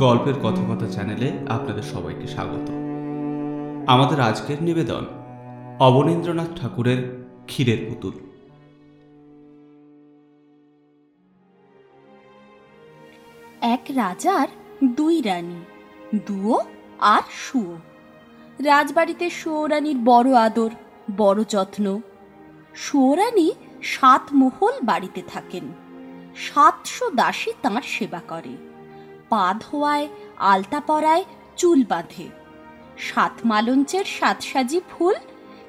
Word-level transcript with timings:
গল্পের 0.00 0.34
কথকথা 0.34 0.86
চ্যানেলে 0.86 1.32
আপনাদের 1.48 1.82
সবাইকে 1.82 2.26
স্বাগত। 2.26 2.70
আমাদের 3.86 4.20
আজকের 4.20 4.62
নিবেদন, 4.62 5.06
অবনীন্দ্রনাথ 5.80 6.60
ঠাকুরের 6.60 7.26
ক্ষীরের 7.46 7.78
পুতুল। 7.88 8.12
এক 13.60 13.80
রাজার 13.90 14.48
দুই 14.84 15.22
রানী 15.22 15.60
দুও 16.26 16.60
আর 17.00 17.22
শুয়ো। 17.30 17.76
রাজবাড়িতে 18.64 19.30
শুয়োরানীর 19.30 19.96
বড় 20.04 20.32
আদর, 20.32 20.70
বড় 21.16 21.44
যত্ন। 21.48 22.00
শুয়োরানী 22.74 23.52
সাত 23.82 24.22
মহল 24.34 24.72
বাড়িতে 24.82 25.22
থাকেন। 25.26 25.64
সাতশো 26.36 27.10
দাসী 27.10 27.52
তাঁর 27.62 27.82
সেবা 27.82 28.20
করে। 28.28 28.69
পা 29.30 29.54
ধোয়ায় 29.60 30.08
আলতা 30.38 30.80
পরায় 30.80 31.24
চুল 31.56 31.84
বাঁধে। 31.88 32.26
সাত 32.98 33.32
মালঞ্চের 33.44 34.04
সাতসাজি 34.04 34.80
ফুল, 34.90 35.14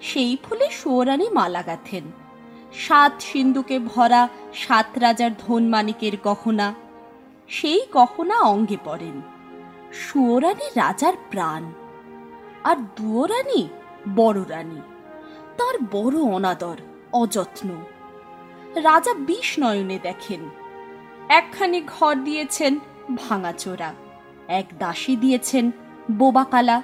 সেই 0.02 0.38
ফুলে 0.44 0.68
শুয়োরানী 0.70 1.28
মালা 1.30 1.62
গাঁথেন। 1.62 2.04
সাত 2.74 3.14
সিন্ধুকে 3.22 3.80
ভরা 3.80 4.30
সাত 4.54 4.90
রাজার 4.98 5.32
ধনমানিকের 5.38 6.16
গহনা, 6.24 6.74
সেই 7.48 7.82
গহনা 7.94 8.38
অঙ্গে 8.40 8.78
পড়েন 8.86 9.22
সুয়োরানী 9.94 10.68
রাজার 10.76 11.14
প্রাণ, 11.30 11.64
আর 12.64 12.78
দুয়োরানী 12.96 13.62
বড় 14.16 14.40
রানী। 14.50 14.82
তার 15.58 15.76
বড় 15.92 16.18
অনাদর, 16.36 16.78
অযত্ন। 17.14 17.70
রাজা 18.76 19.14
বিষ 19.14 19.50
নয়নে 19.60 20.00
দেখেন। 20.04 20.42
একখানি 21.30 21.80
ঘর 21.88 22.16
দিয়েছেন 22.16 22.74
ভাঙাচোরা। 23.16 23.90
এক 24.60 24.68
দাসী 24.80 25.14
দিয়েছেন 25.16 25.66
বোবাকালা 26.12 26.78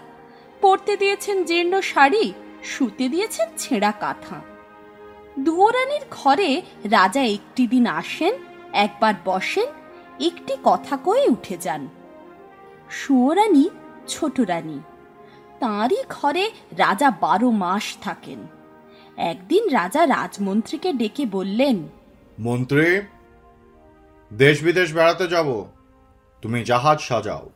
পরতে 0.62 0.94
দিয়েছেন 0.98 1.38
জীর্ণ 1.44 1.74
শাড়ি 1.82 2.26
শুতে 2.64 3.06
দিয়েছেন 3.10 3.48
ছেঁড়া 3.58 3.92
কাঁথা। 3.92 4.38
দুয়োরানির 5.40 6.06
ঘরে 6.12 6.50
রাজা 6.92 7.24
একটি 7.24 7.64
দিন 7.68 7.86
আসেন, 8.02 8.34
একবার 8.74 9.14
বসেন, 9.26 9.70
একটি 10.20 10.54
কথা 10.64 10.98
কয়ে 10.98 11.26
উঠে 11.30 11.58
যান। 11.58 11.88
সুয়োরানী 12.90 13.66
ছোট 14.08 14.40
রানী, 14.40 14.80
তাঁরই 15.60 16.02
ঘরে 16.10 16.46
রাজা 16.78 17.10
বারো 17.12 17.50
মাস 17.64 17.86
থাকেন। 18.02 18.40
একদিন 19.32 19.64
রাজা 19.70 20.02
রাজমন্ত্রীকে 20.08 20.90
ডেকে 20.94 21.26
বললেন, 21.26 21.78
মন্ত্রী, 22.40 22.90
দেশ 24.32 24.58
বিদেশ 24.64 24.94
বেড়াতে 24.94 25.28
যাব। 25.28 25.50
তুমি 26.42 26.64
জাহাজ 26.64 27.00
সাজাও। 27.00 27.50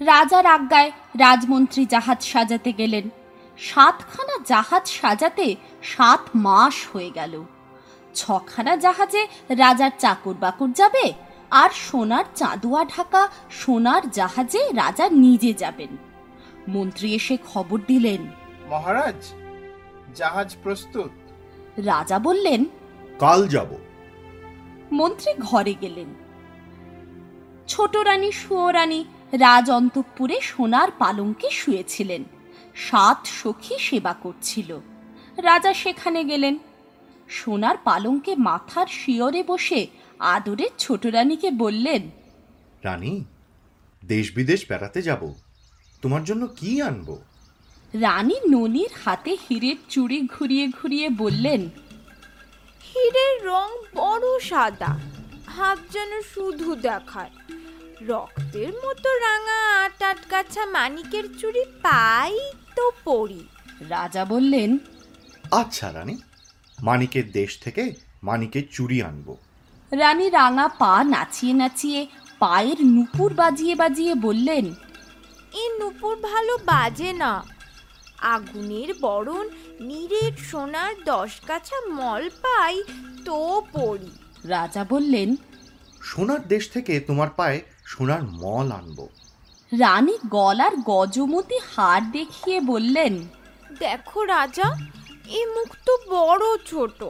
রাজার 0.00 0.46
আজ্ঞায় 0.46 0.92
রাজমন্ত্রী 1.18 1.86
জাহাজ 1.86 2.24
সাজাতে 2.24 2.72
গেলেন। 2.72 3.08
সাতখানা 3.58 4.44
জাহাজ 4.46 4.88
সাজাতে 4.88 5.56
সাত 5.82 6.20
মাস 6.34 6.74
হয়ে 6.92 7.10
গেল। 7.10 7.44
ছখানা 8.14 8.76
জাহাজে 8.76 9.26
রাজার 9.48 9.90
চাকর 9.98 10.34
বাকর 10.34 10.72
যাবে 10.72 11.12
আর 11.50 11.70
সোনার 11.70 12.24
চাঁদুয়া 12.34 12.84
ঢাকা 12.84 13.28
সোনার 13.50 14.10
জাহাজে 14.10 14.72
রাজা 14.72 15.08
নিজে 15.08 15.52
যাবেন। 15.52 15.96
মন্ত্রী 16.68 17.14
এসে 17.14 17.36
খবর 17.52 17.80
দিলেন। 17.86 18.26
মহারাজ 18.70 19.32
জাহাজ 20.14 20.56
প্রস্তুত। 20.62 21.10
রাজা 21.76 22.18
বললেন 22.18 22.64
কাল 23.18 23.48
যাব। 23.48 23.74
মন্ত্রী 24.92 25.32
ঘরে 25.38 25.74
গেলেন। 25.80 26.25
ছোট 27.76 27.96
রানী 27.96 28.32
সুয়োরানী 28.32 29.04
রাজ 29.32 29.70
অন্তঃপুরে 29.70 30.40
সোনার 30.40 30.88
পালঙ্কে 30.98 31.50
শুয়েছিলেন। 31.50 32.24
সাত 32.74 33.26
সখী 33.26 33.78
সেবা 33.78 34.12
করছিল। 34.12 34.78
রাজা 35.36 35.74
সেখানে 35.74 36.24
গেলেন। 36.24 36.58
সোনার 37.28 37.76
পালঙ্কে 37.84 38.36
মাথার 38.36 38.86
শিয়রে 38.86 39.42
বসে 39.42 39.86
আদরে 40.18 40.68
ছোট 40.78 41.06
রানীকে 41.06 41.50
বললেন 41.50 42.02
রানী 42.84 43.24
দেশ 44.04 44.32
বিদেশ 44.34 44.60
বেড়াতে 44.68 45.02
যাব। 45.02 45.34
তোমার 46.02 46.24
জন্য 46.24 46.46
কি 46.46 46.82
আনব? 46.82 47.18
রানী 47.94 48.34
ননির 48.50 48.92
হাতে 49.04 49.36
হীরের 49.50 49.76
চুড়ি 49.88 50.20
ঘুরিয়ে 50.20 50.68
ঘুরিয়ে 50.68 51.08
বললেন 51.08 51.60
হীরের 52.86 53.46
রং 53.46 53.68
বড় 53.94 54.40
সাদা 54.40 54.98
হাত 55.46 55.78
যেন 55.92 56.22
শুধু 56.22 56.74
দেখায়। 56.74 57.30
রক্তের 58.00 58.72
মতো 58.84 59.10
রাঙা 59.18 59.84
আট 59.84 60.02
আট 60.02 60.30
গাছা 60.30 60.66
মানিকের 60.66 61.24
চুড়ি 61.40 61.64
পাই 61.82 62.32
তো 62.76 62.92
পড়ি 63.04 63.46
রাজা 63.88 64.24
বললেন 64.24 64.78
আচ্ছা 65.50 65.92
রানী 65.92 66.16
মানিকের 66.82 67.32
দেশ 67.32 67.58
থেকে 67.58 67.92
মানিকের 68.22 68.62
চুড়ি 68.72 69.02
আনব। 69.02 69.36
রানী 69.92 70.30
রাঙা 70.30 70.68
পা 70.68 71.04
নাচিয়ে 71.04 71.52
নাচিয়ে 71.52 72.06
পায়ের 72.38 72.76
নুপুর 72.84 73.34
বাজিয়ে 73.34 73.74
বাজিয়ে 73.74 74.14
বললেন 74.14 74.74
এ 75.52 75.68
নুপুর 75.80 76.16
ভালো 76.16 76.58
বাজে 76.64 77.12
না। 77.12 77.44
আগুনের 78.20 78.94
বরণ 79.00 79.48
নিরেট 79.80 80.38
সোনার 80.38 80.94
দশ 81.04 81.40
গাছা 81.48 81.76
মল 81.90 82.30
পাই 82.42 82.82
তো 83.24 83.62
পড়ি 83.72 84.10
রাজা 84.48 84.84
বললেন 84.84 85.36
সোনার 86.02 86.48
দেশ 86.48 86.68
থেকে 86.70 87.00
তোমার 87.00 87.28
পায়ে 87.30 87.60
সোনার 87.86 88.22
মল 88.22 88.72
আনব। 88.72 89.08
রানী 89.78 90.16
গলার 90.28 90.76
গজমতি 90.76 91.58
হার 91.76 92.12
দেখিয়ে 92.12 92.60
বললেন 92.60 93.14
দেখো 93.78 94.24
রাজা 94.24 94.76
এ 95.26 95.46
মুখ 95.46 95.76
তো 95.86 95.96
বড় 96.10 96.44
ছোট। 96.66 97.04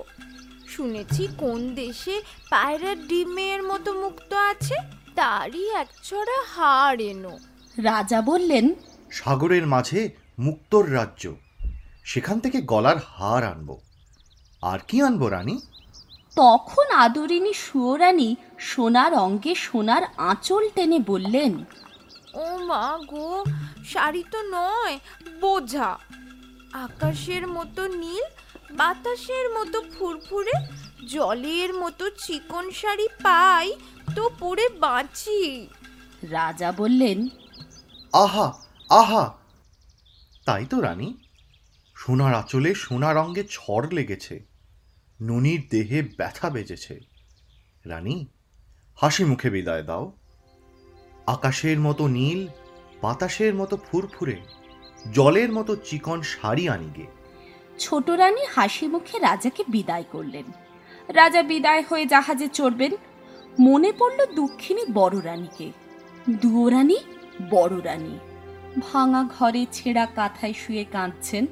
শুনেছি 0.69 1.29
কোন 1.39 1.75
দেশে 1.75 2.23
পায়রার 2.51 3.09
ডিমের 3.09 3.63
মতো 3.63 3.93
মুক্ত 4.01 4.33
আছে? 4.33 4.75
তারই 5.15 5.71
একছড়া 5.71 6.39
হাড় 6.57 7.05
এনো। 7.05 7.39
রাজা 7.83 8.23
বললেন 8.23 8.75
সাগরের 9.11 9.67
মাঝে 9.67 10.11
মুক্তর 10.39 10.95
রাজ্য। 10.95 11.35
সেখান 12.05 12.41
থেকে 12.41 12.61
গলার 12.63 12.97
হার 12.97 13.45
আনব। 13.45 13.79
আর 14.63 14.79
কি 14.89 15.03
আনব 15.03 15.27
রানী? 15.27 15.61
তখন 16.37 16.87
আদরিনী 17.05 17.53
সুয়োরানী 17.65 18.37
সোনার 18.59 19.13
অঙ্গে 19.15 19.53
সোনার 19.55 20.03
আঁচল 20.31 20.65
টেনে 20.75 20.99
বললেন 21.11 21.53
ও 22.35 22.45
মা 22.69 22.99
গো 23.13 23.45
শাড়ি 23.85 24.23
তো 24.33 24.41
নয় 24.57 24.97
বোঝা। 25.41 25.91
আকাশের 26.85 27.45
মতো 27.49 27.83
নীল 28.03 28.25
বাতাসের 28.73 29.47
মতো 29.57 29.79
ফুরফুরে 29.95 30.57
জলের 31.07 31.71
মতো 31.75 32.05
চিকন 32.25 32.65
শাড়ি 32.71 33.07
পাই 33.23 33.67
তো 34.17 34.23
পরে 34.41 34.69
বাঁচি। 34.81 35.43
রাজা 36.37 36.73
বললেন 36.73 37.19
আহা 38.13 38.47
আহা। 38.91 39.25
তাই 40.47 40.65
তো 40.71 40.77
রানী 40.81 41.09
সোনার 41.97 42.35
আঁচলে 42.35 42.71
সোনার 42.75 43.15
রঙে 43.17 43.43
ছড় 43.51 43.87
লেগেছে। 43.91 44.35
ননির 45.23 45.63
দেহে 45.71 46.03
ব্যথা 46.03 46.51
বেজেছে। 46.51 47.01
রানী, 47.85 48.27
হাসি 48.97 49.25
মুখে 49.25 49.51
বিদায় 49.51 49.83
দাও। 49.83 50.13
আকাশের 51.27 51.81
মতো 51.81 52.07
নীল, 52.07 52.49
বাতাসের 53.03 53.55
মতো 53.55 53.77
ফুরফুরে, 53.77 54.37
জলের 55.13 55.53
মতো 55.53 55.77
চিকন 55.77 56.23
শাড়ি 56.23 56.69
আনিগে 56.69 57.07
ছোট 57.79 58.11
রানী 58.11 58.47
হাসি 58.55 58.87
মুখে 58.87 59.19
রাজাকে 59.19 59.65
বিদায় 59.69 60.05
করলেন। 60.13 60.45
রাজা 61.09 61.43
বিদায় 61.43 61.85
হয়ে 61.91 62.07
জাহাজে 62.07 62.49
চড়বেন। 62.49 62.93
মনে 63.61 63.93
পড়ল 63.93 64.27
দুঃখিনী 64.27 64.85
বড় 64.93 65.19
রানীকে। 65.25 65.73
দুয়ো 66.31 66.69
রানী 66.69 66.97
বড় 67.51 67.85
রানী। 67.85 68.19
ভাঙা 68.81 69.29
ঘরে 69.39 69.67
ছেঁড়া 69.73 70.07
কাঁথায় 70.07 70.53
শুয়ে 70.53 70.85
কাঁদছেন। 70.85 71.47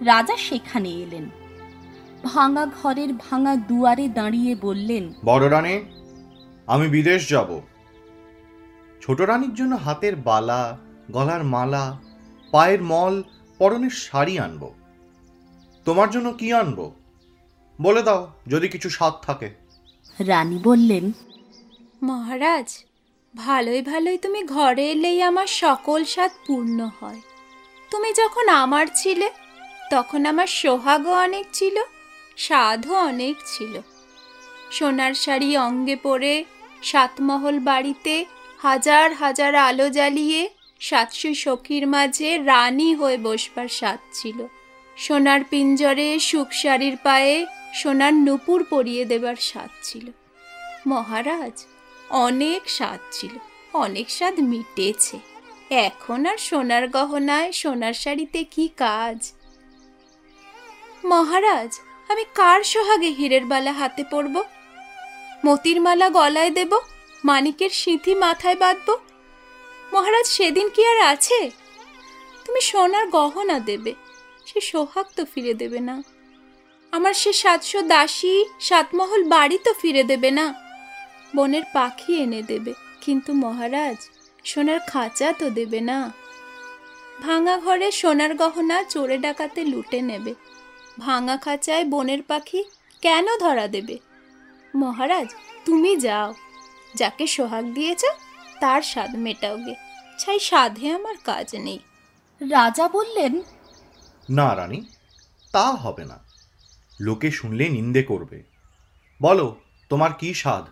রাজা 0.00 0.36
সেখানে 0.36 0.88
এলেন। 0.88 1.30
ভাঙা 2.24 2.66
ঘরের 2.66 3.12
ভাঙা 3.12 3.56
দুয়ারে 3.56 4.08
দাঁড়িয়ে 4.08 4.54
বললেন 4.54 5.14
বড় 5.24 5.50
রানী 5.50 5.80
আমি 6.66 6.88
বিদেশ 6.88 7.28
যাব। 7.28 7.60
ছোট 9.00 9.20
রানীর 9.20 9.54
জন্য 9.54 9.74
হাতের 9.74 10.16
বালা 10.16 10.78
গলার 11.10 11.44
মালা 11.44 11.98
পায়ের 12.50 12.82
মল 12.82 13.22
পরনের 13.58 13.90
শাড়ি 13.90 14.38
আনব। 14.38 14.70
তোমার 15.84 16.10
জন্য 16.10 16.32
কি 16.32 16.52
আনব? 16.52 16.92
বলে 17.80 18.02
দাও 18.02 18.32
যদি 18.48 18.68
কিছু 18.68 18.90
স্বাদ 18.90 19.14
থাকে। 19.22 19.54
রানী 20.26 20.58
বললেন 20.64 21.12
মহারাজ 22.02 22.84
ভালোই 23.36 23.82
ভালোই 23.82 24.18
তুমি 24.18 24.44
ঘরে 24.44 24.90
এলেই 24.90 25.22
আমার 25.22 25.46
সকল 25.46 26.04
স্বাদ 26.04 26.30
পূর্ণ 26.46 26.88
হয়। 27.00 27.20
তুমি 27.90 28.12
যখন 28.12 28.48
আমার 28.48 28.86
ছিলে 28.94 29.30
তখন 29.90 30.26
আমার 30.26 30.46
সোহাগও 30.46 31.12
অনেক 31.12 31.46
ছিল। 31.52 31.76
স্বাদও 32.46 32.92
অনেক 33.10 33.36
ছিল। 33.46 33.74
সোনার 34.70 35.14
শাড়ি 35.14 35.50
অঙ্গে 35.56 35.96
পরে 35.96 36.44
সাতমহল 36.82 37.56
বাড়িতে 37.60 38.14
হাজার 38.58 39.08
হাজার 39.12 39.54
আলো 39.54 39.86
জ্বালিয়ে 39.90 40.40
সাতশো 40.80 41.30
সখীর 41.34 41.84
মাঝে 41.86 42.28
রানী 42.50 42.94
হয়ে 42.94 43.18
বসবার 43.18 43.68
স্বাদ 43.68 44.00
ছিল। 44.12 44.38
সোনার 44.96 45.40
পিঞ্জরে 45.50 46.08
সুখ 46.18 46.48
শাড়ির 46.52 46.96
পায়ে 46.96 47.46
সোনার 47.74 48.14
নুপুর 48.14 48.60
পরিয়ে 48.64 49.04
দেবার 49.04 49.38
স্বাদ 49.40 49.72
ছিল। 49.82 50.06
মহারাজ, 50.86 51.56
অনেক 52.10 52.62
স্বাদ 52.68 53.00
ছিল, 53.12 53.34
অনেক 53.74 54.06
স্বাদ 54.10 54.34
মিটেছে। 54.40 55.16
এখন 55.70 56.20
আর 56.26 56.38
সোনার 56.38 56.84
গহনায় 56.88 57.50
সোনার 57.52 57.92
শাড়িতে 57.92 58.40
কি 58.44 58.64
কাজ? 58.76 59.18
মহারাজ 61.04 61.72
আমি 62.10 62.24
কার 62.38 62.60
সোহাগে 62.72 63.10
হীরের 63.18 63.44
বালা 63.52 63.72
হাতে 63.80 64.02
পরব? 64.12 64.34
মতির 65.46 65.78
মালা 65.86 66.08
গলায় 66.18 66.52
দেব, 66.58 66.72
মানিকের 67.24 67.72
সিঁথি 67.80 68.12
মাথায় 68.24 68.58
বাঁধব? 68.62 68.88
মহারাজ, 69.92 70.26
সেদিন 70.36 70.66
কি 70.74 70.82
আর 70.92 70.98
আছে? 71.12 71.38
তুমি 72.44 72.60
সোনার 72.70 73.06
গহনা 73.16 73.56
দেবে, 73.68 73.92
সে 74.48 74.58
সোহাগ 74.70 75.06
তো 75.16 75.22
ফিরে 75.32 75.54
দেবে 75.62 75.80
না। 75.88 75.96
আমার 76.92 77.14
সে 77.22 77.32
সাতশো 77.42 77.80
দাসী 77.92 78.34
সাতমহল 78.68 79.22
বাড়ি 79.34 79.58
তো 79.66 79.70
ফিরে 79.80 80.02
দেবে 80.10 80.30
না। 80.38 80.46
বনের 81.36 81.64
পাখি 81.74 82.12
এনে 82.24 82.42
দেবে, 82.50 82.72
কিন্তু 83.04 83.30
মহারাজ, 83.44 83.98
সোনার 84.50 84.80
খাঁচা 84.90 85.28
তো 85.40 85.46
দেবে 85.58 85.80
না। 85.90 85.98
ভাঙা 87.24 87.54
ঘরে 87.64 87.88
সোনার 88.00 88.32
গহনা 88.42 88.76
চোরে 88.92 89.16
ডাকাতে 89.24 89.60
লুটে 89.72 90.00
নেবে 90.10 90.32
ভাঙা 91.00 91.36
খাঁচায় 91.36 91.84
বনের 91.84 92.22
পাখি 92.22 92.60
কেন 93.02 93.26
ধরা 93.38 93.66
দেবে? 93.68 93.96
মহারাজ 94.74 95.28
তুমি 95.64 95.92
যাও। 95.96 96.34
যাকে 96.94 97.24
সোহাগ 97.26 97.64
দিয়েছ 97.74 98.02
তার 98.60 98.82
স্বাদ 98.82 99.10
মেটাওগে 99.16 99.74
ছাই 100.18 100.38
সাধে 100.38 100.86
আমার 100.90 101.16
কাজ 101.24 101.48
নেই। 101.56 101.80
রাজা 102.40 102.86
বললেন 102.88 103.34
না 104.30 104.48
রানী 104.56 104.80
তা 105.52 105.66
হবে 105.82 106.04
না। 106.04 106.18
লোকে 107.00 107.28
শুনলে 107.30 107.64
নিন্দে 107.68 108.02
করবে। 108.02 108.38
বলো 109.20 109.46
তোমার 109.88 110.12
কি 110.12 110.28
স্বাদ? 110.34 110.64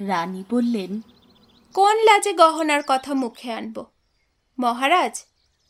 রানী 0.00 0.40
বললেন 0.50 0.92
কোন 1.74 1.96
লাজে 2.04 2.32
গহনার 2.32 2.82
কথা 2.86 3.12
মুখে 3.14 3.48
আনব? 3.52 3.76
মহারাজ 4.58 5.14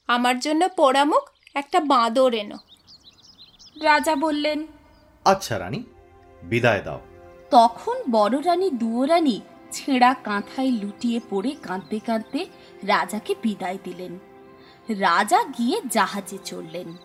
আমার 0.08 0.36
জন্য 0.40 0.62
পোড়ামুখ 0.76 1.24
একটা 1.54 1.78
বাঁদর 1.80 2.32
এনো। 2.34 2.58
রাজা 3.82 4.14
বললেন 4.16 4.66
আচ্ছা 5.24 5.58
রানী 5.58 5.82
বিদায় 6.42 6.82
দাও। 6.82 7.00
তখন 7.50 7.96
বড় 8.10 8.42
রানী 8.44 8.70
দুয়োরানী 8.70 9.40
ছেঁড়া 9.72 10.14
কাঁথায় 10.14 10.70
লুটিয়ে 10.70 11.20
পড়ে 11.30 11.56
কাঁদতে 11.62 11.98
কাঁদতে 11.98 12.46
রাজাকে 12.82 13.34
বিদায় 13.42 13.78
দিলেন। 13.84 14.18
রাজা 14.88 15.44
গিয়ে 15.58 15.80
জাহাজে 15.90 16.38
চললেন 16.44 16.96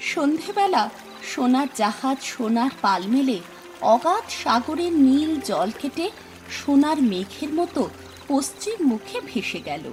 সন্ধেবেলা 0.00 0.90
সোনার 1.22 1.66
জাহাজ 1.74 2.16
সোনার 2.22 2.70
পাল 2.82 3.02
মেলে 3.06 3.40
অগাধ 3.80 4.24
সাগরের 4.28 4.92
নীল 4.92 5.40
জল 5.40 5.70
কেটে 5.78 6.10
সোনার 6.50 7.02
মেঘের 7.02 7.54
মতো 7.54 7.88
পশ্চিম 8.28 8.86
মুখে 8.86 9.20
ভেসে 9.26 9.60
গেল। 9.60 9.92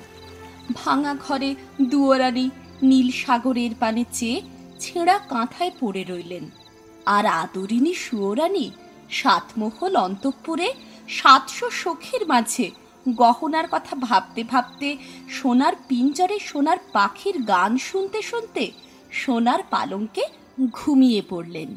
ভাঙা 0.74 1.16
ঘরে 1.16 1.56
দুয়োরানী 1.82 2.50
নীল 2.82 3.12
সাগরের 3.12 3.72
পানে 3.80 4.04
চেয়ে 4.12 4.42
ছেঁড়া 4.84 5.16
কাঁথায় 5.32 5.74
পড়ে 5.82 6.04
রইলেন। 6.12 6.46
আর 7.16 7.26
আদরিনী 7.42 7.94
সুয়োরানী 8.04 8.66
সাতমহল 9.20 9.94
অন্তঃপুরে 10.06 10.68
সাতশো 11.18 11.68
সখীর 11.82 12.24
মাঝে 12.32 12.66
গহনার 13.06 13.68
কথা 13.74 13.94
ভাবতে 14.08 14.42
ভাবতে 14.52 14.90
সোনার 15.38 15.74
পিঞ্জরে 15.88 16.38
সোনার 16.50 16.80
পাখির 16.96 17.36
গান 17.52 17.72
শুনতে 17.90 18.20
শুনতে 18.30 18.64
সোনার 19.22 19.62
পালঙ্কে 19.74 20.24
ঘুমিয়ে 20.78 21.22
পড়লেন। 21.32 21.70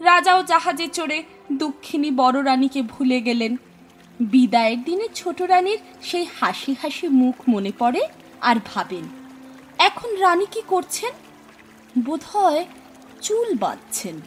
রাজাও 0.00 0.40
জাহাজে 0.50 0.86
চড়ে 0.96 1.18
দুঃখিনী 1.60 2.10
বড় 2.20 2.38
রানীকে 2.48 2.80
ভুলে 2.92 3.18
গেলেন। 3.28 3.52
বিদায়ের 4.32 4.80
দিনে 4.86 5.06
ছোট 5.20 5.38
রানীর 5.52 5.80
সেই 6.08 6.26
হাসি 6.38 6.72
হাসি 6.80 7.06
মুখ 7.20 7.36
মনে 7.52 7.72
পড়ে 7.80 8.02
আর 8.48 8.56
ভাবেন, 8.70 9.04
এখন 9.88 10.10
রানী 10.24 10.46
কি 10.54 10.62
করছেন? 10.72 11.12
বোধহয় 11.98 12.66
চুল 13.22 13.54
বাঁধছেন। 13.54 14.20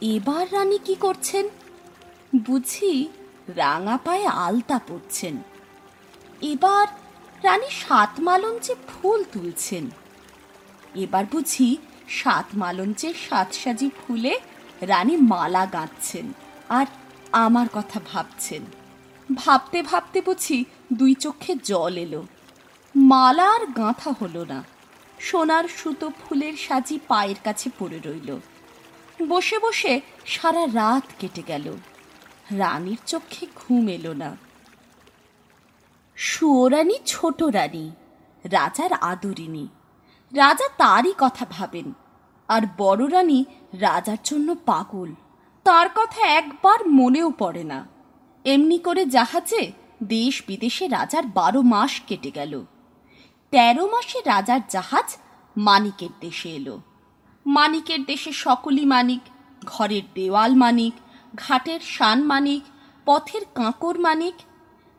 এবার 0.00 0.46
রানী 0.52 0.78
কি 0.78 0.94
করছেন? 0.94 1.48
বুঝি 2.46 3.08
রাঙা 3.48 3.98
পায়ে 4.04 4.26
আলতা 4.26 4.80
পরছেন। 4.88 5.42
এবার 6.40 6.86
রানী 7.42 7.70
সাত 7.70 8.20
মালঞ্চে 8.20 8.74
ফুল 8.88 9.24
তুলছেন। 9.32 9.90
এবার 10.94 11.24
বুঝি 11.32 11.76
সাত 12.08 12.44
মালঞ্চের 12.54 13.14
সাত 13.28 13.52
সাজি 13.52 13.90
ফুলে 13.90 14.40
রানী 14.80 15.16
মালা 15.16 15.66
গাঁথছেন 15.66 16.32
আর 16.68 16.86
আমার 17.32 17.66
কথা 17.72 18.00
ভাবছেন। 18.12 18.62
ভাবতে 19.34 19.82
ভাবতে 19.82 20.20
বুঝি 20.20 20.64
দুই 20.92 21.14
চোখে 21.14 21.54
জল 21.64 21.98
এলো। 21.98 22.26
মালা 22.96 23.50
আর 23.50 23.66
গাঁথা 23.66 24.14
হলো 24.20 24.44
না। 24.44 24.64
সোনার 25.24 25.64
সুতো 25.68 26.10
ফুলের 26.20 26.56
সাজি 26.56 26.98
পায়ের 27.08 27.40
কাছে 27.44 27.70
পড়ে 27.78 27.98
রইল। 28.04 28.30
বসে 29.28 29.58
বসে 29.58 30.00
সারা 30.26 30.66
রাত 30.66 31.06
কেটে 31.18 31.42
গেল। 31.46 31.66
রানীর 32.50 33.00
চোখে 33.06 33.46
ঘুম 33.56 33.88
এলো 33.88 34.12
না। 34.12 34.30
সুয়োরানী 36.16 36.96
ছোট 37.06 37.38
রানী, 37.42 37.86
রাজার 38.44 38.92
আদরিনী 38.92 39.66
রাজা 40.32 40.68
তারই 40.76 41.14
কথা 41.18 41.46
ভাবেন, 41.50 41.92
আর 42.48 42.62
বড় 42.78 43.02
রানী 43.10 43.40
রাজার 43.80 44.20
জন্য 44.24 44.48
পাগল। 44.66 45.10
তার 45.66 45.88
কথা 45.94 46.22
একবার 46.40 46.80
মনেও 46.88 47.28
পড়ে 47.38 47.64
না। 47.64 47.80
এমনি 48.44 48.78
করে 48.78 49.02
জাহাজে 49.06 49.62
দেশ 50.02 50.34
বিদেশে 50.46 50.84
রাজার 50.88 51.24
বারো 51.34 51.60
মাস 51.62 51.92
কেটে 52.06 52.30
গেল। 52.30 52.52
তেরো 53.54 53.86
মাসে 53.86 54.18
রাজার 54.26 54.60
জাহাজ 54.70 55.16
মানিকের 55.56 56.08
দেশে 56.20 56.50
এলো। 56.50 56.80
মানিকের 57.46 58.04
দেশে 58.04 58.32
সকলই 58.32 58.84
মানিক, 58.84 59.20
ঘরের 59.64 60.02
দেওয়াল 60.14 60.54
মানিক, 60.54 60.92
ঘাটের 61.34 61.80
শান 61.80 62.22
মানিক, 62.22 62.62
পথের 63.04 63.44
কাঁকর 63.54 63.98
মানিক। 63.98 64.34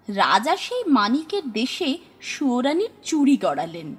রাজা 0.08 0.56
সেই 0.56 0.84
মানিকের 0.88 1.52
দেশে 1.52 1.98
সুয়োরানীর 2.22 2.90
চুড়ি 3.04 3.38
গড়ালেন। 3.38 3.96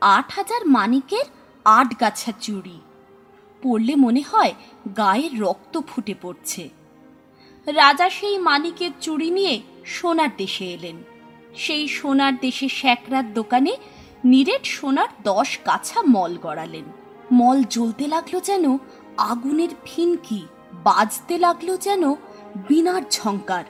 আট 0.00 0.32
হাজার 0.32 0.66
মানিকের 0.66 1.24
আট 1.64 2.00
গাছা 2.00 2.32
চুড়ি। 2.40 2.80
পড়লে 3.62 3.96
মনে 3.96 4.22
হয় 4.22 4.52
গায়ের 4.96 5.40
রক্ত 5.40 5.80
ফুটে 5.88 6.14
পড়ছে। 6.22 6.68
রাজা 7.66 8.10
সেই 8.10 8.38
মানিকের 8.38 8.90
চুড়ি 9.00 9.30
নিয়ে 9.30 9.62
সোনার 9.84 10.28
দেশে 10.36 10.64
এলেন। 10.64 11.13
সেই 11.54 11.88
সোনার 11.88 12.34
দেশে 12.40 12.68
শ্যাকরার 12.68 13.26
দোকানে 13.34 13.72
নিরেট 14.24 14.64
সোনার 14.66 15.10
দশ 15.24 15.50
কাছা 15.64 15.98
মল 16.06 16.32
গড়ালেন। 16.42 16.84
মল 17.32 17.58
জ্বলতে 17.70 18.04
লাগল 18.08 18.34
যেন, 18.40 18.64
আগুনের 19.18 19.72
ফিনকি 19.84 20.42
বাজতে 20.84 21.38
লাগল 21.38 21.68
যেন 21.76 22.14
বিনার 22.68 23.02
ঝঙ্কার 23.10 23.64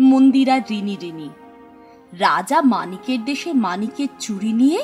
মন্দিরা 0.00 0.56
ঋণী 0.70 0.96
ঋণী 1.02 1.28
রাজা 2.18 2.58
মানিকের 2.62 3.20
দেশে 3.24 3.52
মানিকের 3.52 4.10
চুরি 4.18 4.52
নিয়ে, 4.52 4.80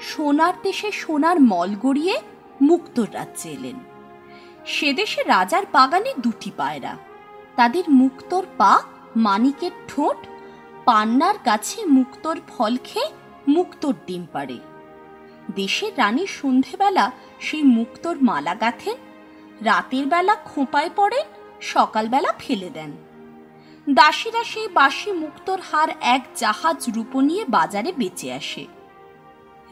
সোনার 0.00 0.54
দেশে 0.62 0.88
সোনার 0.92 1.40
মল 1.40 1.70
গড়িয়ে 1.82 2.16
মুক্তর 2.62 3.06
রাজ্যে 3.12 3.48
এলেন। 3.50 3.76
সে 4.66 4.88
দেশে 4.92 5.20
রাজার 5.22 5.64
বাগানে 5.72 6.12
দুটি 6.20 6.50
পায়রা, 6.56 6.96
তাদের 7.56 7.84
মুক্তর 7.90 8.42
পা 8.58 8.72
মানিকের 9.16 9.70
ঠোঁট 9.88 10.16
পান্নার 10.88 11.34
কাছে 11.44 11.84
মুক্তর 11.86 12.36
ফল 12.48 12.76
খেয়ে 12.84 13.10
মুক্তর 13.48 13.94
ডিম 14.06 14.26
পাড়ে। 14.32 14.58
দেশের 15.56 15.92
রানী 15.96 16.26
সন্ধেবেলা 16.26 17.10
সেই 17.40 17.62
মুক্তর 17.62 18.16
মালা 18.20 18.54
গাঁথেন, 18.54 18.96
রাতের 19.60 20.06
বেলা 20.06 20.34
খোঁপায় 20.34 20.90
পড়েন, 20.96 21.26
সকালবেলা 21.60 22.32
ফেলে 22.38 22.70
দেন। 22.70 22.92
দাসীরা 23.90 24.44
সেই 24.44 24.68
বাসি 24.68 25.12
মুক্তর 25.12 25.58
হার 25.72 25.88
এক 26.00 26.22
জাহাজ 26.36 26.90
রূপো 26.94 27.20
নিয়ে 27.20 27.44
বাজারে 27.48 27.92
বেঁচে 27.92 28.32
আসে। 28.32 28.66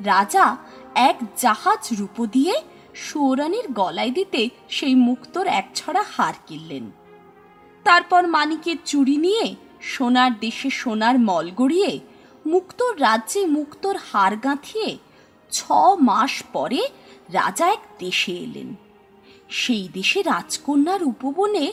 রাজা 0.00 0.56
এক 0.94 1.16
জাহাজ 1.36 1.88
রূপো 1.98 2.26
দিয়ে 2.26 2.54
সৌরানীর 2.94 3.72
গলায় 3.72 4.10
দিতে 4.10 4.48
সেই 4.68 4.94
মুক্তর 4.94 5.46
এক 5.46 5.66
ছড়া 5.74 6.04
হার 6.16 6.34
কিনলেন। 6.46 6.90
তারপর 7.84 8.26
মানিকের 8.26 8.76
চুড়ি 8.84 9.16
নিয়ে 9.16 9.56
সোনার 9.92 10.32
দেশে 10.44 10.70
সোনার 10.80 11.16
মল 11.28 11.46
গড়িয়ে, 11.60 11.92
মুক্তর 12.44 12.92
রাজ্যে 13.06 13.42
মুক্তর 13.56 13.94
হার 14.08 14.34
গাঁথিয়ে, 14.44 14.90
ছ 15.52 15.58
মাস 16.08 16.34
পরে 16.54 16.82
রাজা 17.32 17.66
এক 17.76 17.82
দেশে 17.98 18.32
এলেন। 18.46 18.68
সেই 19.60 19.86
দেশে 19.96 20.18
রাজকন্যার 20.32 21.02
উপবনে 21.12 21.64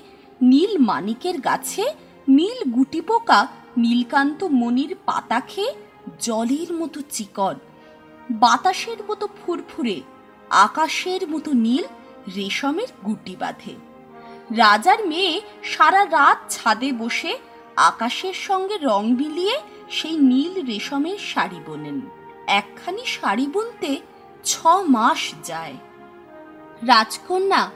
নীল 0.42 0.74
মানিকের 0.90 1.38
গাছে 1.42 1.86
নীল 2.28 2.60
গুটি 2.76 3.02
পোকা 3.02 3.40
নীলকান্ত 3.78 4.40
মনির 4.62 4.94
পাতা 5.08 5.40
খেয়ে 5.50 5.72
জলের 6.20 6.70
মতো 6.80 7.00
চিকন, 7.16 7.56
বাতাসের 8.42 9.00
মতো 9.10 9.26
ফুরফুরে, 9.40 9.98
আকাশের 10.66 11.22
মতো 11.30 11.50
নীল 11.66 11.86
রেশমের 12.36 12.90
গুটি 13.06 13.34
বাঁধে। 13.42 13.74
রাজার 14.62 15.00
মেয়ে 15.08 15.34
সারা 15.72 16.02
রাত 16.16 16.40
ছাদে 16.50 16.90
বসে 17.02 17.34
আকাশের 17.76 18.34
সঙ্গে 18.34 18.78
রং 18.78 19.12
মিলিয়ে 19.12 19.60
সেই 19.90 20.18
নীল 20.18 20.66
রেশমের 20.66 21.18
শাড়ি 21.18 21.60
বোনেন। 21.66 22.02
একখানি 22.48 23.06
শাড়ি 23.06 23.48
বুনতে 23.48 24.00
ছ 24.44 24.68
মাস 24.68 25.34
যায়। 25.44 25.74
রাজকন্যা, 26.82 27.70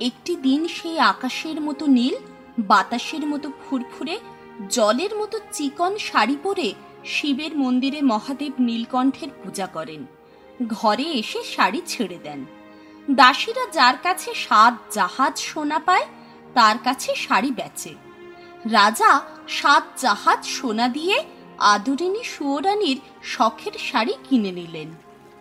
একটি 0.00 0.36
দিন 0.36 0.68
সেই 0.68 0.98
আকাশের 0.98 1.60
মতো 1.60 1.86
নীল, 1.86 2.14
বাতাসের 2.58 3.26
মতো 3.26 3.50
ফুরফুরে, 3.50 4.18
জলের 4.70 5.16
মতো 5.16 5.38
চিকন 5.52 5.98
শাড়ি 5.98 6.36
পরে 6.42 6.74
শিবের 7.04 7.56
মন্দিরে 7.56 8.02
মহাদেব 8.02 8.52
নীলকণ্ঠের 8.58 9.28
পূজা 9.42 9.66
করেন। 9.66 10.06
ঘরে 10.68 11.02
এসে 11.02 11.44
শাড়ি 11.44 11.82
ছেড়ে 11.86 12.18
দেন। 12.22 12.44
দাসীরা 13.10 13.70
যার 13.72 13.96
কাছে 14.02 14.34
সাত 14.34 14.74
জাহাজ 14.92 15.38
সোনা 15.38 15.78
পায়, 15.78 16.04
তার 16.54 16.78
কাছে 16.84 17.14
শাড়ি 17.14 17.50
বেচে। 17.50 18.03
রাজা 18.64 19.20
সাত 19.48 19.84
জাহাজ 20.00 20.44
সোনা 20.44 20.88
দিয়ে 20.88 21.24
আদরিনী 21.58 22.22
সুয়োরানীর 22.22 22.96
শখের 23.22 23.72
শাড়ি 23.78 24.12
কিনে 24.28 24.52
নিলেন। 24.52 24.88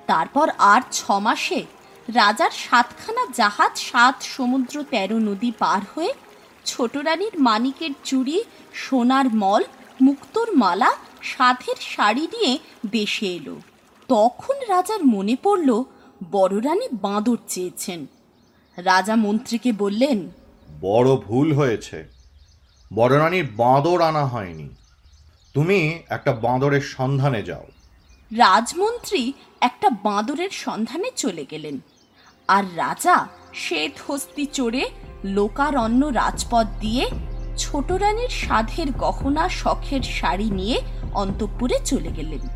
তারপর 0.08 0.50
আর 0.58 0.82
ছ 0.92 1.12
মাসে 1.12 1.66
রাজার 2.08 2.50
সাতখানা 2.52 3.28
জাহাজ 3.34 3.78
সাত 3.78 4.22
সমুদ্র 4.22 4.84
তেরো 4.84 5.20
নদী 5.20 5.52
পার 5.60 5.82
হয়ে 5.96 6.14
ছোট 6.66 6.98
রানীর 6.98 7.40
মানিকের 7.40 7.92
চুড়ি, 8.04 8.44
সোনার 8.74 9.26
মল, 9.34 9.64
মুক্তোর 10.02 10.56
মালা, 10.56 10.92
সাধের 11.22 11.76
শাড়ি 11.82 12.28
নিয়ে 12.28 12.60
দেশে 12.92 13.28
এলো। 13.28 13.62
তখন 14.10 14.56
রাজার 14.68 15.04
মনে 15.06 15.36
পড়ল 15.44 15.84
বড় 16.32 16.62
রানী 16.62 16.88
বাঁদর 16.92 17.38
চেয়েছেন। 17.48 18.06
রাজা 18.78 19.16
মন্ত্রীকে 19.16 19.72
বললেন, 19.72 20.32
বড় 20.82 21.16
ভুল 21.16 21.54
হয়েছে। 21.54 22.13
বড় 22.96 23.20
রানীর 23.20 23.48
বাঁদর 23.56 24.02
আনা 24.02 24.26
হয়নি। 24.26 24.70
তুমি 25.54 26.00
একটা 26.10 26.32
বাঁদরের 26.32 26.82
সন্ধানে 26.82 27.44
যাও। 27.44 27.66
রাজমন্ত্রী 28.38 29.34
একটা 29.62 29.90
বাঁদরের 29.90 30.50
সন্ধানে 30.50 31.12
চলে 31.16 31.46
গেলেন। 31.52 31.80
আর 32.48 32.64
রাজা 32.76 33.28
শ্বেত 33.54 33.92
হস্তি 34.08 34.46
চড়ে 34.46 34.90
লোকারণ্য 35.24 36.06
রাজপথ 36.06 36.68
দিয়ে 36.80 37.10
ছোট 37.58 37.92
রানীর 37.92 38.30
সাধের 38.30 38.92
গহনা, 38.92 39.50
শখের 39.50 40.02
শাড়ি 40.02 40.50
নিয়ে 40.50 40.82
অন্তঃপুরে 41.14 41.80
চলে 41.86 42.12
গেলেন। 42.12 42.48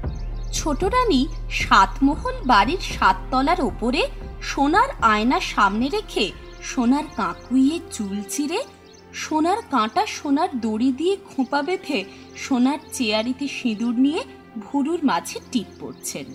ছোট 0.53 0.83
রানী 0.83 1.27
সাতমহল 1.51 2.33
বাড়ির 2.45 2.77
সাততলার 2.79 3.61
ওপরে 3.61 4.07
সোনার 4.41 4.89
আয়না 5.01 5.39
সামনে 5.39 5.89
রেখে 5.89 6.31
সোনার 6.63 7.03
কাঁকুইয়ে 7.15 7.79
চুল 7.91 8.23
চিরে 8.29 8.76
সোনার 9.23 9.59
কাঁটা 9.71 10.03
সোনার 10.17 10.51
দড়ি 10.59 10.89
দিয়ে 10.91 11.15
খোঁপা 11.29 11.61
বেঁধে 11.61 11.99
সোনার 12.35 12.79
চেয়ারিতে 12.93 13.47
সিঁদুর 13.47 13.95
নিয়ে 14.05 14.21
ভুরুর 14.65 15.01
মাঝে 15.05 15.37
টিপ 15.51 15.69
পড়ছেন। 15.79 16.27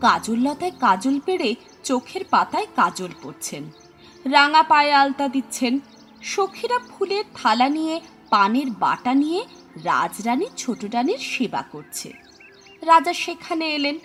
কাজল 0.00 0.38
লতায় 0.46 0.74
কাজল 0.80 1.16
পেড়ে 1.26 1.50
চোখের 1.84 2.22
পাতায় 2.30 2.68
কাজল 2.76 3.12
পড়ছেন। 3.22 3.62
রাঙা 4.24 4.62
পায়ে 4.62 4.92
আলতা 4.92 5.26
দিচ্ছেন। 5.28 5.74
সখীরা 6.22 6.78
ফুলের 6.88 7.24
থালা 7.34 7.68
নিয়ে, 7.68 7.94
পানের 8.30 8.68
বাটা 8.82 9.12
নিয়ে 9.14 9.40
রাজরানী 9.84 10.46
ছোট 10.56 10.80
রানীর 10.94 11.22
সেবা 11.32 11.62
করছে। 11.72 12.08
রাজা 12.82 13.12
সেখানে 13.24 13.64
এলেন। 13.76 13.96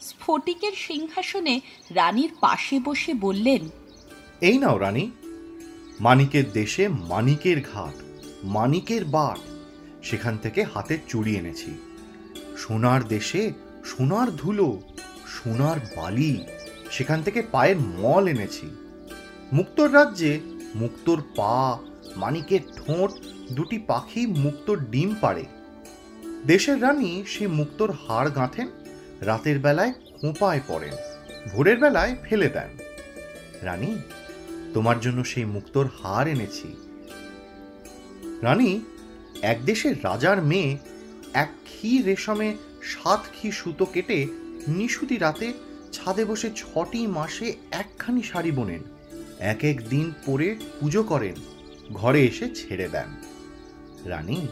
স্ফটিকের 0.00 0.74
সিংহাসনে 0.86 1.54
রানীর 1.90 2.32
পাশে 2.40 2.76
বসে 2.84 3.12
বললেন, 3.24 3.62
এই 4.40 4.56
নাও 4.58 4.76
রানী 4.78 5.04
মানিকের 6.00 6.52
দেশে 6.52 6.88
মানিকের 6.88 7.62
ঘাট, 7.74 7.96
মানিকের 8.44 9.04
বাট। 9.04 9.40
সেখান 10.04 10.38
থেকে 10.38 10.62
হাতের 10.62 10.98
চুড়ি 11.08 11.36
এনেছি। 11.36 11.70
সোনার 12.58 13.08
দেশে 13.08 13.52
সোনার 13.84 14.28
ধুলো, 14.36 14.80
সোনার 15.26 15.76
বালি। 15.96 16.44
সেখান 16.90 17.22
থেকে 17.22 17.42
পায়ের 17.42 17.78
মল 17.78 18.28
এনেছি। 18.28 18.66
মুক্তর 19.52 19.94
রাজ্যে 19.94 20.40
মুক্তোর 20.74 21.22
পা, 21.36 21.78
মানিকের 22.16 22.60
ঠোঁট, 22.76 23.10
দুটি 23.52 23.78
পাখি 23.78 24.26
মুক্তোর 24.26 24.78
ডিম 24.90 25.14
পাড়ে। 25.20 25.44
দেশের 26.46 26.82
রানী 26.82 27.24
সে 27.26 27.46
মুক্তোর 27.46 27.90
হাড় 27.90 28.30
গাঁথেন, 28.30 28.68
রাতের 29.20 29.58
বেলায় 29.58 29.92
খোঁপায় 29.92 30.60
পড়েন, 30.68 30.94
ভোরের 31.52 31.78
বেলায় 31.78 32.16
ফেলে 32.22 32.48
দেন। 32.48 32.70
রানী 33.62 33.98
তোমার 34.78 35.00
জন্য 35.00 35.24
সেই 35.24 35.44
মুক্তোর 35.44 35.86
হার 36.02 36.28
এনেছি। 36.28 36.68
রানী, 38.42 38.80
এক 39.42 39.64
দেশের 39.64 40.04
রাজার 40.04 40.42
মেয়ে, 40.42 40.78
এক 41.34 41.48
খি 41.66 42.02
রেশমে 42.02 42.56
সাত 42.82 43.20
খি 43.34 43.52
সুতো 43.52 43.84
কেটে 43.84 44.26
নিশুতি 44.68 45.16
রাতে 45.16 45.52
ছাদে 45.92 46.24
বসে 46.24 46.50
ছটি 46.56 47.06
মাসে 47.06 47.56
একখানি 47.70 48.22
শাড়ি 48.22 48.50
বোনেন। 48.50 48.82
এক 49.38 49.64
এক 49.64 49.88
দিন 49.88 50.12
পরে 50.26 50.56
পুজো 50.80 51.02
করেন, 51.02 51.34
ঘরে 51.92 52.24
এসে 52.24 52.54
ছেড়ে 52.54 52.88
দেন। 52.88 53.10
রানী, 54.04 54.46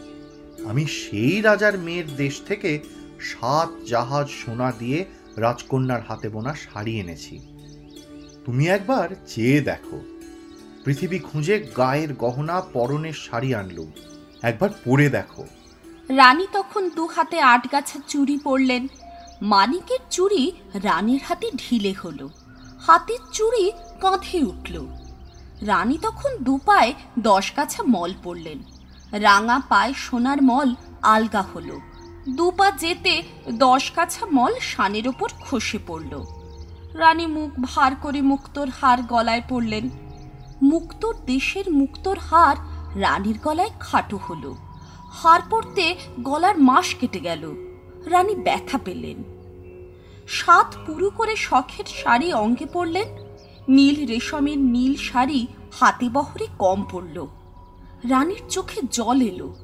আমি 0.64 0.86
সেই 0.86 1.40
রাজার 1.40 1.78
মেয়ের 1.78 2.16
দেশ 2.16 2.40
থেকে 2.46 2.82
সাত 3.20 3.68
জাহাজ 3.86 4.26
সোনা 4.28 4.72
দিয়ে 4.78 5.04
রাজকন্যার 5.36 6.02
হাতে 6.02 6.28
বোনা 6.28 6.54
শাড়ি 6.54 7.00
এনেছি। 7.00 7.38
তুমি 8.44 8.68
একবার 8.68 9.08
চেয়ে 9.26 9.60
দেখো। 9.60 10.15
পৃথিবী 10.86 11.18
খুঁজে 11.18 11.56
গায়ের 11.76 12.14
গহনা 12.14 12.60
পরনের 12.60 13.12
শাড়ি 13.12 13.54
আনলুম 13.54 13.90
একবার 14.42 14.70
পরে 14.84 15.08
দেখো। 15.08 15.44
রানী 16.08 16.46
তখন 16.52 16.90
দু 16.96 17.06
হাতে 17.06 17.40
আট 17.40 17.72
গাছা 17.72 17.98
চুড়ি 18.08 18.38
পরলেন। 18.38 18.88
মানিকের 19.42 19.98
চুড়ি 20.10 20.52
রানীর 20.82 21.22
হাতে 21.28 21.50
ঢিলে 21.56 21.92
হলো। 22.04 22.28
হাতের 22.86 23.18
চুড়ি 23.32 23.72
কাঁধে 24.00 24.38
উঠল। 24.44 24.86
রানী 25.60 25.98
তখন 26.02 26.30
দু 26.40 26.58
পায়ে 26.66 26.94
দশ 27.18 27.52
গাছা 27.56 27.82
মল 27.86 28.14
পড়লেন 28.24 28.58
রাঙা 29.12 29.60
পায়ে 29.68 29.94
সোনার 29.94 30.42
মল 30.42 30.74
আলগা 31.02 31.42
হলো। 31.42 31.80
দু 32.28 32.50
পা 32.50 32.70
যেতে 32.70 33.22
দশ 33.50 33.90
কাছা 33.90 34.26
মল 34.32 34.52
শানের 34.60 35.08
ওপর 35.08 35.28
খসে 35.40 35.78
পড়ল। 35.86 36.12
রানী 36.94 37.26
মুখ 37.26 37.50
ভার 37.60 37.92
করে 38.02 38.20
মুক্তোর 38.22 38.68
হার 38.68 39.02
গলায় 39.02 39.42
পড়লেন 39.48 40.05
মুক্তোর 40.62 41.16
দেশের 41.26 41.72
মুক্তোর 41.72 42.18
হার 42.18 42.56
রানীর 43.00 43.38
গলায় 43.44 43.70
খাটো 43.80 44.16
হলো। 44.16 44.56
হার 45.10 45.40
পড়তে 45.50 45.96
গলার 46.20 46.58
মাস 46.58 46.94
কেটে 46.94 47.20
গেল। 47.20 47.54
রানী 48.06 48.34
ব্যথা 48.34 48.78
পেলেন। 48.78 49.24
সাত 50.28 50.74
পুরু 50.86 51.10
করে 51.10 51.36
শখের 51.36 51.84
শাড়ি 51.84 52.32
অঙ্গে 52.32 52.66
পরলেন। 52.66 53.08
নীল 53.68 54.06
রেশমের 54.06 54.58
নীল 54.58 54.94
শাড়ি 54.94 55.46
হাতে 55.80 56.08
বহরে 56.08 56.46
কম 56.58 56.84
পড়ল 56.92 57.26
রানীর 58.08 58.42
চোখে 58.48 58.80
জল 58.90 59.20
এলো। 59.22 59.54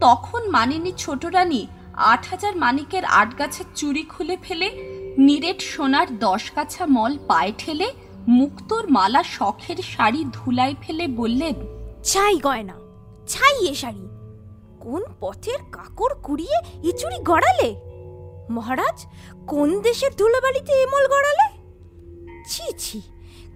তখন 0.00 0.50
মানিনী 0.50 0.92
ছোট 0.98 1.24
রানী 1.24 1.66
আট 1.94 2.26
হাজার 2.30 2.56
মানিকের 2.56 3.04
আট 3.04 3.38
গাছের 3.38 3.64
চুড়ি 3.74 4.02
খুলে 4.02 4.36
ফেলে, 4.42 4.70
নিরেট 5.18 5.60
সোনার 5.60 6.18
দশ 6.18 6.50
কাছা 6.50 6.86
মল 6.88 7.18
পায়ে 7.26 7.52
ঠেলে 7.58 7.92
মুক্তোর 8.28 8.90
মালা 8.90 9.22
শখের 9.22 9.76
শাড়ি 9.76 10.24
ধুলায় 10.32 10.74
ফেলে 10.80 11.06
বললেন, 11.08 11.54
ছাই 12.04 12.38
গয়না, 12.38 12.74
ছাই 13.26 13.66
এ 13.66 13.74
শাড়ি। 13.74 14.08
কোন 14.80 15.02
পথের 15.20 15.58
কাকর 15.72 16.14
কুড়িয়ে 16.22 16.58
এ 16.82 16.92
চুড়ি 16.92 17.18
গড়ালে? 17.24 17.74
মহারাজ, 18.50 19.06
কোন 19.46 19.80
দেশের 19.80 20.10
ধুলোবালিতে 20.16 20.72
এমল 20.72 21.08
গড়ালে? 21.08 21.48
ছি 22.46 22.72
ছি, 22.78 23.02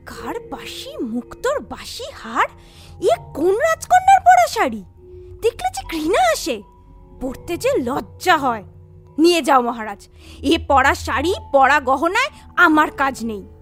কার 0.07 0.41
বাসি 0.51 0.97
মুক্তর 0.99 1.61
বাসি 1.61 2.05
হার? 2.15 2.49
এ 3.01 3.15
কোন 3.35 3.55
রাজকন্যার 3.57 4.21
পরা 4.21 4.47
শাড়ি? 4.47 4.85
দেখলে 5.43 5.69
যে 5.75 5.83
ঘৃণা 5.91 6.33
আসে 6.33 6.63
পড়তে 7.21 7.57
যে 7.57 7.71
লজ্জা 7.79 8.37
হয়। 8.37 8.65
নিয়ে 9.19 9.43
যাও 9.43 9.63
মহারাজ, 9.63 10.09
এ 10.43 10.59
পরা 10.69 10.95
শাড়ি, 10.95 11.35
পরা 11.53 11.81
গহনায় 11.81 12.31
আমার 12.57 12.91
কাজ 12.91 13.25
নেই। 13.25 13.54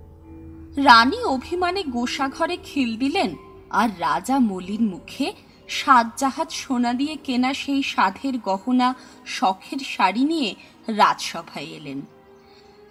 রানী 0.76 1.18
অভিমানে 1.24 1.82
গোসা 1.82 2.28
ঘরে 2.28 2.56
খিল 2.64 2.96
দিলেন, 2.96 3.36
আর 3.70 3.88
রাজা 4.00 4.38
মলির 4.38 4.80
মুখে 4.80 5.32
সাত 5.68 6.06
জাহাজ 6.18 6.50
সোনা 6.52 6.92
দিয়ে 6.94 7.16
কেনা 7.16 7.54
সেই 7.54 7.82
সাধের 7.82 8.38
গহনা, 8.38 8.94
শখের 9.26 9.78
শাড়ি 9.78 10.24
নিয়ে 10.24 10.54
রাজসভায় 10.88 11.64
এলেন। 11.64 12.00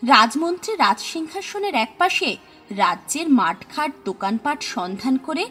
রাজমন্ত্রী 0.03 0.75
রাজসিংহাসনের 0.75 1.75
একপাশে 1.75 2.35
রাজ্যের 2.69 3.29
মাঠঘাট 3.29 3.91
দোকানপাট 4.05 4.63
সন্ধান 4.63 5.17
করে 5.17 5.45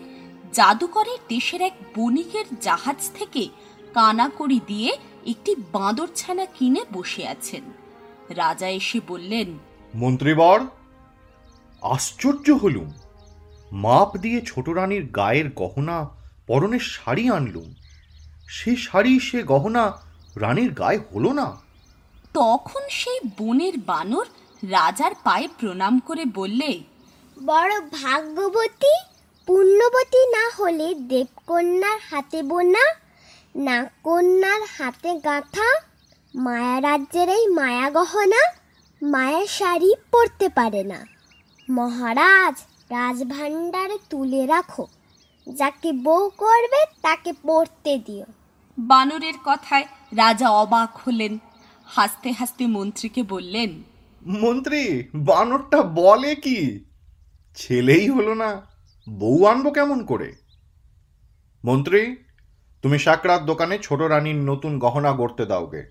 জাদুকরের 0.53 1.21
দেশের 1.29 1.63
এক 1.63 1.73
বণিকের 1.97 2.47
জাহাজ 2.61 3.11
থেকে 3.15 3.49
কানাকড়ি 3.95 4.61
দিয়ে 4.67 4.91
একটি 5.27 5.55
বাঁদর 5.73 6.09
ছানা 6.17 6.47
কিনে 6.47 6.83
বসে 6.93 7.29
আছেন। 7.29 7.65
রাজা 8.37 8.69
এসে 8.69 9.01
বললেন, 9.09 9.59
মন্ত্রীবর 9.95 10.59
আশ্চর্য 11.83 12.47
হলুম। 12.63 12.89
মাপ 13.73 14.11
দিয়ে 14.17 14.41
ছোট 14.47 14.69
রানীর 14.69 15.05
গায়ের 15.19 15.49
গহনা 15.51 15.99
পরনের 16.47 16.81
শাড়ি 16.81 17.25
আনলুম। 17.31 17.69
সে 18.49 18.77
শাড়ি 18.77 19.21
সে 19.21 19.43
গহনা 19.43 19.85
রানীর 20.37 20.71
গায়ে 20.75 21.01
হলো 21.11 21.33
না। 21.33 21.49
তখন 22.35 22.83
সেই 22.91 23.21
বনের 23.39 23.77
বানর 23.87 24.27
রাজার 24.63 25.15
পায়ে 25.25 25.49
প্রণাম 25.59 25.95
করে 25.99 26.25
বললে 26.25 26.71
বড় 27.45 27.73
ভাগ্যবতী 27.81 28.95
পুণ্যবতী 29.47 30.23
না 30.37 30.45
হলে 30.59 30.95
দেবকন্যার 30.95 31.99
হাতে 32.11 32.43
বোনা 32.43 32.85
না 33.55 33.77
কন্যার 34.05 34.63
হাতে 34.77 35.11
গাঁথা 35.25 35.69
মায়া 36.35 36.77
রাজ্যের 36.81 37.29
এই 37.29 37.45
মায়া 37.49 37.91
গহনা 37.91 38.43
মায়া 39.03 39.47
শাড়ি 39.47 39.91
পরতে 40.11 40.49
পারে 40.49 40.83
না। 40.85 41.01
মহারাজ 41.71 42.63
রাজভাণ্ডারে 42.91 43.99
তুলে 44.11 44.47
রাখো। 44.47 44.87
যাকে 45.57 45.93
বউ 45.93 46.31
করবে 46.37 46.85
তাকে 47.03 47.33
পড়তে 47.43 47.99
দিও। 48.07 48.25
বানরের 48.79 49.35
কথায় 49.45 49.87
রাজা 50.13 50.49
অবাক 50.49 50.97
হলেন। 50.97 51.39
হাসতে 51.85 52.33
হাসতে 52.33 52.67
মন্ত্রীকে 52.67 53.23
বললেন 53.23 53.83
মন্ত্রী 54.27 55.03
বানরটা 55.15 55.83
বলে 55.83 56.35
কি? 56.35 56.85
ছেলেই 57.55 58.11
হলো 58.11 58.35
না 58.35 58.67
বউ 59.09 59.45
আনব 59.45 59.71
কেমন 59.71 60.05
করে? 60.05 60.33
মন্ত্রী 61.65 62.17
তুমি 62.83 62.99
সাকরার 62.99 63.47
দোকানে 63.47 63.79
ছোট 63.79 64.01
রানীর 64.03 64.37
নতুন 64.37 64.79
গহনা 64.79 65.13
গড়তে 65.13 65.47
দাওগে। 65.47 65.91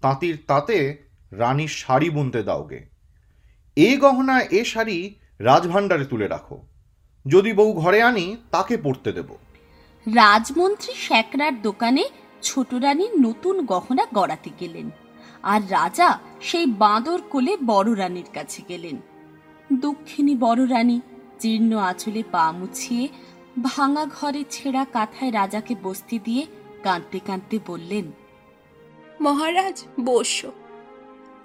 তাঁতির 0.00 0.44
তাতে 0.46 1.06
রানীর 1.32 1.68
শাড়ি 1.68 2.10
বুনতে 2.10 2.42
দাওগে। 2.42 2.95
এ 3.76 3.96
গহনা 3.96 4.36
এ 4.40 4.64
শাড়ি 4.64 5.14
রাজভাণ্ডারে 5.40 6.04
তুলে 6.04 6.26
রাখো। 6.28 6.56
যদি 7.26 7.52
বউ 7.52 7.72
ঘরে 7.72 8.02
আনি 8.02 8.36
তাকে 8.50 8.76
পড়তে 8.76 9.12
দেব। 9.12 9.30
রাজমন্ত্রী 10.06 10.92
শ্যাকরার 10.94 11.62
দোকানে 11.62 12.04
ছোট 12.42 12.74
রানীর 12.74 13.12
নতুন 13.20 13.64
গহনা 13.66 14.06
গড়াতে 14.14 14.50
গেলেন 14.60 14.90
আর 15.42 15.60
রাজা 15.70 16.18
সেই 16.40 16.66
বাঁদর 16.66 17.20
কোলে 17.30 17.56
বড় 17.66 17.90
রানীর 17.96 18.28
কাছে 18.34 18.62
গেলেন। 18.68 18.96
দক্ষিণী 19.72 20.34
বড় 20.36 20.62
রানী 20.68 21.00
জীর্ণ 21.40 21.72
আঁচলে 21.76 22.22
পা 22.30 22.52
মুছিয়ে 22.52 23.08
ভাঙা 23.62 24.04
ঘরে 24.06 24.42
ছেঁড়া 24.50 24.84
কাঁথায় 24.92 25.32
রাজাকে 25.32 25.74
বসতে 25.82 26.18
দিয়ে 26.18 26.46
কাঁদতে 26.82 27.18
কাঁদতে 27.26 27.58
বললেন 27.66 28.06
মহারাজ 29.20 29.76
বসো। 30.04 30.50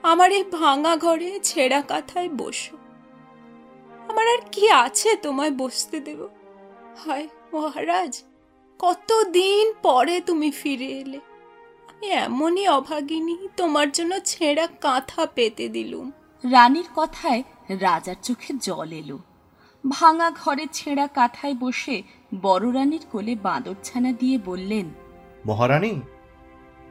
আমার 0.03 0.31
এই 0.31 0.43
ভাঙা 0.43 0.96
ঘরে 0.96 1.39
ছেঁড়া 1.43 1.81
কাঁথায় 1.81 2.29
বসো। 2.29 2.77
আমার 4.10 4.27
আর 4.27 4.50
কি 4.51 4.70
আছে 4.70 5.15
তোমায় 5.15 5.51
বসতে 5.51 6.00
দেব? 6.00 6.27
হায় 7.05 7.27
মহারাজ 7.53 8.24
কতদিন 8.79 9.74
পরে 9.81 10.22
তুমি 10.22 10.51
ফিরে 10.51 10.86
এলে? 10.86 11.20
আমি 11.88 12.08
এমনই 12.08 12.67
অভাগিনী 12.67 13.38
তোমার 13.58 13.91
জন্য 13.91 14.20
ছেঁড়া 14.20 14.67
কাঁথা 14.67 15.25
পেতে 15.36 15.70
দিলুম। 15.70 16.12
রানীর 16.51 16.86
কথায় 16.96 17.43
রাজার 17.70 18.15
চোখে 18.24 18.53
জল 18.62 18.91
এলো। 18.91 19.20
ভাঙা 19.89 20.31
ঘরে 20.31 20.65
ছেঁড়া 20.74 21.08
কাঁথায় 21.08 21.53
বসে 21.53 22.03
বড় 22.41 22.74
রানীর 22.74 23.01
কোলে 23.12 23.36
বাঁদরছানা 23.36 24.12
দিয়ে 24.12 24.38
বললেন 24.46 24.89
মহারানী 25.46 26.01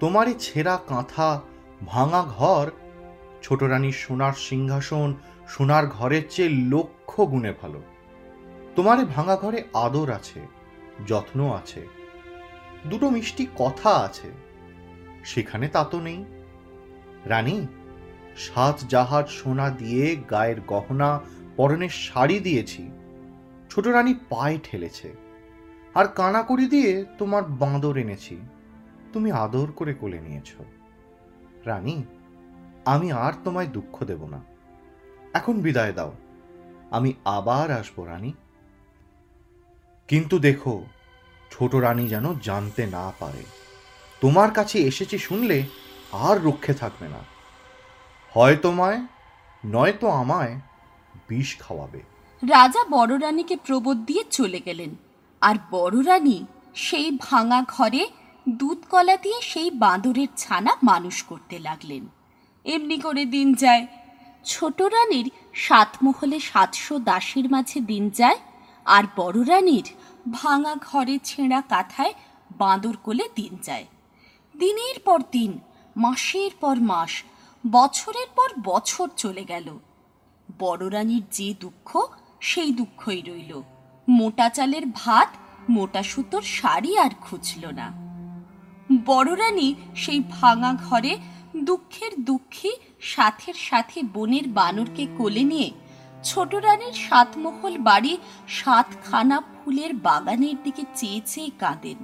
তোমার 0.00 0.28
এই 0.28 0.34
ছেঁড়া 0.38 0.78
কাঁথা 0.88 1.40
ভাঙা 1.86 2.22
ঘর 2.38 2.70
ছোট 3.42 3.62
রানীর 3.62 3.92
সোনার 3.92 4.32
সিংহাসন, 4.32 5.14
সোনার 5.48 5.86
ঘরের 5.86 6.24
চেয়ে 6.28 6.48
লক্ষ 6.48 7.20
গুণে 7.20 7.52
ভালো। 7.52 7.82
তোমার 8.76 8.98
ভাঙা 9.04 9.36
ঘরে 9.36 9.62
আদর 9.74 10.10
আছে, 10.10 10.40
যত্ন 11.06 11.38
আছে, 11.54 11.86
দুটো 12.90 13.10
মিষ্টি 13.10 13.46
কথা 13.56 13.90
আছে, 13.90 14.30
সেখানে 15.24 15.68
তা 15.68 15.84
তো 15.84 16.00
নেই। 16.00 16.24
রানী 17.24 17.66
সাত 18.36 18.76
জাহাজ 18.88 19.26
সোনা 19.28 19.70
দিয়ে 19.70 20.16
গায়ের 20.30 20.60
গহনা 20.66 21.20
পরনের 21.56 21.88
শাড়ি 21.88 22.40
দিয়েছি, 22.40 22.82
ছোট 23.70 23.86
রানী 23.86 24.14
পায়ে 24.28 24.58
ঠেলেছে, 24.62 25.08
আর 25.94 26.06
কানাকড়ি 26.06 26.66
দিয়ে 26.66 27.04
তোমার 27.18 27.42
বাঁদর 27.42 27.96
এনেছি, 27.96 28.36
তুমি 29.12 29.32
আদর 29.32 29.68
করে 29.72 29.94
কোলে 29.94 30.20
নিয়েছ। 30.20 30.50
রানী 31.66 31.96
আমি 32.84 33.12
আর 33.12 33.32
তোমায় 33.44 33.66
দুঃখ 33.66 34.04
দেব 34.04 34.26
না। 34.26 34.40
এখন 35.34 35.60
বিদায় 35.60 35.92
দাও। 35.92 36.12
আমি 36.90 37.12
আবার 37.24 37.70
আসব, 37.70 38.04
রানী। 38.04 38.32
কিন্তু 40.08 40.38
দেখো, 40.38 40.84
ছোট 41.50 41.74
রানী 41.74 42.08
যেন 42.08 42.38
জানতে 42.38 42.86
না 42.86 43.12
পারে। 43.18 43.44
তোমার 44.20 44.50
কাছে 44.50 44.78
এসেছি 44.78 45.18
শুনলে 45.18 45.62
আর 46.12 46.42
রক্ষে 46.42 46.74
থাকবে 46.74 47.08
না। 47.08 47.18
হয় 48.32 48.56
তোমায় 48.56 49.06
নয়তো 49.66 50.08
আমায় 50.08 50.60
বিষ 51.28 51.58
খাওয়াবে। 51.58 52.00
রাজা 52.48 52.84
বড় 52.90 53.20
রানীকে 53.20 53.56
প্রবোধ 53.56 53.96
দিয়ে 53.96 54.24
চলে 54.30 54.60
গেলেন। 54.60 54.90
আর 55.40 55.54
বড় 55.70 56.06
রানী 56.06 56.46
সেই 56.74 57.18
ভাঙা 57.20 57.64
ঘরে 57.68 58.06
দুধ 58.48 58.78
কলা 58.90 59.16
দিয়ে 59.16 59.40
সেই 59.42 59.70
বাঁদরের 59.70 60.28
ছানা 60.36 60.76
মানুষ 60.82 61.22
করতে 61.22 61.58
লাগলেন। 61.58 62.06
এমনি 62.64 62.96
করে 62.98 63.24
দিন 63.24 63.54
যায়। 63.54 63.86
ছোট 64.44 64.82
রানীর 64.82 65.30
সাত 65.54 65.96
মহলে 66.02 66.40
সাতশো 66.40 66.98
দাসের 66.98 67.50
মাঝে 67.50 67.80
দিন 67.80 68.10
যায়, 68.10 68.38
আর 68.86 69.04
বড় 69.16 69.38
রানীর 69.46 69.86
ভাঙা 70.32 70.74
ঘরে 70.74 71.18
ছেঁড়া 71.24 71.60
কাঁথায় 71.60 72.12
বাঁদর 72.58 72.96
কোলে 72.96 73.26
দিন 73.34 73.58
যায়। 73.62 73.86
দিনের 74.56 74.98
পর 75.04 75.20
দিন, 75.32 75.58
মাসের 75.96 76.50
পর 76.60 76.76
মাস, 76.80 77.22
বছরের 77.64 78.28
পর 78.36 78.48
বছর 78.64 79.08
চলে 79.16 79.44
গেল। 79.44 79.78
বড় 80.58 80.90
রানীর 80.90 81.22
যে 81.30 81.54
দুঃখ, 81.60 81.88
সেই 82.40 82.70
দুঃখই 82.70 83.20
রইল। 83.20 83.62
মোটা 84.08 84.48
চালের 84.48 84.82
ভাত, 84.94 85.28
মোটা 85.70 86.02
সুতোর 86.02 86.42
শাড়ি 86.42 86.98
আর 86.98 87.10
খুঁজল 87.20 87.64
না। 87.70 87.88
বড় 89.06 89.36
রানী 89.36 89.74
সেই 89.96 90.20
ভাঙা 90.30 90.72
ঘরে 90.74 91.16
দুঃখের 91.56 92.10
দুঃখী 92.24 92.72
সাথের 93.00 93.54
সাথে 93.54 94.02
বনের 94.02 94.48
বানরকে 94.48 95.06
কোলে 95.18 95.42
নিয়ে 95.42 95.70
ছোট 96.24 96.54
রানীর 96.54 96.92
সাতমহল 96.92 97.78
বাড়ি 97.78 98.18
সাতখানা 98.48 99.40
ফুলের 99.40 99.94
বাগানের 99.94 100.54
দিকে 100.62 100.82
চেয়ে 100.94 101.20
চেয়ে 101.26 101.50
কাঁদেন। 101.58 101.96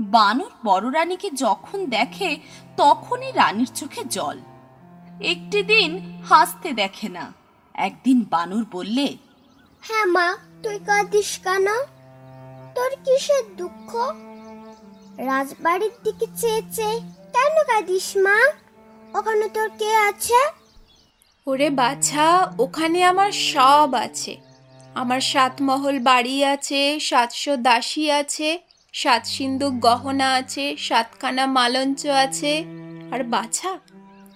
বানর 0.00 0.50
বড় 0.64 0.92
রানীকে 0.92 1.30
যখন 1.30 1.86
দেখে, 1.86 2.38
তখনই 2.76 3.32
রানীর 3.32 3.66
চোখে 3.74 4.04
জল। 4.04 4.38
একটি 5.20 5.62
দিন 5.62 6.22
হাসতে 6.28 6.72
দেখে 6.72 7.08
না। 7.08 7.32
একদিন 7.74 8.24
বানর 8.30 8.64
বললে 8.72 9.16
হ্যাঁ 9.80 10.06
মা, 10.06 10.36
তুই 10.62 10.78
কাঁদিস 10.86 11.38
কেন? 11.38 11.66
তোর 12.74 12.90
কিসের 13.04 13.56
দুঃখ? 13.56 13.96
রাজবাড়ির 15.16 15.90
দিকে 16.04 16.26
চেয়ে 16.36 16.62
চেয়ে 16.72 17.00
কেন 17.36 17.62
কাঁদিস, 17.64 18.16
মা? 18.16 18.38
ওখানে 19.18 19.48
তোর 19.48 19.70
কে 19.78 19.96
আছে? 19.96 20.40
ওরে 21.46 21.70
বাছা, 21.70 22.52
ওখানে 22.58 23.04
আমার 23.04 23.32
সব 23.32 23.94
আছে। 23.94 24.36
আমার 24.94 25.20
সাতমহল 25.20 25.98
বাড়ি 25.98 26.44
আছে, 26.44 27.00
সাতশো 27.00 27.56
দাসী 27.56 28.10
আছে, 28.10 28.58
সাত 28.92 29.26
সিন্ধুক 29.26 29.72
গহনা 29.72 30.34
আছে, 30.34 30.76
সাতখানা 30.76 31.46
মালঞ্চ 31.46 32.06
আছে। 32.06 32.64
আর 33.12 33.24
বাছা, 33.24 33.78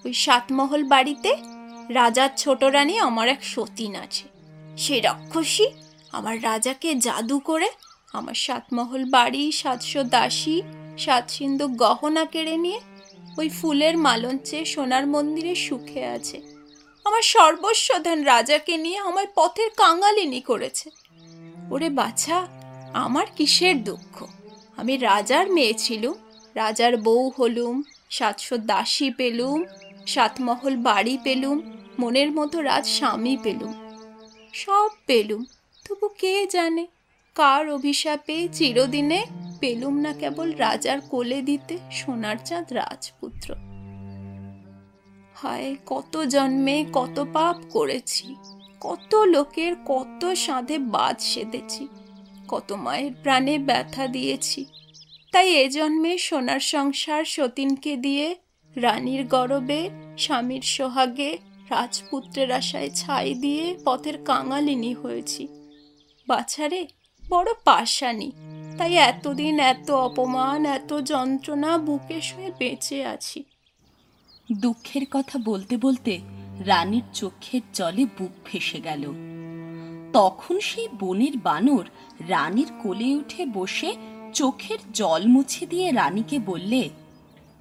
ওই 0.04 0.12
সাতমহল 0.12 0.84
বাড়িতে 0.84 1.36
রাজার 1.90 2.28
ছোট 2.36 2.64
রানী 2.64 2.98
আমার 2.98 3.28
এক 3.28 3.44
সতীন 3.44 3.96
আছে। 3.96 4.24
সে 4.76 5.00
রাক্ষসী 5.00 5.66
আমার 6.12 6.42
রাজাকে 6.42 6.94
জাদু 6.94 7.38
করে 7.38 7.68
আমার 8.12 8.34
সাতমহল 8.34 9.04
বাড়ি, 9.04 9.52
সাতশো 9.52 10.02
দাসী, 10.04 10.62
সাত 10.98 11.30
সিন্ধুক 11.30 11.70
গহনা 11.70 12.24
কেড়ে 12.24 12.56
নিয়ে 12.56 12.89
ওই 13.40 13.48
ফুলের 13.48 13.98
মালঞ্চে 13.98 14.64
সোনার 14.64 15.06
মন্দিরে 15.06 15.54
সুখে 15.54 16.04
আছে। 16.04 16.40
আমার 17.04 17.22
সর্বস্বধান 17.22 18.22
রাজাকে 18.22 18.76
নিয়ে 18.76 18.98
আমায় 18.98 19.26
পথের 19.34 19.70
কাঙালিনি 19.76 20.40
করেছে। 20.40 20.90
ওরে 21.70 21.88
বাছা, 21.90 22.48
আমার 22.94 23.26
কিসের 23.36 23.84
দুঃখ? 23.84 24.26
আমি 24.76 24.96
রাজার 24.96 25.50
মেয়ে 25.50 25.74
ছিলুম, 25.74 26.14
রাজার 26.54 26.96
বউ 26.96 27.32
হলুম, 27.38 27.82
সাতশো 28.10 28.56
দাসী 28.56 29.10
পেলুম, 29.10 29.64
সাতমহল 30.06 30.76
বাড়ি 30.76 31.18
পেলুম, 31.24 31.58
মনের 31.98 32.30
মতো 32.32 32.60
রাজ 32.60 32.86
স্বামী 32.86 33.36
পেলুম। 33.42 33.72
সব 34.52 34.88
পেলুম, 35.06 35.44
তবু 35.88 36.08
কে 36.08 36.46
জানে? 36.46 36.86
কার 37.34 37.70
অভিশাপে 37.70 38.48
চিরদিনে 38.52 39.26
পেলুম 39.60 39.94
না 40.00 40.12
কেবল 40.12 40.48
রাজার 40.56 41.00
কোলে 41.00 41.42
দিতে 41.42 41.78
সোনার 41.90 42.36
চাঁদ 42.44 42.66
রাজপুত্র। 42.72 43.48
হায়, 45.34 45.74
কত 45.86 46.16
জন্মে 46.24 46.84
কত 46.92 47.16
পাপ 47.32 47.56
করেছি, 47.70 48.26
কত 48.80 49.14
লোকের 49.14 49.72
কত 49.86 50.22
সাধে 50.34 50.78
বাদ 50.78 51.16
সেধেছি, 51.20 51.84
কত 52.48 52.72
মায়ের 52.72 53.12
প্রাণে 53.22 53.58
ব্যথা 53.58 54.04
দিয়েছি। 54.06 54.64
তাই 55.32 55.48
এ 55.54 55.68
জন্মে 55.68 56.18
সোনার 56.18 56.60
সংসার 56.60 57.24
সতীনকে 57.24 57.96
দিয়ে, 57.96 58.26
রানীর 58.76 59.22
গরবে, 59.26 59.80
স্বামীর 60.18 60.64
সোহাগে, 60.74 61.38
রাজপুত্রের 61.70 62.50
আশায় 62.52 62.90
ছাই 62.90 63.34
দিয়ে 63.34 63.64
পথের 63.84 64.16
কাঙালিনী 64.24 64.94
হয়েছি। 64.94 65.42
বাছারে, 66.28 66.80
বড় 67.22 67.48
পাশানি 67.64 68.30
তাই 68.78 68.94
এতদিন 68.94 69.60
এত 69.60 69.90
অপমান 69.90 70.66
এত 70.66 71.00
যন্ত্রণা 71.00 71.78
বুকে 71.78 72.20
শুয়ে 72.20 72.52
বেঁচে 72.58 73.04
আছি। 73.04 73.44
দুঃখের 74.52 75.02
কথা 75.10 75.38
বলতে 75.44 75.76
বলতে 75.76 76.20
রানীর 76.60 77.02
চোখের 77.12 77.60
জলে 77.74 78.04
বুক 78.04 78.30
ভেসে 78.44 78.80
গেল। 78.80 79.12
তখন 80.12 80.60
সেই 80.60 80.88
বনের 81.00 81.36
বানর 81.36 81.84
রানীর 82.28 82.70
কোলে 82.82 83.14
উঠে 83.14 83.46
বসে 83.46 83.96
চোখের 84.34 84.78
জল 84.92 85.26
মুছে 85.26 85.66
দিয়ে 85.66 85.92
রানীকে 85.92 86.38
বললে 86.38 86.88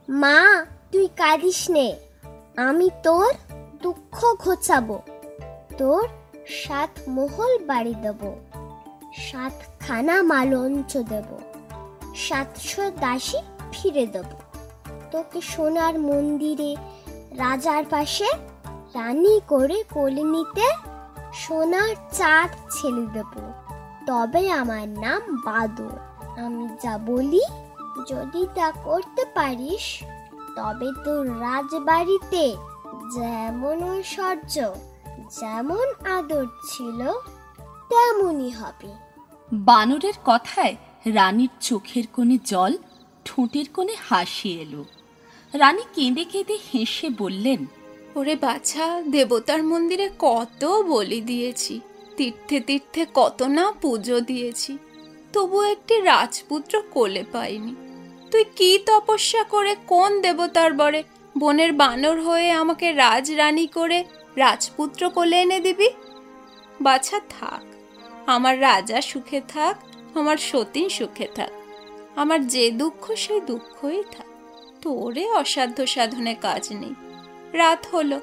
মা 0.09 0.65
তুই 0.91 1.07
কাঁদিস 1.07 1.69
নে। 1.69 1.95
আমি 2.57 2.89
তোর 3.03 3.33
দুঃখ 3.81 4.35
ঘোচাবো। 4.35 5.01
তোর 5.77 6.07
সাত 6.47 6.89
মহল 7.07 7.65
বাড়ি 7.65 7.93
দেব। 7.93 8.48
সাতখানা 9.13 10.23
মালঞ্চ 10.23 10.97
দেব। 10.97 11.37
সাতশো 12.15 12.91
দাসী 12.99 13.37
ফিরে 13.71 14.05
দেব। 14.05 14.25
তোকে 15.11 15.41
সোনার 15.41 15.99
মন্দিরে, 15.99 16.75
রাজার 17.31 17.83
পাশে 17.89 18.25
রানী 18.93 19.41
করে 19.47 19.83
কোলে 19.89 20.23
নিতে 20.23 20.67
সোনার 21.33 21.95
চাঁদ 22.11 22.49
ছেড়ে 22.49 23.05
দেব। 23.13 23.33
তবে 24.07 24.51
আমার 24.51 24.89
নাম 24.89 25.21
বাদর 25.45 25.97
আমি 26.39 26.67
যা 26.83 26.97
বলি, 26.97 27.41
যদি 28.07 28.47
তা 28.55 28.71
করতে 28.71 29.25
পারিস, 29.35 30.03
তবে 30.55 30.87
তোর 31.03 31.39
রাজবাড়িতে 31.39 32.55
যেমন 33.15 33.83
ঐশ্বর্য, 33.83 34.73
যেমন 35.39 36.09
আদর 36.17 36.45
ছিল 36.69 37.11
তেমনই 37.89 38.51
হবে। 38.51 38.89
বানরের 39.53 40.13
কথায় 40.25 40.75
রানীর 41.05 41.49
চোখের 41.61 42.03
কোণে 42.13 42.37
জল 42.45 42.77
ঠোঁটের 43.25 43.65
কোণে 43.73 43.95
হাসি 44.09 44.49
এলো। 44.61 44.85
রানী 45.53 45.83
কেঁদে 45.95 46.23
কেঁদে 46.23 46.57
হেসে 46.73 47.09
বললেন 47.09 47.65
ওরে 48.15 48.35
বাছা 48.35 49.01
দেবতার 49.01 49.63
মন্দিরে 49.63 50.09
কত 50.19 50.65
বলি 50.65 51.21
দিয়েছি 51.21 51.79
তীর্থে 52.17 52.59
তীর্থে 52.59 53.05
কত 53.13 53.41
না 53.41 53.71
পুজো 53.71 54.19
দিয়েছি 54.19 54.77
তবু 55.33 55.61
একটি 55.61 56.01
রাজপুত্র 56.01 56.81
কোলে 56.91 57.23
পাইনি। 57.31 57.75
তুই 58.31 58.43
কি 58.55 58.79
তপস্যা 58.85 59.43
করে 59.43 59.75
কোন 59.87 60.21
দেবতার 60.21 60.73
বরে 60.73 61.03
বনের 61.37 61.73
বানর 61.73 62.21
হয়ে 62.21 62.51
আমাকে 62.51 62.91
রাজরানী 62.91 63.67
করে 63.67 64.03
রাজপুত্র 64.35 65.09
কোলে 65.09 65.41
এনে 65.41 65.59
দিবি? 65.59 65.89
বাছা 66.81 67.19
থাক। 67.29 67.68
আমার 68.35 68.61
রাজা 68.61 69.01
সুখে 69.01 69.41
থাক 69.47 69.75
আমার 70.17 70.37
সতীন 70.37 70.89
সুখে 70.89 71.27
থাক। 71.35 71.51
আমার 72.15 72.47
যে 72.47 72.71
দুঃখ 72.71 73.03
সেই 73.15 73.41
দুঃখই 73.41 74.03
থাক। 74.11 74.29
তোরে 74.81 75.25
অসাধ্য 75.31 75.87
সাধনে 75.87 76.33
কাজ 76.41 76.63
নেই। 76.71 76.93
রাত 77.53 77.81
হলো 77.93 78.17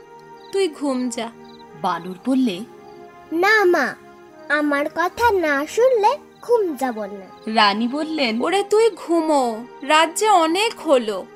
তুই 0.53 0.69
ঘুম 0.69 0.99
যা। 1.09 1.29
বানর 1.83 2.19
বললে 2.27 2.57
না 3.33 3.65
মা 3.65 3.87
আমার 4.49 4.87
কথা 4.95 5.27
না 5.33 5.55
শুনলে 5.67 6.13
ঘুম 6.43 6.63
যাব 6.77 6.99
না। 7.05 7.27
রানী 7.55 7.87
বললেন 7.89 8.43
ওরে 8.43 8.63
তুই 8.63 8.87
ঘুমো 8.97 9.43
রাজ্যে 9.83 10.29
অনেক 10.29 10.73
হলো। 10.81 11.27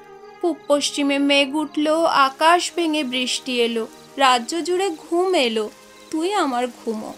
পূব 0.41 0.57
পশ্চিমে 0.69 1.19
মেঘ 1.19 1.55
উঠল 1.55 1.87
আকাশ 2.29 2.63
ভেঙে 2.77 3.03
বৃষ্টি 3.05 3.53
এলো 3.61 3.85
রাজ্য 4.17 4.53
জুড়ে 4.65 4.89
ঘুম 5.03 5.35
এলো। 5.35 5.65
তুই 6.11 6.29
আমার 6.35 6.65
ঘুমো। 6.85 7.13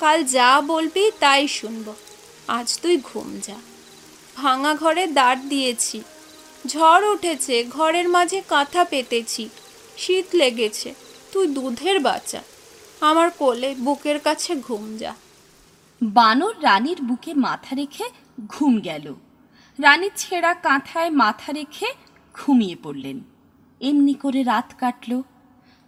কাল 0.00 0.24
যা 0.24 0.60
বলবি 0.60 1.10
তাই 1.18 1.48
শুনব। 1.48 1.94
আজ 2.48 2.80
তুই 2.80 2.96
ঘুম 3.04 3.40
যা। 3.42 3.54
ভাঙা 4.36 4.74
ঘরে 4.74 5.06
দাঁড় 5.06 5.40
দিয়েছি। 5.48 6.02
ঝড় 6.66 7.12
উঠেছে, 7.12 7.64
ঘরের 7.64 8.08
মাঝে 8.08 8.42
কাঁথা 8.48 8.84
পেতেছি। 8.84 9.48
শীত 9.96 10.24
লেগেছে, 10.34 10.94
তুই 11.32 11.46
দুধের 11.46 12.00
বাচ্চা। 12.00 12.42
আমার 13.00 13.30
কোলে 13.30 13.74
বুকের 13.78 14.18
কাছে 14.20 14.56
ঘুম 14.56 14.96
যা। 14.96 15.14
বানর 16.02 16.54
রানীর 16.62 17.02
বুকে 17.02 17.34
মাথা 17.34 17.76
রেখে 17.76 18.04
ঘুম 18.46 18.80
গেল। 18.80 19.14
রানী 19.82 20.10
ছেঁড়া 20.16 20.54
কাঁথায় 20.54 21.10
মাথা 21.10 21.52
রেখে 21.52 21.88
ঘুমিয়ে 22.34 22.76
পড়লেন। 22.82 23.20
এমনি 23.80 24.14
করে 24.14 24.42
রাত 24.42 24.74
কাটল। 24.78 25.22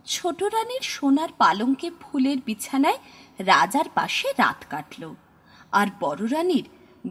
ছোট 0.06 0.42
রানীর 0.42 0.80
সোনার 0.82 1.28
পালঙ্কে 1.38 1.90
ফুলের 2.00 2.36
বিছানায় 2.46 2.98
রাজার 3.40 3.84
পাশে 3.94 4.28
রাত 4.38 4.64
কাটল। 4.70 5.14
আর 5.72 5.86
বড় 6.00 6.28
রানীর 6.30 6.64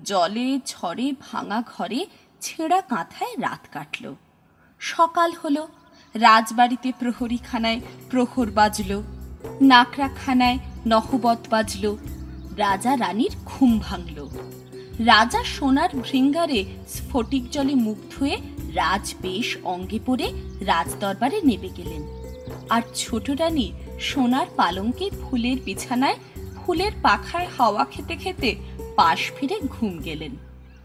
জলে, 0.03 0.59
ঝড়ে, 0.65 1.11
ভাঙা 1.11 1.63
ঘরে 1.77 2.05
ছেঁড়া 2.41 2.81
কাঁথায় 2.81 3.33
রাত 3.33 3.67
কাটল। 3.71 4.15
সকাল 4.79 5.33
হলো, 5.43 5.67
রাজবাড়িতে 6.13 6.91
প্রহরীখানায় 6.99 7.79
প্রহর 8.09 8.51
বাজল, 8.51 9.01
নাকড়াখানায় 9.61 10.59
নহবত 10.85 11.37
বাজল, 11.49 11.95
রাজা 12.57 12.97
রানীর 12.97 13.31
ঘুম 13.45 13.79
ভাঙল। 13.79 14.29
রাজা 14.99 15.43
সোনার 15.43 15.89
ভৃঙ্গারে 16.03 16.65
স্ফটিক 16.87 17.49
জলে 17.51 17.75
মুখ 17.75 17.97
ধুয়ে 18.11 18.37
রাজ 18.67 19.15
বেশ 19.21 19.57
অঙ্গে 19.63 19.99
পড়ে 20.05 20.31
রাজদরবারে 20.59 21.41
নেমে 21.41 21.69
গেলেন। 21.77 22.03
আর 22.69 22.81
ছোট 22.95 23.29
রানী 23.29 23.71
সোনার 23.99 24.45
পালঙ্কে 24.55 25.09
ফুলের 25.09 25.57
বিছানায় 25.61 26.15
ফুলের 26.55 26.91
পাখায় 27.01 27.47
হাওয়া 27.57 27.85
খেতে 27.85 28.15
খেতে 28.15 28.55
পাশ 28.95 29.31
ফিরে 29.31 29.59
ঘুম 29.59 29.97
গেলেন। 29.97 30.35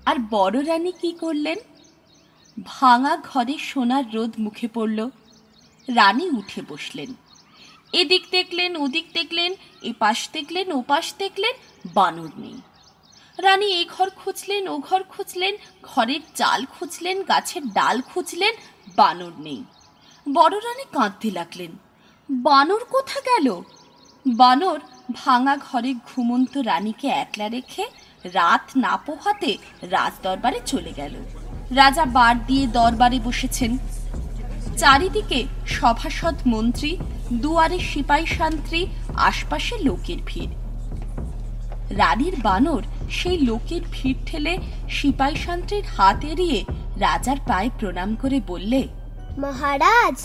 আর 0.06 0.16
বড় 0.30 0.66
রানী 0.66 0.92
কি 0.92 1.12
করলেন? 1.12 1.58
ভাঙা 2.64 3.16
ঘরে 3.16 3.58
সোনার 3.58 4.14
রোদ 4.14 4.32
মুখে 4.38 4.68
পড়ল। 4.68 5.10
রানী 5.88 6.30
উঠে 6.30 6.62
বসলেন। 6.68 7.14
এদিক 7.92 8.22
দেখলেন, 8.30 8.76
ওদিক 8.76 9.04
দেখলেন 9.14 9.54
এ 9.82 9.92
পাশ 9.98 10.30
দেখলেন 10.32 10.72
ও 10.72 10.82
পাশ 10.82 11.14
দেখলেন, 11.18 11.52
বানর 11.94 12.28
নেই। 12.36 12.58
রানী 13.38 13.66
এ 13.66 13.84
ঘর 13.98 14.10
খুঁজলেন, 14.10 14.68
ও 14.68 14.78
ঘর 14.78 15.02
খুঁজলেন, 15.02 15.56
ঘরের 15.82 16.20
চাল 16.34 16.64
খুঁজলেন, 16.64 17.22
গাছের 17.22 17.66
ডাল 17.66 18.00
খুঁজলেন, 18.00 18.54
বানর 18.96 19.32
নেই। 19.38 19.64
বড় 20.32 20.58
রানী 20.58 20.84
কাঁদতে 20.92 21.30
লাগলেন। 21.30 21.70
বানর 22.28 22.82
কোথা 22.94 23.18
গেল? 23.30 23.46
বানর 24.26 24.80
ভাঙা 25.12 25.56
ঘরে 25.56 25.94
ঘুমন্ত 26.08 26.56
রানীকে 26.56 27.08
একলা 27.08 27.48
রেখে 27.48 27.84
রাত 28.24 28.64
না 28.76 28.96
পোহাতে 29.06 29.58
রাজদরবারে 29.82 30.60
চলে 30.66 30.92
গেল। 30.96 31.14
রাজা 31.70 32.04
বার 32.04 32.34
দিয়ে 32.46 32.66
দরবারে 32.66 33.18
বসেছেন। 33.24 33.78
চারিদিকে 34.78 35.40
সভাসদ 35.66 36.36
মন্ত্রী, 36.46 36.96
দুয়ারে 37.32 37.78
সিপাই 37.78 38.26
শান্ত্রী, 38.26 38.86
আশপাশে 39.28 39.74
লোকের 39.78 40.20
ভিড়। 40.26 40.52
রানীর 41.90 42.36
বানর 42.42 42.82
সেই 43.10 43.38
লোকের 43.38 43.82
ভিড় 43.92 44.20
ঠেলে 44.26 44.58
সিপাই 44.88 45.34
শান্ত্রীর 45.36 45.84
হাত 45.96 46.24
এড়িয়ে 46.24 46.64
রাজার 46.96 47.38
পায়ে 47.48 47.70
প্রণাম 47.78 48.10
করে 48.22 48.40
বললে, 48.46 48.80
মহারাজ 49.38 50.18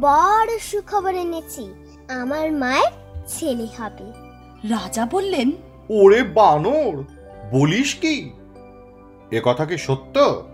বড় 0.00 0.58
সুখবর 0.58 1.14
এনেছি। 1.14 1.74
আমার 2.08 2.52
মায়ের 2.52 2.92
ছেলে 3.26 3.66
হবে। 3.78 4.06
রাজা 4.68 5.06
বললেন 5.10 5.52
ওরে 5.90 6.22
বানর 6.22 6.94
বলিস 7.52 7.94
কি? 7.94 8.30
এ 9.30 9.40
কথা 9.44 9.64
কি 9.66 9.78
সত্য? 9.78 10.44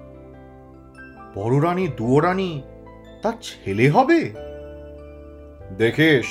বড় 1.35 1.69
রানী 1.69 1.89
দুয়ো 1.89 2.19
রানী 2.19 2.63
তার 3.23 3.33
ছেলে 3.43 3.91
হবে? 3.91 4.21
দেখিস 5.79 6.27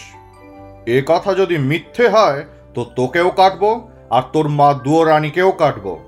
এ 0.86 1.02
কথা 1.06 1.34
যদি 1.34 1.58
মিথ্যে 1.58 2.10
হয় 2.10 2.46
তো 2.74 2.84
তোকেও 2.96 3.30
কাটবো 3.30 3.90
আর 4.10 4.24
তোর 4.34 4.48
মা 4.50 4.74
দুয়ো 4.74 5.04
রানীকেও 5.04 5.52
কাটবো। 5.52 6.00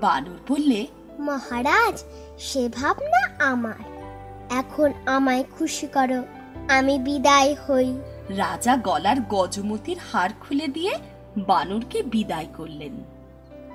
বানর 0.00 0.38
বললে 0.48 0.86
মহারাজ 1.18 2.04
সে 2.38 2.68
ভাবনা 2.68 3.44
আমার। 3.44 3.87
এখন 4.50 4.92
আমায় 5.06 5.44
খুশি 5.58 5.86
করো 5.86 6.22
আমি 6.68 6.98
বিদায় 6.98 7.56
হই। 7.66 7.98
রাজা 8.28 8.76
গলার 8.76 9.20
গজমতির 9.20 9.96
হার 10.12 10.30
খুলে 10.40 10.68
দিয়ে 10.68 10.98
বানরকে 11.36 12.02
বিদায় 12.02 12.46
করলেন। 12.56 12.92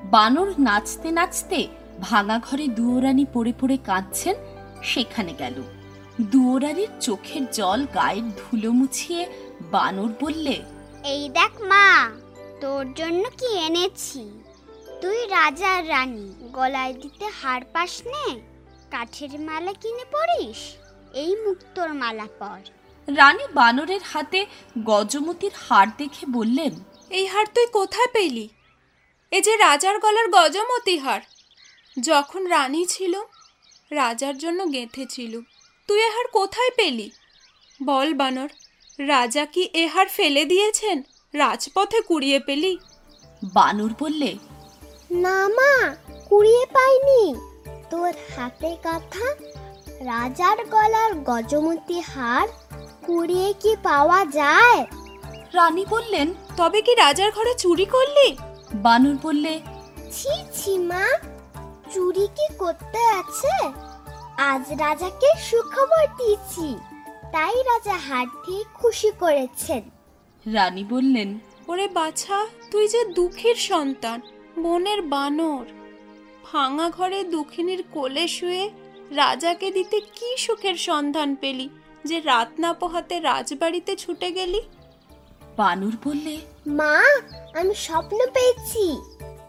বানর 0.03 0.53
নাচতে 0.59 1.11
নাচতে 1.11 1.67
ভাঙা 2.01 2.39
ঘরে 2.39 2.67
দুয়োরানী 2.67 3.25
পড়ে 3.33 3.53
পড়ে 3.59 3.77
কাঁদছেন 3.77 4.35
সেখানে 4.83 5.33
গেল। 5.39 5.61
দুয়োরানির 6.21 6.87
চোখের 7.01 7.51
জল 7.51 7.85
গায়ের 7.93 8.23
ধুলো 8.29 8.71
মুছিয়ে 8.71 9.27
বানর 9.71 10.09
বললে 10.21 10.61
এই 11.05 11.29
দেখ 11.29 11.61
মা 11.61 12.09
তোর 12.61 12.93
জন্য 12.93 13.29
কি 13.39 13.57
এনেছি? 13.57 14.41
তুই 15.01 15.27
রাজার 15.27 15.89
রানী 15.89 16.33
গলায় 16.53 16.93
দিতে 16.93 17.25
হার 17.41 17.61
পাস 17.73 18.01
নে 18.07 18.52
কাঠের 18.93 19.39
মালা 19.39 19.73
কিনে 19.73 20.05
পড়িস? 20.11 20.61
এই 21.13 21.31
মুক্তোর 21.35 21.89
মালা 21.93 22.27
পর। 22.39 22.59
রানী 23.07 23.45
বানরের 23.53 24.03
হাতে 24.03 24.45
গজমতির 24.83 25.53
হার 25.63 25.87
দেখে 25.97 26.25
বললেন 26.29 26.73
এই 27.09 27.25
হার 27.25 27.45
তুই 27.55 27.67
কোথায় 27.67 28.07
পেলি? 28.13 28.49
এ 29.31 29.41
যে 29.41 29.57
রাজার 29.57 29.99
গলার 29.99 30.27
গজমতি 30.29 30.97
হার। 30.97 31.21
যখন 32.01 32.41
রানী 32.45 32.85
ছিল 32.85 33.13
রাজার 33.91 34.35
জন্য 34.37 34.59
গেঁথেছিল 34.71 35.33
তুই 35.87 35.99
এ 36.01 36.09
হার 36.09 36.27
কোথায় 36.27 36.71
পেলি? 36.77 37.11
বল 37.85 38.13
বানর 38.13 38.49
রাজা 38.99 39.45
কি 39.45 39.63
এ 39.73 39.87
হার 39.87 40.07
ফেলে 40.07 40.45
দিয়েছেন? 40.45 40.97
রাজপথে 41.33 41.99
কুড়িয়ে 42.01 42.39
পেলি? 42.39 42.77
বানর 43.53 43.91
বললে 43.99 44.31
না 45.11 45.37
মা 45.47 45.95
কুড়িয়ে 46.29 46.65
পাইনি। 46.65 47.52
তোর 47.93 48.13
হাতে 48.35 48.71
কথা? 48.83 49.25
রাজার 50.01 50.57
গলার 50.65 51.11
গজমতি 51.15 51.99
হার 51.99 52.47
কুড়িয়ে 53.05 53.53
কি 53.53 53.75
পাওয়া 53.83 54.25
যায়? 54.25 54.85
রানী 55.53 55.85
বললেন 55.89 56.33
তবে 56.57 56.81
কি 56.81 56.95
রাজার 56.95 57.31
ঘরে 57.31 57.53
চুরি 57.57 57.85
করলি? 57.85 58.37
বানর 58.75 59.15
বললে 59.23 59.61
ছি 60.11 60.33
ছি 60.53 60.77
মা 60.77 61.05
চুরি 61.93 62.27
কি 62.27 62.47
করতে 62.57 63.01
আছে? 63.19 63.55
আজ 64.37 64.65
রাজাকে 64.79 65.29
সুখবর 65.49 66.05
দিয়েছি 66.17 66.75
তাই 67.31 67.55
রাজা 67.63 67.97
দিয়ে 68.45 68.63
খুশি 68.73 69.11
করেছেন। 69.19 69.83
রানী 70.45 70.83
বললেন 70.83 71.39
ওরে 71.67 71.87
বাছা 71.87 72.37
তুই 72.71 72.87
যে 72.87 73.05
দুঃখের 73.05 73.55
সন্তান 73.55 74.21
বনের 74.63 75.01
বানর। 75.01 75.82
ভাঙা 76.53 76.89
ঘরে 76.89 77.23
দুঃখিনীর 77.23 77.83
কোলে 77.93 78.27
শুয়ে 78.27 78.69
রাজাকে 79.11 79.71
দিতে 79.71 79.99
কি 79.99 80.37
সুখের 80.37 80.75
সন্ধান 80.75 81.35
পেলি 81.35 81.69
যে 82.05 82.21
রাত 82.21 82.47
না 82.59 82.73
পোহাতে 82.73 83.19
রাজবাড়িতে 83.19 83.95
ছুটে 83.95 84.31
গেলি? 84.31 84.61
বানর 85.57 85.91
বললে 86.03 86.37
মা 86.67 86.95
আমি 87.59 87.73
স্বপ্ন 87.75 88.19
পেয়েছি। 88.33 88.85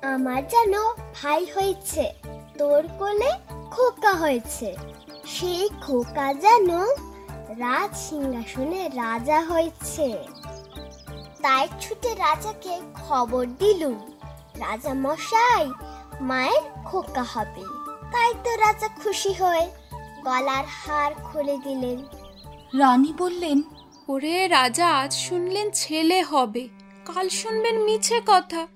আমার 0.02 0.48
যেন 0.48 0.72
ভাই 1.14 1.44
হয়েছে 1.44 2.12
তোর 2.58 2.82
কোলে 2.98 3.30
খোকা 3.70 4.12
হয়েছে। 4.14 4.76
সেই 5.26 5.68
খোকা 5.82 6.34
যেন 6.34 6.68
রাজ 7.58 7.96
সিংহাসনে 8.08 8.88
রাজা 8.88 9.40
হয়েছে। 9.40 10.18
তাই 11.42 11.68
ছুটে 11.80 12.14
রাজাকে 12.14 12.80
খবর 12.94 13.46
দিলুম। 13.46 13.98
রাজা 14.54 14.94
মশাই 14.94 15.64
মায়ের 16.20 16.84
খোকা 16.84 17.22
হবে। 17.22 17.62
তাই 18.12 18.34
তো 18.44 18.56
রাজা 18.56 18.88
খুশি 18.88 19.32
হয়ে। 19.32 19.70
গলার 20.24 20.64
হার 20.64 21.14
খুলে 21.14 21.58
দিলেন। 21.64 21.98
রানী 22.78 23.12
বললেন, 23.18 23.62
ওরে 24.08 24.48
রাজা, 24.48 24.90
আজ 24.90 25.12
শুনলেন 25.12 25.70
ছেলে 25.70 26.22
হবে। 26.22 26.68
কাল 27.04 27.28
শুনবেন 27.28 27.84
মিছে 27.84 28.20
কথা। 28.26 28.66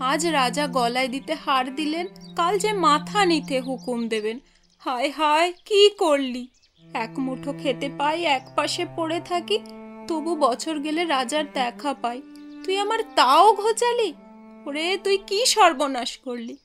আজ 0.00 0.26
রাজা 0.26 0.66
গলায় 0.66 1.08
দিতে 1.08 1.34
হার 1.34 1.74
দিলেন, 1.74 2.06
কাল 2.36 2.58
যে 2.58 2.72
মাথা 2.72 3.24
নিতে 3.24 3.60
হুকুম 3.60 4.08
দেবেন। 4.08 4.40
হায় 4.78 5.10
হায়, 5.10 5.52
কি 5.52 5.90
করলি? 5.90 6.48
এক 6.94 7.10
মুঠো 7.18 7.54
খেতে 7.58 7.90
পাই, 7.98 8.24
এক 8.24 8.48
পাশে 8.56 8.86
পড়ে 8.96 9.20
থাকি, 9.20 9.58
তবু 10.08 10.36
বছর 10.36 10.78
গেলে 10.78 11.04
রাজার 11.04 11.52
দেখা 11.52 11.94
পাই। 11.94 12.22
তুই 12.64 12.78
আমার 12.78 12.98
তাও 13.14 13.52
ঘোচালি? 13.52 14.14
ওরে, 14.66 14.98
তুই 15.04 15.18
কি 15.18 15.46
সর্বনাশ 15.46 16.18
করলি? 16.18 16.56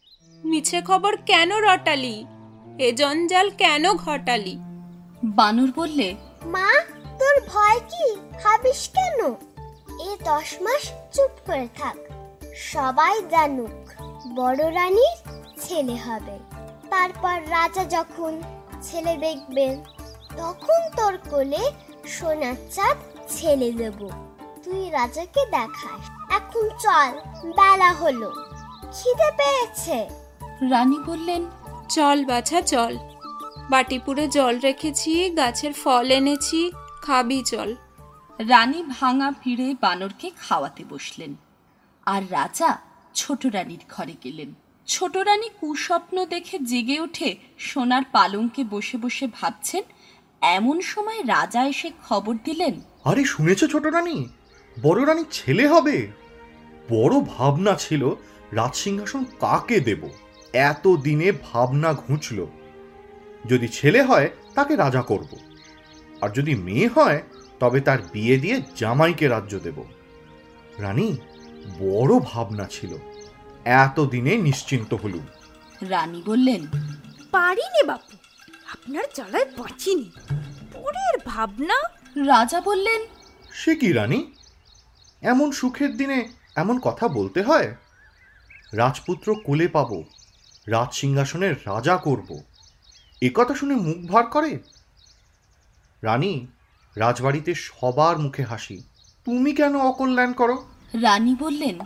মিছে 0.44 0.82
খবর 0.82 1.18
কেন 1.18 1.50
রটালি? 1.58 2.26
এ 2.80 2.94
জঞ্জাল 2.94 3.50
কেন 3.50 3.94
ঘটালি? 3.94 4.58
বানর 5.24 5.70
বললে 5.76 6.16
মা 6.46 6.70
তোর 7.20 7.36
ভয় 7.48 7.80
কি? 7.80 8.16
ভাবিস 8.44 8.90
কেন? 8.94 9.20
এ 10.00 10.18
দশ 10.26 10.62
মাস 10.62 10.84
চুপ 11.14 11.32
করে 11.46 11.68
থাক। 11.78 11.98
সবাই 12.56 13.22
জানুক 13.32 14.04
বড় 14.36 14.72
রানীর 14.72 15.18
ছেলে 15.60 15.96
হবে। 15.96 16.40
তারপর 16.90 17.42
রাজা 17.50 17.86
যখন 17.86 18.42
ছেলে 18.82 19.18
দেখবেন 19.18 19.84
তখন 20.38 20.82
তোর 20.96 21.18
কোলে 21.30 21.72
সোনার 22.08 22.56
চাঁদ 22.72 22.98
ছেলে 23.28 23.72
দেব। 23.72 24.10
তুই 24.64 24.90
রাজাকে 24.90 25.42
দেখাস। 25.52 26.02
এখন 26.30 26.70
চল 26.80 27.12
বেলা 27.52 27.92
হলো। 27.94 28.32
খিদে 28.94 29.30
পেয়েছে। 29.38 30.25
রানী 30.62 31.00
বললেন 31.06 31.46
চল 31.90 32.26
বাছা 32.26 32.62
চল। 32.62 32.98
বাটিপুরে 33.70 34.28
জল 34.28 34.60
রেখেছি 34.60 35.30
গাছের 35.30 35.74
ফল 35.74 36.12
এনেছি 36.12 36.72
খাবি 37.02 37.44
চল। 37.46 37.76
রানী 38.40 38.84
ভাঙা 38.84 39.32
ভিড়ে 39.44 39.76
বানরকে 39.82 40.32
খাওয়াতে 40.38 40.84
বসলেন। 40.90 41.36
আর 42.06 42.22
রাজা 42.32 42.78
ছোট 43.14 43.46
রানীর 43.46 43.80
ঘরে 43.90 44.14
গেলেন। 44.24 44.54
ছোট 44.86 45.18
রানী 45.18 45.50
কুস্বপ্ন 45.62 46.26
দেখে 46.26 46.60
জেগে 46.60 47.00
উঠে 47.00 47.36
সোনার 47.58 48.02
পালঙ্কে 48.12 48.64
বসে 48.64 48.98
বসে 48.98 49.28
ভাবছেন 49.28 49.84
এমন 50.42 50.82
সময় 50.82 51.20
রাজা 51.20 51.66
এসে 51.66 51.92
খবর 52.10 52.36
দিলেন? 52.44 52.82
আরে 53.06 53.26
শুনেছ 53.26 53.66
ছোট 53.66 53.86
রানী? 53.86 54.28
বড় 54.82 55.08
রানীর 55.08 55.26
ছেলে 55.32 55.68
হবে। 55.68 56.08
বড় 56.90 57.20
ভাবনা 57.20 57.76
ছিল 57.76 58.16
রাজসিংহাসন 58.52 59.24
কাকে 59.24 59.80
দেব? 59.80 60.10
এত 60.56 60.88
দিনে 60.88 61.32
ভাবনা 61.32 61.94
ঘুঁচল। 61.94 62.48
যদি 63.46 63.68
ছেলে 63.68 64.02
হয় 64.02 64.30
তাকে 64.56 64.76
রাজা 64.76 65.02
করব। 65.02 65.38
আর 66.22 66.30
যদি 66.30 66.56
মেয়ে 66.56 66.88
হয় 66.88 67.22
তবে 67.60 67.82
তার 67.82 67.98
বিয়ে 68.12 68.38
দিয়ে 68.38 68.62
জামাইকে 68.76 69.28
রাজ্য 69.28 69.60
দেব। 69.60 69.84
রানী 70.78 71.18
বড় 71.80 72.20
ভাবনা 72.20 72.66
ছিল। 72.66 72.98
এত 73.66 74.00
দিনে 74.00 74.38
নিশ্চিন্ত 74.38 74.94
হলুম। 74.94 75.26
রানী 75.82 76.24
বললেন 76.26 76.68
পারিনি 77.32 77.84
বাপু 77.84 78.18
আপনার 78.74 79.04
জ্বালায় 79.16 79.46
বাঁচিনি। 79.46 80.12
পরের 80.74 81.20
ভাবনা? 81.26 81.78
রাজা 82.26 82.62
বললেন 82.62 83.02
সে 83.52 83.76
কি 83.76 83.94
রানী? 83.94 84.32
এমন 85.22 85.52
সুখের 85.52 85.98
দিনে 85.98 86.28
এমন 86.56 86.80
কথা 86.80 87.08
বলতে 87.08 87.42
হয়? 87.42 87.76
রাজপুত্র 88.74 89.36
কোলে 89.46 89.68
পাব 89.68 90.04
রাজ 90.68 90.92
সিংহাসনের 91.02 91.56
রাজা 91.66 91.96
করব। 91.98 92.30
এ 93.22 93.30
কথা 93.38 93.54
শুনে 93.56 93.76
মুখ 93.86 94.00
ভার 94.12 94.26
করে? 94.36 94.52
রানী, 96.04 96.34
রাজবাড়িতে 96.96 97.52
সবার 97.68 98.16
মুখে 98.24 98.44
হাসি। 98.44 98.78
তুমি 99.26 99.52
কেন 99.60 99.74
অকল্যাণ 99.92 100.32
করো? 100.34 100.56
রানী 101.06 101.34
বললেন, 101.40 101.78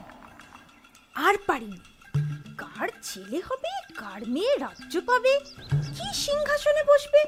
আর 1.27 1.35
পারিনি 1.47 1.79
কার 2.61 2.89
ছেলে 3.03 3.39
হবে, 3.47 3.71
কার 4.01 4.21
মেয়ে 4.29 4.53
রাজ্য 4.65 4.93
পাবে? 5.01 5.33
কি 5.95 6.07
সিংহাসনে 6.25 6.83
বসবে? 6.91 7.21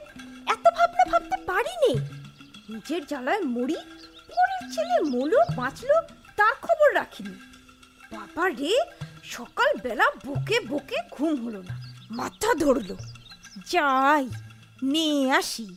এত 0.54 0.66
ভাবনা 0.78 1.04
ভাবতে 1.12 1.38
পারিনি। 1.50 1.94
নিজের 2.70 3.02
জ্বালায় 3.06 3.44
মরি, 3.56 3.80
পরের 4.30 4.64
ছেলে 4.74 4.96
মলো, 5.14 5.40
বাঁচলো 5.56 5.98
তার 6.38 6.56
খবর 6.66 6.90
রাখিনি। 7.00 7.36
বাবা 8.12 8.46
রে 8.60 8.74
সকালবেলা 9.32 10.08
বকে 10.26 10.58
বকে 10.70 10.98
ঘুম 11.12 11.36
হলো 11.46 11.62
না, 11.62 11.76
মাথা 12.12 12.54
ধরলো। 12.54 12.96
যাই, 13.72 14.26
নিয়ে 14.84 15.32
আসি। 15.32 15.68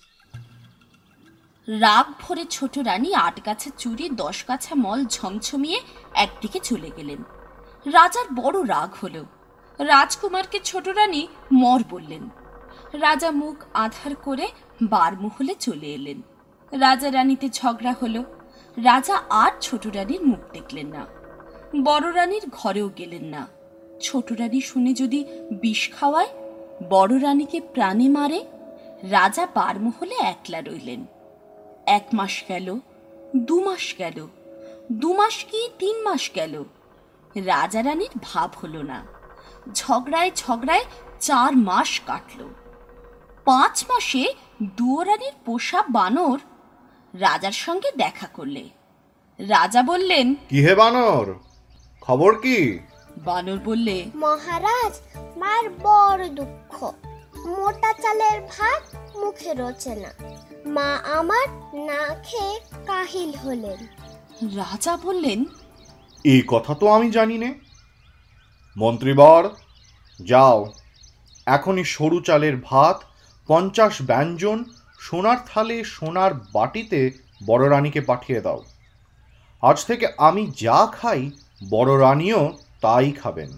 রাগ 1.69 2.07
ভরে 2.21 2.45
ছোট 2.51 2.79
রানী 2.79 3.11
আট 3.15 3.37
গাছা 3.47 3.71
চুরি, 3.79 4.07
দশ 4.09 4.39
গাছা 4.49 4.75
মল 4.75 5.01
ঝমঝমিয়ে 5.07 5.79
একদিকে 6.15 6.59
চলে 6.61 6.91
গেলেন। 6.97 7.21
রাজার 7.87 8.29
বড় 8.35 8.59
রাগ 8.69 8.91
হলো। 9.03 9.23
রাজকুমারকে 9.79 10.59
ছোট 10.61 10.89
রানী 10.89 11.23
মর 11.53 11.81
বললেন। 11.91 12.25
রাজা 12.93 13.31
মুখ 13.31 13.57
আধার 13.75 14.15
করে 14.17 14.47
বারমহলে 14.83 15.55
চলে 15.55 15.89
এলেন। 15.95 16.19
রাজা 16.73 17.09
রানীতে 17.13 17.47
ঝগড়া 17.49 17.93
হলো। 18.03 18.23
রাজা 18.77 19.17
আর 19.43 19.53
ছোট 19.61 19.83
রানীর 19.87 20.23
মুখ 20.27 20.43
দেখলেন 20.53 20.87
না। 20.87 21.05
বড় 21.83 22.15
রানীর 22.15 22.43
ঘরেও 22.53 22.91
গেলেন 22.99 23.25
না। 23.25 23.47
ছোট 24.01 24.33
রানী 24.33 24.61
শুনে 24.61 24.95
যদি 24.95 25.25
বিষ 25.53 25.91
খাওয়ায়, 25.93 26.29
বড় 26.91 27.23
রানীকে 27.23 27.61
প্রাণে 27.61 28.09
মারে, 28.09 28.45
রাজা 29.03 29.47
বারমহলে 29.55 30.15
একলা 30.15 30.61
রইলেন। 30.61 31.07
এক 31.87 32.07
মাস 32.13 32.45
গেল, 32.49 32.79
দু 33.37 33.61
মাস 33.61 33.95
গেল, 33.99 34.27
দু 34.93 35.13
মাস 35.13 35.45
কি 35.51 35.69
তিন 35.79 36.03
মাস 36.05 36.31
গেল, 36.35 36.65
রাজা 37.37 37.83
রানীর 37.83 38.11
ভাব 38.23 38.51
হলো 38.63 38.83
না। 38.83 39.07
ঝগড়ায় 39.75 40.31
ঝগড়ায় 40.37 40.85
চার 41.21 41.57
মাস 41.57 42.01
কাটল। 42.07 42.49
পাঁচ 43.45 43.85
মাসে 43.91 44.25
দুয়োরানির 44.63 45.33
পোষা 45.45 45.83
বানর 45.89 46.39
রাজার 47.15 47.53
সঙ্গে 47.53 47.91
দেখা 47.97 48.27
করলে। 48.27 48.69
রাজা 49.39 49.83
বললেন 49.83 50.35
কি 50.35 50.67
হে 50.67 50.75
বানর? 50.75 51.35
খবর 52.07 52.39
কি? 52.39 52.79
বানর 53.17 53.59
বললে 53.59 54.11
মহারাজ 54.15 54.93
মার 55.37 55.71
বড় 55.83 56.29
দুঃখ। 56.29 56.85
মোটা 57.47 57.93
চালের 57.93 58.41
ভাত 58.41 59.17
মুখে 59.17 59.55
রোচে 59.55 59.95
না। 59.95 60.09
মা 60.67 60.95
আমার 60.95 61.49
না 61.87 62.15
খেয়ে 62.15 62.61
কাহিল 62.87 63.37
হলেন। 63.37 63.87
রাজা 64.57 64.97
বললেন 64.97 65.45
এই 66.25 66.43
কথা 66.49 66.75
তো 66.75 66.89
আমি 66.89 67.11
জানি 67.11 67.39
নে। 67.39 67.55
মন্ত্রীবর 68.77 69.49
যাও। 70.23 70.73
এখনই 71.47 71.85
সরু 71.85 72.21
চালের 72.21 72.57
ভাত 72.57 73.05
পঞ্চাশ 73.47 74.03
ব্যঞ্জন 74.03 74.65
সোনার 74.99 75.37
থালে 75.47 75.85
সোনার 75.85 76.35
বাটিতে 76.35 77.11
বড় 77.47 77.71
রানীকে 77.71 78.01
পাঠিয়ে 78.01 78.41
দাও। 78.41 78.63
আজ 79.63 79.85
থেকে 79.85 80.07
আমি 80.19 80.53
যা 80.57 80.89
খাই 80.93 81.31
বড় 81.71 82.01
রানীও 82.01 82.53
তাই 82.81 83.13
খাবেন। 83.13 83.51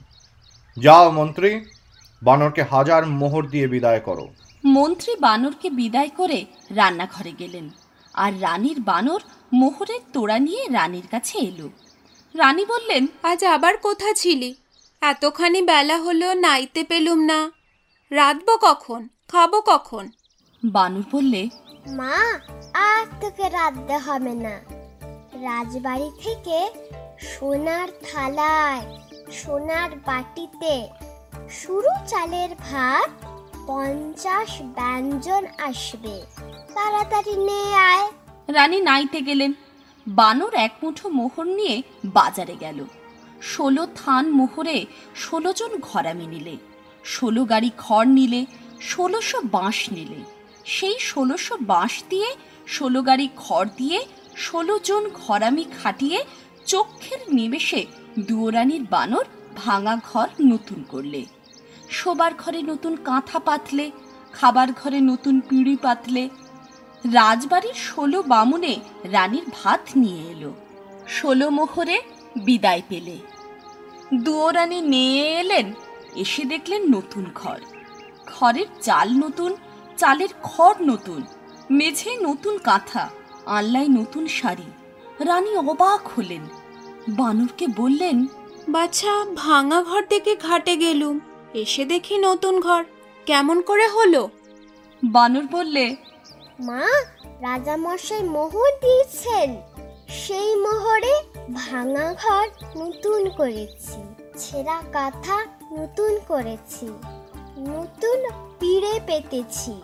যাও 0.78 1.10
মন্ত্রী 1.10 1.60
বানরকে 2.22 2.62
হাজার 2.62 3.06
মোহর 3.06 3.46
দিয়ে 3.46 3.68
বিদায় 3.68 4.00
করো। 4.00 4.28
মন্ত্রী 4.64 5.14
বানরকে 5.20 5.70
বিদায় 5.70 6.08
করে 6.16 6.44
রান্নাঘরে 6.70 7.32
গেলেন। 7.38 7.70
আর 8.14 8.42
রানীর 8.42 8.80
বানর 8.80 9.20
মোহরের 9.52 10.00
তোড়া 10.12 10.38
নিয়ে 10.38 10.66
রানীর 10.68 11.06
কাছে 11.10 11.38
এলো। 11.38 11.68
রানী 12.34 12.64
বললেন 12.64 13.06
আজ 13.22 13.44
আবার 13.44 13.76
কোথা 13.76 14.14
ছিলি? 14.14 14.54
এতখানি 15.00 15.62
বেলা 15.62 15.98
হলো 15.98 16.34
নাইতে 16.34 16.84
পেলুম 16.84 17.18
না। 17.18 17.50
রাতবো 18.10 18.56
কখন? 18.56 19.08
খাব 19.28 19.60
কখন? 19.66 20.08
বানর 20.64 21.02
বললে 21.12 21.48
মা 21.86 22.38
আর 22.74 23.06
তোকে 23.20 23.48
রাঁধতে 23.48 23.96
হবে 23.96 24.34
না। 24.34 24.60
রাজবাড়ি 25.42 26.10
থেকে 26.22 26.70
সোনার 27.20 27.88
থালায়, 28.02 28.98
সোনার 29.32 29.90
বাটিতে, 29.90 30.88
শুরু 31.50 31.88
চালের 32.06 32.48
ভাত, 32.58 33.10
পঞ্চাশ 33.66 34.62
ব্যঞ্জন 34.62 35.46
আসবে। 35.58 36.22
তাড়াতাড়ি 36.74 37.36
নে 37.36 37.74
আয়। 37.74 38.10
রানী 38.48 38.80
নাইতে 38.80 39.20
গেলেন। 39.20 39.52
বানর 40.08 40.54
এক 40.54 40.72
মুঠো 40.82 41.08
মোহর 41.08 41.44
নিয়ে 41.44 41.82
বাজারে 42.04 42.56
গেল। 42.56 42.84
ষোলো 43.42 43.86
থান 43.86 44.30
মোহরে 44.30 44.86
ষোলো 45.16 45.52
জন 45.52 45.78
ঘরামি 45.80 46.26
নিলে। 46.26 46.56
ষোলো 47.04 47.44
গাড়ি 47.44 47.70
খড় 47.78 48.06
নিলে, 48.06 48.46
ষোলোশো 48.80 49.40
বাঁশ 49.44 49.92
নিলে। 49.92 50.20
সেই 50.64 50.98
ষোলোশো 50.98 51.56
বাঁশ 51.60 52.04
দিয়ে 52.08 52.34
ষোলো 52.66 53.02
গাড়ি 53.02 53.28
খড় 53.36 53.68
দিয়ে 53.76 54.06
ষোলো 54.36 54.78
জন 54.78 55.10
ঘরামি 55.14 55.64
খাটিয়ে 55.82 56.24
চক্ষের 56.66 57.34
নিমেষে 57.34 57.86
দুয়োরানির 58.18 58.84
বানর 58.90 59.24
ভাঙা 59.56 60.00
ঘর 60.12 60.28
নতুন 60.42 60.84
করলে। 60.88 61.24
শোবার 61.90 62.32
ঘরে 62.38 62.62
নতুন 62.62 62.96
কাঁথা 62.96 63.38
পাতলে, 63.38 63.90
খাবার 64.32 64.68
ঘরে 64.72 65.00
নতুন 65.00 65.40
পিঁড়ি 65.40 65.76
পাতলে। 65.76 66.28
রাজবাড়ির 67.12 67.74
ষোলো 67.74 68.22
বামুনে 68.22 68.76
রানীর 69.04 69.42
ভাত 69.62 69.80
নিয়ে 69.96 70.22
এলো। 70.30 70.54
ষোলো 71.08 71.50
মোহরে 71.50 72.00
বিদায় 72.44 72.82
পেলে। 72.88 73.18
দুয়োরানি 74.14 74.80
নিয়ে 74.80 75.40
এলেন, 75.40 75.72
এসে 76.16 76.44
দেখলেন 76.44 76.82
নতুন 76.94 77.24
ঘর। 77.34 77.60
ঘরের 78.26 78.66
চাল 78.82 79.08
নতুন, 79.08 79.54
চালের 79.96 80.28
খড় 80.42 80.78
নতুন, 80.82 81.24
মেঝে 81.70 82.16
নতুন 82.16 82.58
কাঁথা 82.58 83.10
আনলায় 83.46 83.88
নতুন 83.88 84.26
শাড়ি। 84.26 84.70
রানী 85.20 85.56
অবাক 85.56 86.08
হলেন। 86.08 86.44
বানরকে 87.08 87.66
বললেন 87.76 88.26
বাছা 88.68 89.24
ভাঙা 89.34 89.82
ঘর 89.82 90.02
থেকে 90.02 90.36
ঘাটে 90.36 90.76
গেলুম। 90.76 91.20
এসে 91.54 91.84
দেখি 91.84 92.18
নতুন 92.18 92.60
ঘর। 92.60 92.84
কেমন 93.26 93.62
করে 93.62 93.88
হলো? 93.88 94.28
বানর 95.04 95.42
বললে 95.50 95.96
মা 96.60 96.86
রাজামশাই 97.40 98.22
মোহর 98.22 98.70
দিয়েছেন। 98.80 99.56
সেই 100.08 100.56
মোহরে 100.56 101.22
ভাঙা 101.54 102.14
ঘর 102.14 102.48
নতুন 102.76 103.30
করেছি 103.30 104.02
ছেঁড়া 104.38 104.82
কাঁথা 104.92 105.46
নতুন 105.72 106.18
করেছি 106.28 106.86
নতুন 107.58 108.30
পিড়ে 108.58 109.00
পেতেছি। 109.06 109.82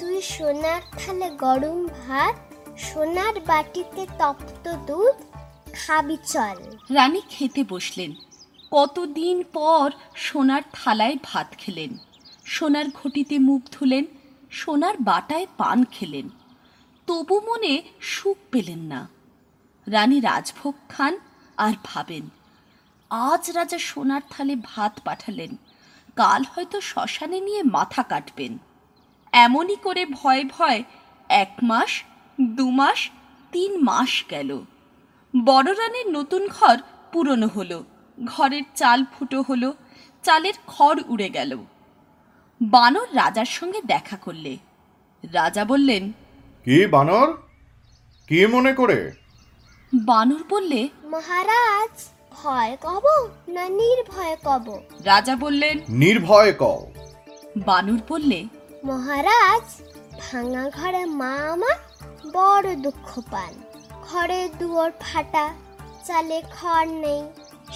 তুই 0.00 0.22
সোনার 0.22 0.82
থালে 0.98 1.30
গরম 1.30 1.86
ভাত 1.86 2.34
সোনার 2.78 3.40
বাটিতে 3.46 4.06
তপ্ত 4.18 4.74
দুধ 4.86 5.33
খাবি 5.76 6.16
চল 6.32 6.58
রানী 6.94 7.20
খেতে 7.28 7.62
বসলেন। 7.68 8.12
কতদিন 8.70 9.36
পর 9.52 9.86
সোনার 10.16 10.62
থালায় 10.72 11.16
ভাত 11.22 11.48
খেলেন। 11.58 11.92
সোনার 12.44 12.86
ঘটিতে 12.88 13.36
মুখ 13.38 13.62
ধুলেন, 13.72 14.04
সোনার 14.50 14.96
বাটায় 15.00 15.46
পান 15.56 15.78
খেলেন। 15.84 16.26
তবু 17.08 17.36
মনে 17.40 17.82
সুখ 18.00 18.36
পেলেন 18.50 18.82
না। 18.92 19.00
রানী 19.86 20.18
রাজভোগ 20.20 20.74
খান 20.88 21.14
আর 21.56 21.74
ভাবেন, 21.84 22.24
আজ 23.10 23.50
রাজা 23.50 23.78
সোনার 23.78 24.22
থালে 24.30 24.54
ভাত 24.56 24.94
পাঠালেন, 25.04 25.52
কাল 26.16 26.42
হয়তো 26.52 26.80
শ্মশানে 26.80 27.38
নিয়ে 27.40 27.62
মাথা 27.62 28.02
কাটবেন। 28.02 28.52
এমনই 29.32 29.76
করে 29.76 30.02
ভয় 30.06 30.42
ভয় 30.44 30.80
এক 31.28 31.52
মাস, 31.62 31.92
দু 32.40 32.66
মাস, 32.70 33.00
তিন 33.52 33.72
মাস 33.84 34.12
গেল। 34.30 34.50
বড় 35.36 35.74
রানীর 35.74 36.10
নতুন 36.10 36.48
ঘর 36.48 36.76
পুরনো 37.12 37.46
হলো। 37.46 37.84
ঘরের 38.24 38.62
চাল 38.74 39.04
ফুটো 39.04 39.42
হলো 39.42 39.74
চালের 40.22 40.54
খড় 40.66 41.00
উড়ে 41.08 41.28
গেল। 41.28 41.58
বানর 42.62 43.06
রাজার 43.14 43.44
সঙ্গে 43.44 43.80
দেখা 43.86 44.16
করলে। 44.16 44.58
রাজা 45.32 45.64
বললেন 45.64 46.12
কি 46.64 46.86
বানর? 46.86 47.32
কি 48.28 48.46
মনে 48.46 48.72
করে? 48.72 49.12
বানর 49.94 50.44
বললে 50.50 50.88
মহারাজ 51.04 52.08
ভয় 52.32 52.76
কব 52.80 53.04
না 53.48 53.68
নির্ভয় 53.68 54.36
কব? 54.44 54.80
রাজা 55.04 55.36
বললেন 55.36 55.78
নির্ভয় 55.88 56.52
কও। 56.52 56.90
বানর 57.56 57.98
বললে 58.08 58.44
মহারাজ 58.84 59.82
ভাঙা 60.20 60.70
ঘরে 60.70 61.04
মা 61.04 61.34
আমার 61.52 61.76
বড় 62.32 62.74
দুঃখ 62.76 63.20
পান। 63.30 63.63
ঘরে 64.08 64.40
দুয়ার 64.58 64.90
ফাটা 65.02 65.44
চালে 66.06 66.38
খড় 66.56 66.90
নেই 67.04 67.20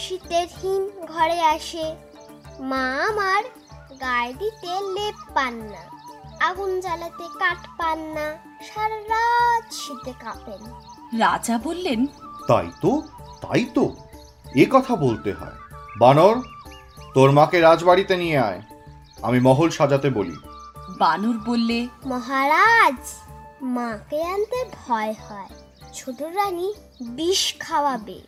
শীতের 0.03 0.49
হিম 0.59 0.83
ঘরে 1.13 1.39
আসে। 1.55 1.87
মা 2.71 2.85
আমার 3.09 3.43
গায়ে 4.03 4.33
দিতে 4.41 4.73
লেপ 4.97 5.17
পান 5.35 5.55
না 5.73 5.83
আগুন 6.49 6.71
জ্বালাতে 6.85 7.27
কাঠ 7.41 7.61
পান 7.79 7.99
না 8.17 8.27
সারা 8.69 8.99
রাত 9.13 9.65
শীতে 9.81 10.13
কাঁপেন। 10.23 10.63
রাজা 11.23 11.55
বললেন 11.67 12.01
তাই 12.49 12.69
তো 12.83 12.93
তাই 13.45 13.65
তো 13.77 13.85
এ 14.63 14.65
কথা 14.75 14.95
বলতে 15.05 15.31
হয়। 15.33 15.57
বানর 16.01 16.37
তোর 17.15 17.29
মাকে 17.39 17.59
রাজবাড়িতে 17.61 18.15
নিয়ে 18.23 18.39
আয় 18.49 18.61
আমি 19.23 19.39
মহল 19.41 19.69
সাজাতে 19.71 20.09
বলি। 20.11 20.37
বানর 21.03 21.37
বললে 21.49 21.79
মহারাজ 22.07 23.01
মাকে 23.77 24.19
আনতে 24.35 24.61
ভয় 24.79 25.15
হয়। 25.27 25.53
ছোট 25.99 26.23
রানী 26.23 26.75
বিষ 27.11 27.55
খাওয়াবে। 27.59 28.21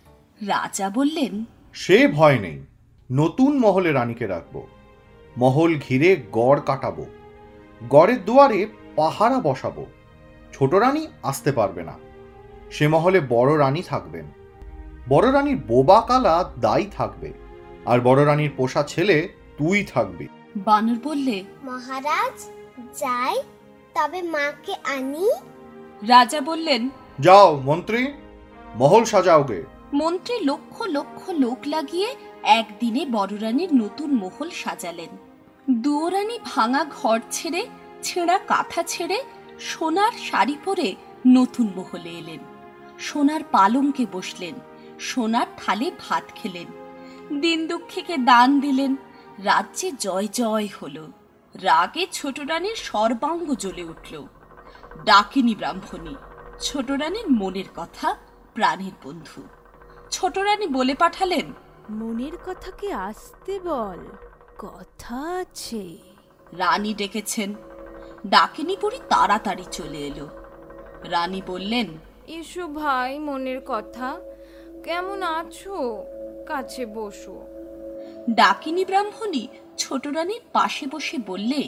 রাজা 0.46 0.90
বললেন 0.90 1.44
সে 1.72 2.08
ভয় 2.08 2.38
নেই 2.38 2.62
নতুন 3.12 3.58
মহলে 3.58 3.92
রানীকে 3.92 4.26
রাখব। 4.26 4.66
মহল 5.38 5.78
ঘিরে 5.88 6.22
গড় 6.32 6.60
কাটাবো। 6.66 7.06
গড়ের 7.88 8.24
দুয়ারে 8.24 8.66
পাহারা 8.96 9.38
বসাবো। 9.38 9.86
ছোট 10.52 10.74
রানী 10.74 11.06
আসতে 11.22 11.52
পারবে 11.52 11.82
না। 11.82 11.92
সে 12.70 12.88
মহলে 12.88 13.20
বড় 13.28 13.58
রানী 13.58 13.82
থাকবেন। 13.82 14.24
বড় 15.08 15.32
রানীর 15.32 15.56
বোবা 15.56 16.00
কালা 16.00 16.52
দাই 16.60 16.86
থাকবে। 16.96 17.32
আর 17.86 18.00
বড় 18.00 18.26
রানীর 18.26 18.50
পোষা 18.56 18.82
ছেলে 18.82 19.28
তুই 19.58 19.84
থাকবি। 19.84 20.28
বানর 20.56 20.96
বললে 21.04 21.44
মহারাজ 21.64 22.44
যাই 23.00 23.42
তবে 23.94 24.22
মাকে 24.22 24.74
আনি। 24.84 25.30
রাজা 26.08 26.40
বললেন 26.40 26.88
যাও, 27.20 27.60
মন্ত্রী। 27.60 28.12
মহল 28.74 29.04
সাজাওগে। 29.04 29.64
মন্ত্রী 29.92 30.44
লক্ষ 30.44 30.82
লক্ষ 30.82 31.30
লোক 31.30 31.58
লাগিয়ে 31.66 32.16
একদিনে 32.42 33.06
বড়রানীর 33.06 33.74
নতুন 33.74 34.14
মহল 34.14 34.50
সাজালেন। 34.50 35.12
দুয়োরানী 35.70 36.38
ভাঙা 36.44 36.84
ঘর 36.84 37.20
ছেড়ে, 37.30 37.66
ছেঁড়া 38.02 38.38
কাঁথা 38.38 38.82
ছেড়ে, 38.82 39.22
সোনার 39.60 40.12
শাড়ি 40.12 40.56
পরে 40.64 40.94
নতুন 41.26 41.72
মহলে 41.76 42.10
এলেন। 42.10 42.38
সোনার 42.98 43.40
পালঙ্কে 43.50 44.06
বসলেন, 44.12 44.54
সোনার 45.00 45.46
থালে 45.56 45.90
ভাত 46.08 46.24
খেলেন। 46.34 46.68
দিন 47.40 47.66
দুঃখীকে 47.66 48.16
দান 48.16 48.60
দিলেন, 48.60 48.96
রাজ্যে 49.38 49.92
জয় 49.98 50.28
জয় 50.32 50.68
হলো। 50.82 51.04
রাগে 51.54 52.06
ছোট 52.12 52.40
রানীর 52.40 52.76
সর্বাঙ্গ 52.76 53.54
জ্বলে 53.54 53.82
উঠল। 53.82 54.26
ডাকিনী 55.04 55.54
ব্রাহ্মণী 55.54 56.14
ছোট 56.60 56.90
রানীর 56.90 57.28
মনের 57.30 57.68
কথা 57.76 58.16
প্রাণের 58.54 58.94
বন্ধু। 59.04 59.40
ছোট 60.10 60.38
রানী 60.38 60.66
বলে 60.66 60.94
পাঠালেন 60.94 61.46
মনের 61.90 62.36
কথাকে 62.46 62.92
আসতে 62.92 63.60
বল 63.60 64.00
কথা 64.58 65.16
আছে। 65.40 65.96
রানী 66.52 66.94
ডেকেছেন। 66.94 67.54
ডাকিনী 68.26 68.76
বুড়ি 68.76 69.00
তাড়াতাড়ি 69.08 69.64
চলে 69.72 69.98
এলো। 69.98 70.28
রানী 71.04 71.42
বললেন 71.46 71.88
এসো 72.28 72.66
ভাই 72.68 73.18
মনের 73.18 73.60
কথা। 73.66 74.20
কেমন 74.84 75.22
আছো? 75.22 76.04
কাছে 76.46 76.86
বসো। 76.86 77.36
ডাকিনী 78.30 78.84
ব্রাহ্মণী 78.84 79.48
ছোট 79.78 80.06
রানীর 80.06 80.40
পাশে 80.52 80.86
বসে 80.90 81.16
বললে 81.26 81.62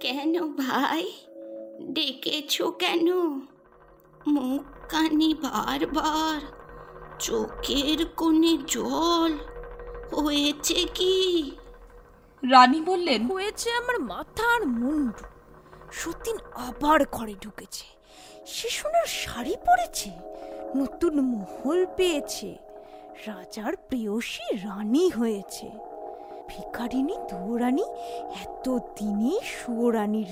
কেন 0.00 0.34
ভাই? 0.56 1.04
ডেকেছো 1.92 2.70
কেন? 2.70 3.08
মুখ 4.26 4.62
কানি 4.88 5.34
বারবার, 5.34 6.40
চোখের 7.18 8.06
কোণে 8.06 8.58
জল, 8.66 9.32
হয়েছে 10.16 10.84
কি? 10.94 11.50
রানী 12.50 12.80
বললেন, 12.80 13.30
হয়েছে 13.30 13.72
আমার 13.72 14.00
মাথার 14.00 14.66
মুন্ডু। 14.66 15.24
সতীন 15.92 16.36
আবার 16.54 17.00
ঘরে 17.12 17.34
ঢুকেছে। 17.40 17.86
সে 18.46 18.68
শাড়ি 19.06 19.56
পরেছে, 19.56 20.10
নতুন 20.76 21.20
মহল 21.20 21.86
পেয়েছে। 21.96 22.58
রাজার 23.26 23.76
প্রেয়সী 23.76 24.56
রানী 24.56 25.10
হয়েছে। 25.10 25.70
ভিকারিনী 26.48 27.16
দুরানী 27.16 27.82
এত 28.42 28.68
দিনে 28.68 29.38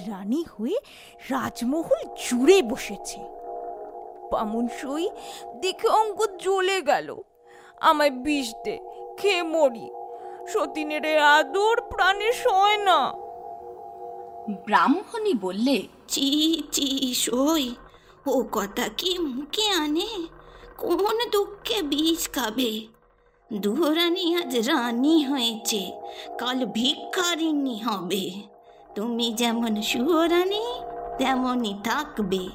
রানী 0.09 0.45
হয়ে 0.59 0.77
রাজমহল 1.31 2.05
জুড়ে 2.29 2.63
বসেছে। 2.63 3.40
বামুন 4.33 4.69
সই 4.69 5.09
দেখে 5.61 5.89
অঙ্ক 5.89 6.19
জ্বলে 6.43 6.83
গেল। 6.83 7.17
আমায় 7.81 8.11
বিষ 8.11 8.55
দে 8.65 8.79
খেয়ে 9.19 9.43
মরি। 9.43 9.89
সতীনের 10.53 11.19
আদর 11.19 11.81
প্রাণে 11.81 12.33
সয় 12.33 12.77
না। 12.77 13.13
ব্রাহ্মণী 14.67 15.35
বললে 15.41 15.83
চি 16.09 16.29
চি 16.73 17.15
সই 17.15 17.75
ও 18.27 18.45
কথা 18.53 18.89
কি 18.97 19.19
মুখে 19.19 19.67
আনে? 19.71 20.09
কোন 20.79 21.31
দুঃখে 21.33 21.83
বিষ 21.83 22.31
খাবে? 22.31 22.87
দুরানি 23.53 24.37
আজ 24.37 24.69
রানী 24.69 25.25
হয়েছে 25.25 25.93
কাল 26.39 26.67
ভিক্ষারিণী 26.67 27.77
হবে। 27.79 28.25
তুমি 28.95 29.33
যেমন 29.33 29.83
সুরানী 29.83 30.65
তেমনই 31.19 31.75
থাকবে। 31.85 32.49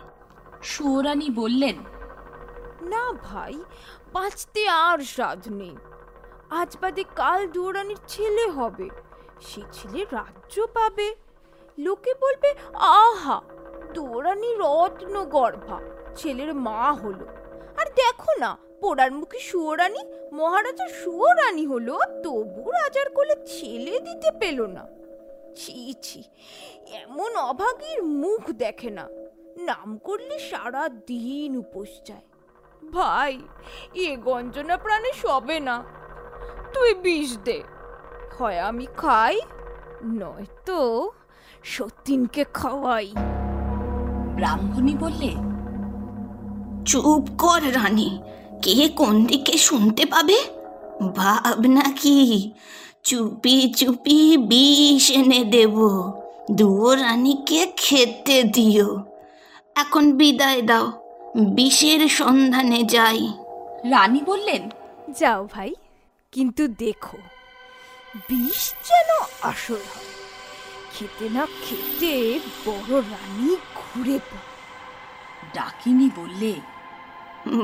সুরানী 0.71 1.29
বললেন, 1.41 1.77
না 2.91 3.03
ভাই, 3.27 3.55
বাঁচতে 4.13 4.61
আর 4.87 4.99
সাধ 5.15 5.41
নেই। 5.59 5.75
আজ 6.59 6.71
বাদে 6.81 7.03
কাল 7.19 7.39
দুরানির 7.47 8.01
ছেলে 8.07 8.45
হবে, 8.57 8.87
সে 9.47 9.61
ছেলে 9.71 10.01
রাজ্য 10.17 10.55
পাবে। 10.75 11.07
লোকে 11.77 12.11
বলবে, 12.23 12.49
আহা 13.03 13.37
দৌড়ানি 13.95 14.49
রত্ন 14.63 15.15
গর্ভা 15.35 15.77
ছেলের 16.15 16.51
মা 16.67 16.81
হলো। 17.01 17.25
আর 17.79 17.87
দেখো 18.01 18.31
না, 18.43 18.51
পোড়ার 18.81 19.11
মুখে 19.19 19.39
সুয়োরানী 19.39 20.01
মহারাজা 20.39 20.87
সুয়োরানী 21.01 21.63
হলো 21.67 21.95
তবু 22.23 22.61
রাজার 22.77 23.07
কোলে 23.15 23.35
ছেলে 23.53 23.95
দিতে 24.07 24.29
পেল 24.39 24.59
না। 24.75 24.83
ছি 25.59 25.77
ছি, 26.05 26.21
এমন 27.01 27.31
অভাগীর 27.51 27.99
মুখ 28.21 28.43
দেখে 28.63 28.91
না। 28.99 29.05
নাম 29.57 29.97
করলে 29.97 30.39
সারা 30.39 30.89
দিন 30.89 31.57
উপোস 31.57 31.87
যায়। 32.07 32.21
ভাই, 32.91 33.39
এ 33.93 34.17
গঞ্জনা 34.17 34.77
প্রাণে 34.77 35.11
সবে 35.13 35.59
না। 35.59 35.83
তুই 36.73 36.93
বিষ 36.93 37.37
দে। 37.43 37.63
হয় 38.39 38.59
আমি 38.59 38.85
খাই, 38.97 39.39
নয়তো 40.05 41.11
সতীনকে 41.63 42.45
খাওয়াই। 42.53 43.11
ব্রাহ্মণী 44.35 44.95
বললে, 44.95 45.31
চুপ 46.85 47.25
কর 47.37 47.61
রানী, 47.75 48.19
কে 48.61 48.89
কোন 48.89 49.25
দিকে 49.25 49.57
শুনতে 49.57 50.05
পাবে? 50.05 50.37
ভাব 51.15 51.59
নাকি, 51.59 52.51
চুপি 53.03 53.73
চুপি 53.73 54.37
বিষ 54.37 55.11
এনে 55.11 55.43
দেব। 55.43 55.79
দুও 56.51 56.93
রানীকে 56.93 57.73
খেতে 57.77 58.43
দিও। 58.43 59.14
এখন 59.75 60.11
বিদায় 60.11 60.61
দাও। 60.61 60.85
বিষের 61.35 62.07
সন্ধানে 62.09 62.83
যাই। 62.83 63.27
রানী 63.89 64.21
বললেন 64.25 64.69
যাও 65.19 65.47
ভাই 65.53 65.75
কিন্তু 66.31 66.67
দেখো 66.67 67.17
বিষ 68.29 68.73
যেন 68.89 69.09
আসল 69.41 69.73
হয়। 69.73 70.11
খেতে 70.93 71.29
না 71.29 71.47
খেতে 71.63 72.39
বড় 72.65 73.01
রানী 73.11 73.55
ঘুরে 73.75 74.17
পড়ে। 74.19 74.53
ডাকিনী 75.53 76.09
বললে 76.15 76.53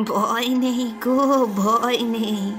ভয় 0.04 0.48
নেই 0.48 0.92
গো 1.06 1.46
ভয় 1.46 1.98
নেই। 1.98 2.52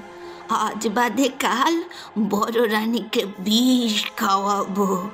আজ 0.51 0.89
বাদে 0.89 1.29
কাল 1.29 1.83
বড় 2.31 2.73
রানীকে 2.73 3.25
বিষ 3.25 4.11
খাওয়াবো। 4.17 5.11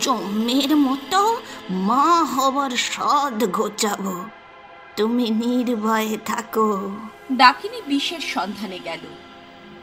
জমের 0.00 0.76
মতো 0.76 1.40
মা 1.70 2.24
হবার 2.24 2.70
স্বাদ 2.70 3.44
ঘোচাবো। 3.44 4.24
তুমি 4.96 5.30
নির্ভয়ে 5.30 6.18
থাকো। 6.24 6.90
ডাকিনী 7.32 7.82
বিষের 7.86 8.20
সন্ধানে 8.20 8.78
গেল। 8.78 9.00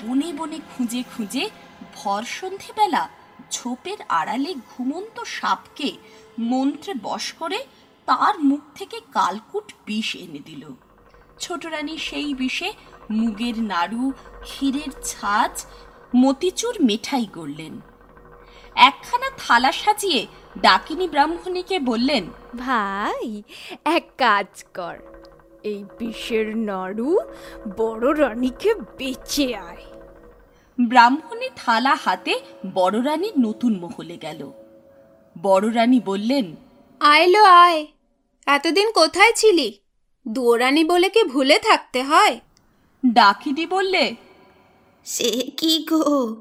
বনে 0.03 0.33
বনে 0.33 0.59
খুঁজে 0.59 1.03
খুঁজে 1.15 1.49
ভর 1.95 2.23
সন্ধেবেলা 2.23 3.09
ঝোপের 3.51 3.97
আড়ালে 4.09 4.53
ঘুমন্ত 4.53 5.23
সাপকে 5.23 5.91
মন্ত্রে 6.39 6.93
বশ 7.01 7.33
করে 7.33 7.63
তার 8.05 8.39
মুখ 8.39 8.59
থেকে 8.75 9.01
কালকুট 9.11 9.73
বিষ 9.85 10.15
এনে 10.15 10.39
দিল। 10.39 10.69
ছোট 11.39 11.65
রানী 11.65 11.97
সেই 11.97 12.33
বিষে 12.33 12.73
মুগের 13.11 13.63
নাড়ু, 13.63 14.11
ক্ষীরের 14.41 15.03
ছাঁচ, 15.03 15.65
মতিচুর 16.15 16.75
মিঠাই 16.81 17.27
গড়লেন। 17.33 17.81
একখানা 18.77 19.29
থালা 19.37 19.71
সাজিয়ে 19.71 20.27
ডাকিনী 20.61 21.07
ব্রাহ্মণীকে 21.07 21.79
বললেন 21.79 22.23
ভাই 22.57 23.43
এক 23.85 24.05
কাজ 24.17 24.63
কর। 24.73 24.97
এই 25.63 25.83
বিষের 25.99 26.57
নাড়ু 26.57 27.19
বড় 27.77 28.27
রানীকে 28.27 28.73
বেঁচে 28.73 29.55
আয়। 29.55 29.85
ব্রাহ্মণী 30.89 31.49
থালা 31.55 31.95
হাতে 31.95 32.39
বড় 32.73 33.03
রানীর 33.03 33.33
নতুন 33.39 33.79
মহলে 33.79 34.17
গেল। 34.17 34.51
বড় 35.41 35.73
রানী 35.73 35.99
বললেন 36.05 36.55
আয়লো 36.99 37.43
আয়। 37.43 37.87
এতদিন 38.45 38.91
কোথায় 38.91 39.33
ছিলি? 39.35 39.79
দুয়োরানি 40.27 40.83
বলে 40.85 41.09
কি 41.09 41.23
ভুলে 41.23 41.59
থাকতে 41.59 42.03
হয়? 42.03 42.39
ডাকিনি 43.05 43.65
বললে 43.65 44.15
সে 45.05 45.31
কি 45.57 45.85
গো? 45.89 46.35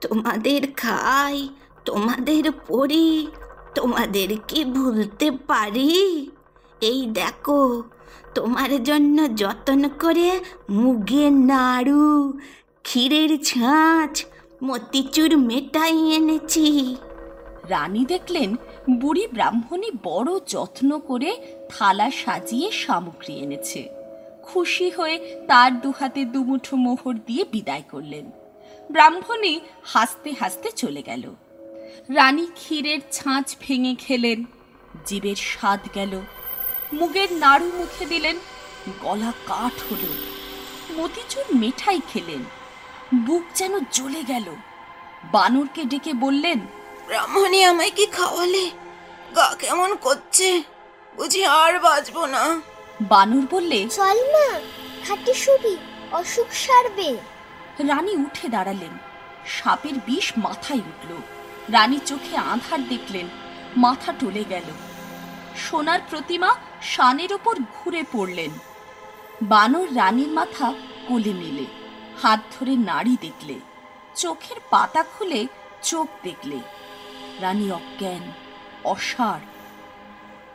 তোমাদের 0.00 0.72
খাই 0.72 1.48
তোমাদের 1.84 2.52
পড়ি 2.68 3.26
তোমাদের 3.74 4.28
কি 4.48 4.64
ভুলতে 4.64 5.30
পারি? 5.30 6.30
এই 6.80 7.06
দেখো, 7.06 7.82
তোমার 8.34 8.82
জন্য 8.82 9.34
যত্ন 9.34 9.88
করে 10.00 10.40
মুগের 10.70 11.32
নাড়ু, 11.32 12.38
ক্ষীরের 12.82 13.42
ছাঁচ, 13.44 14.24
মতিচুর 14.64 15.36
মেটাই 15.36 16.12
এনেছি। 16.12 16.96
রানী 17.68 18.04
দেখলেন, 18.04 18.56
বুড়ি 18.90 19.26
ব্রাহ্মণী 19.26 19.90
বড় 20.02 20.38
যত্ন 20.46 20.98
করে 20.98 21.36
থালা 21.68 22.10
সাজিয়ে 22.10 22.70
সামগ্রী 22.70 23.34
এনেছে। 23.34 23.88
খুশি 24.42 24.90
হয়ে 24.90 25.44
তার 25.48 25.80
দুহাতে 25.80 26.24
দুমুঠো 26.24 26.76
মোহর 26.76 27.14
দিয়ে 27.26 27.44
বিদায় 27.52 27.82
করলেন। 27.90 28.30
ব্রাহ্মণী 28.90 29.60
হাসতে 29.82 30.34
হাসতে 30.40 30.70
চলে 30.70 31.02
গেল। 31.02 31.34
রানী 32.14 32.46
ক্ষীরের 32.54 32.98
ছাঁচ 33.12 33.56
ভেঙে 33.60 33.94
খেলেন। 33.94 34.44
জীবের 35.06 35.36
স্বাদ 35.36 35.80
গেল। 35.94 36.20
মুগের 36.92 37.32
নাড়ু 37.32 37.72
মুখে 37.74 38.06
দিলেন। 38.06 38.38
গলা 39.00 39.32
কাঠ 39.46 39.92
হল। 39.92 40.04
মতিচুর 40.96 41.56
মিঠাই 41.56 42.00
খেলেন। 42.12 42.44
বুক 43.14 43.42
যেন 43.54 43.78
জ্বলে 43.92 44.24
গেল। 44.24 44.44
বানরকে 45.32 45.84
ডেকে 45.84 46.12
বললেন 46.12 46.58
ব্রাহ্মণী 47.06 47.62
আমায় 47.62 47.90
কি 47.96 48.06
খাওয়ালে? 48.06 48.70
গা 49.36 49.56
কেমন 49.58 49.96
করছে? 49.96 50.62
বুঝি 51.16 51.44
আর 51.44 51.78
বাঁচবো 51.78 52.26
না। 52.26 52.60
বানর 53.00 53.46
বললে 53.50 53.88
চল 53.88 54.32
না 54.32 54.60
খাটে 55.08 55.34
শুবি 55.34 55.76
অসুখ 56.12 56.46
সারবে। 56.52 57.16
রানী 57.88 58.16
উঠে 58.16 58.48
দাঁড়ালেন। 58.48 58.98
সাপের 59.46 59.92
বিষ 60.06 60.32
মাথায় 60.36 60.78
উঠল। 60.78 61.39
রানী 61.68 61.98
চোখে 62.06 62.36
আধার 62.36 62.88
দেখলেন, 62.88 63.26
মাথা 63.76 64.12
টলে 64.12 64.44
গেল। 64.48 64.68
সোনার 65.56 66.00
প্রতিমা 66.10 66.54
শানের 66.82 67.32
ওপর 67.32 67.54
ঘুরে 67.74 68.02
পড়লেন। 68.12 68.50
বানর 69.42 69.96
রানীর 69.96 70.28
মাথা 70.28 70.72
কোলে 71.08 71.32
নিলে, 71.32 71.64
হাত 72.22 72.40
ধরে 72.54 72.76
নাড়ি 72.76 73.16
দেখলে, 73.20 73.54
চোখের 74.16 74.56
পাতা 74.70 75.02
খুলে 75.02 75.46
চোখ 75.82 76.08
দেখলে। 76.22 76.58
রানী 77.40 77.70
অজ্ঞান 77.70 78.32
অসাড় 78.84 79.40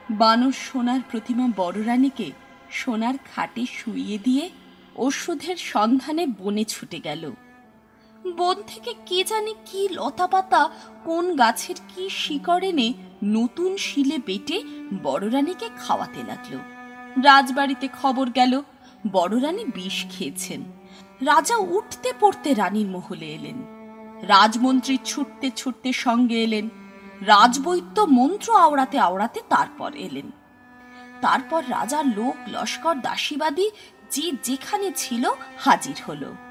বানর 0.10 0.52
সোনার 0.52 1.00
প্রতিমা 1.12 1.48
বড় 1.56 1.86
রানীকে 1.86 2.32
সোনার 2.72 3.14
খাটে 3.36 3.66
শুইয়ে 3.66 4.18
দিয়ে 4.18 4.50
ওষুধের 4.96 5.56
সন্ধানে 5.56 6.28
বনে 6.28 6.64
ছুটে 6.64 7.00
গেল। 7.00 7.32
বন 8.38 8.56
থেকে 8.68 8.94
কে 9.06 9.24
জানে 9.24 9.54
কি 9.66 9.90
লতাপাতা 9.92 10.70
কোন 11.06 11.36
গাছের 11.36 11.76
কি 11.88 12.10
শিকড় 12.10 12.68
এনে 12.68 12.94
নতুন 13.24 13.78
শিলে 13.78 14.18
বেটে 14.18 14.64
বড় 15.04 15.32
রানীকে 15.32 15.70
খাওয়াতে 15.78 16.24
লাগল। 16.28 16.58
রাজবাড়িতে 17.24 17.90
খবর 18.02 18.30
গেল 18.30 18.62
বড় 19.12 19.42
রানী 19.42 19.66
বিষ 19.66 20.06
খেয়েছেন। 20.10 20.64
রাজা 21.22 21.58
উঠতে 21.58 22.14
পড়তে 22.20 22.54
রানীর 22.54 22.88
মহলে 22.88 23.26
এলেন। 23.26 23.66
রাজমন্ত্রী 24.22 24.98
ছুটতে 25.06 25.52
ছুটতে 25.56 25.94
সঙ্গে 25.94 26.44
এলেন। 26.44 26.70
রাজবৈদ্য 27.22 28.02
মন্ত্র 28.02 28.56
আওড়াতে 28.56 29.00
আওড়াতে 29.00 29.42
তারপর 29.50 29.92
এলেন। 29.96 30.32
তারপর 31.22 31.64
রাজার 31.70 32.08
লোক, 32.08 32.36
লস্কর, 32.48 32.96
দাসীবাদী 32.96 33.70
যে 34.12 34.32
যেখানে 34.44 34.92
ছিল 34.96 35.30
হাজির 35.60 35.96
হলো। 36.08 36.45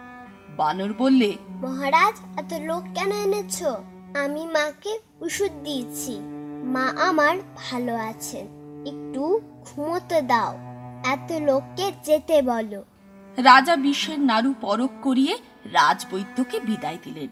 বানর 0.57 0.93
বললে 0.99 1.31
মহারাজ 1.63 2.39
এত 2.39 2.53
লোক 2.61 2.83
কেন 2.95 3.13
এনেছো? 3.13 3.71
আমি 4.25 4.47
মাকে 4.47 4.99
ওষুধ 5.21 5.51
দিয়েছি। 5.65 6.19
মা 6.65 6.85
আমার 7.09 7.37
ভালো 7.57 7.95
আছেন। 7.95 8.47
একটু 8.87 9.41
ঘুমোতে 9.65 10.23
দাও। 10.23 10.53
এত 11.05 11.33
লোককে 11.33 11.93
যেতে 12.05 12.43
বলো। 12.43 12.85
রাজা 13.37 13.77
বিশ্বের 13.77 14.21
নাড়ু 14.21 14.55
পরক 14.61 14.91
করিয়ে 15.03 15.39
রাজবৈদ্যকে 15.65 16.61
বিদায় 16.61 16.99
দিলেন। 17.05 17.31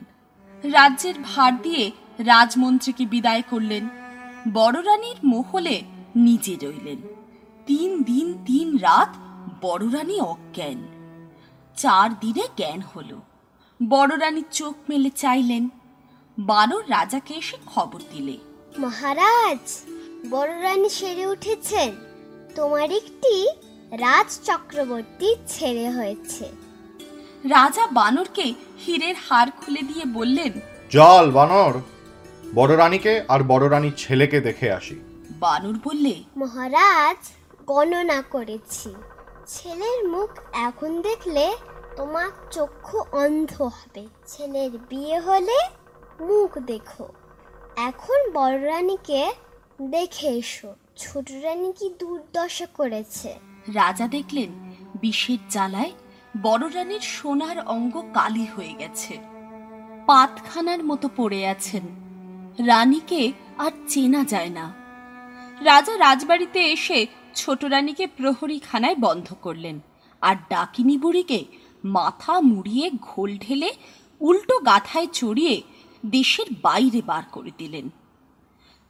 রাজ্যের 0.70 1.14
ভার 1.22 1.62
দিয়ে 1.62 1.90
রাজমন্ত্রীকে 2.18 3.06
বিদায় 3.06 3.42
করলেন। 3.50 3.88
বড় 4.52 4.82
রানীর 4.82 5.16
মহলে 5.24 5.82
নিজে 6.16 6.54
রইলেন। 6.62 7.00
তিন 7.66 8.02
দিন 8.02 8.44
তিন 8.46 8.76
রাত 8.76 9.16
বড় 9.62 9.84
রানী 9.92 10.20
অজ্ঞান। 10.20 11.01
চার 11.76 12.18
দিনে 12.20 12.42
জ্ঞান 12.56 12.80
হলো। 12.80 13.20
বড় 13.88 14.18
রানী 14.18 14.42
চোখ 14.50 14.74
মেলে 14.88 15.10
চাইলেন 15.10 15.68
বানর 16.38 16.82
রাজাকে 16.88 17.34
এসে 17.34 17.56
খবর 17.66 18.00
দিলে। 18.12 18.38
মহারাজ 18.78 19.80
বড় 20.30 20.62
রানী 20.62 20.88
সেরে 20.88 21.26
উঠেছেন। 21.26 21.96
তোমার 22.54 22.92
একটি 22.92 23.46
রাজ 23.90 24.40
চক্রবর্তী 24.44 25.34
ছেড়ে 25.48 25.90
হয়েছে। 25.90 26.44
রাজা 27.44 27.86
বানরকে 27.86 28.54
হীরের 28.86 29.14
হার 29.28 29.50
খুলে 29.50 29.82
দিয়ে 29.82 30.04
বললেন 30.04 30.52
জল 30.90 31.30
বানর 31.30 31.72
বড় 32.54 32.76
রানীকে 32.76 33.24
আর 33.28 33.42
বড় 33.42 33.70
রানীর 33.70 33.92
ছেলেকে 33.96 34.40
দেখে 34.40 34.72
আসি। 34.72 34.94
বানর 35.30 35.74
বললে 35.84 36.14
মহারাজ 36.36 37.16
গণনা 37.66 38.22
করেছি। 38.22 38.94
ছেলের 39.46 40.08
মুখ 40.08 40.30
এখন 40.52 41.02
দেখলে 41.02 41.56
তোমার 41.96 42.30
চক্ষু 42.50 42.98
অন্ধ 43.12 43.62
হবে। 43.62 44.06
ছেলের 44.26 44.70
বিয়ে 44.88 45.20
হলে 45.20 45.58
মুখ 46.20 46.58
দেখো। 46.58 47.08
এখন 47.76 48.30
বড় 48.32 48.66
রানীকে 48.66 49.32
দেখে 49.82 50.28
এসো। 50.28 50.74
ছোট 50.96 51.30
রানী 51.42 51.72
কি 51.72 51.94
দুর্দশা 51.98 52.66
করেছে। 52.66 53.34
রাজা 53.74 54.08
দেখলেন, 54.08 54.74
বিষের 55.00 55.38
জ্বালায় 55.50 55.92
বড় 56.42 56.74
রানীর 56.74 57.00
সোনার 57.00 57.66
অঙ্গ 57.66 58.02
কালি 58.14 58.46
হয়ে 58.56 58.72
গেছে। 58.72 59.18
পাতখানার 60.06 60.84
মতো 60.84 61.08
পড়ে 61.16 61.46
আছেন। 61.46 61.82
রানীকে 62.66 63.32
আর 63.58 63.70
চেনা 63.88 64.24
যায় 64.24 64.48
না। 64.48 64.72
রাজা 65.60 65.98
রাজবাড়িতে 65.98 66.72
এসে 66.72 67.06
ছোট 67.34 67.64
রানীকে 67.64 68.06
প্রহরীখানায় 68.06 68.98
বন্ধ 69.00 69.28
করলেন 69.42 69.80
আর 70.22 70.36
ডাকিনী 70.50 70.98
বুড়িকে 70.98 71.44
মাথা 71.84 72.40
মুড়িয়ে 72.40 72.90
ঘোল 73.02 73.30
ঢেলে 73.38 73.70
উল্টো 74.20 74.58
গাথায় 74.58 75.08
চড়িয়ে 75.12 75.62
দেশের 76.06 76.46
বাইরে 76.62 77.02
বার 77.06 77.22
করে 77.32 77.50
দিলেন। 77.58 77.88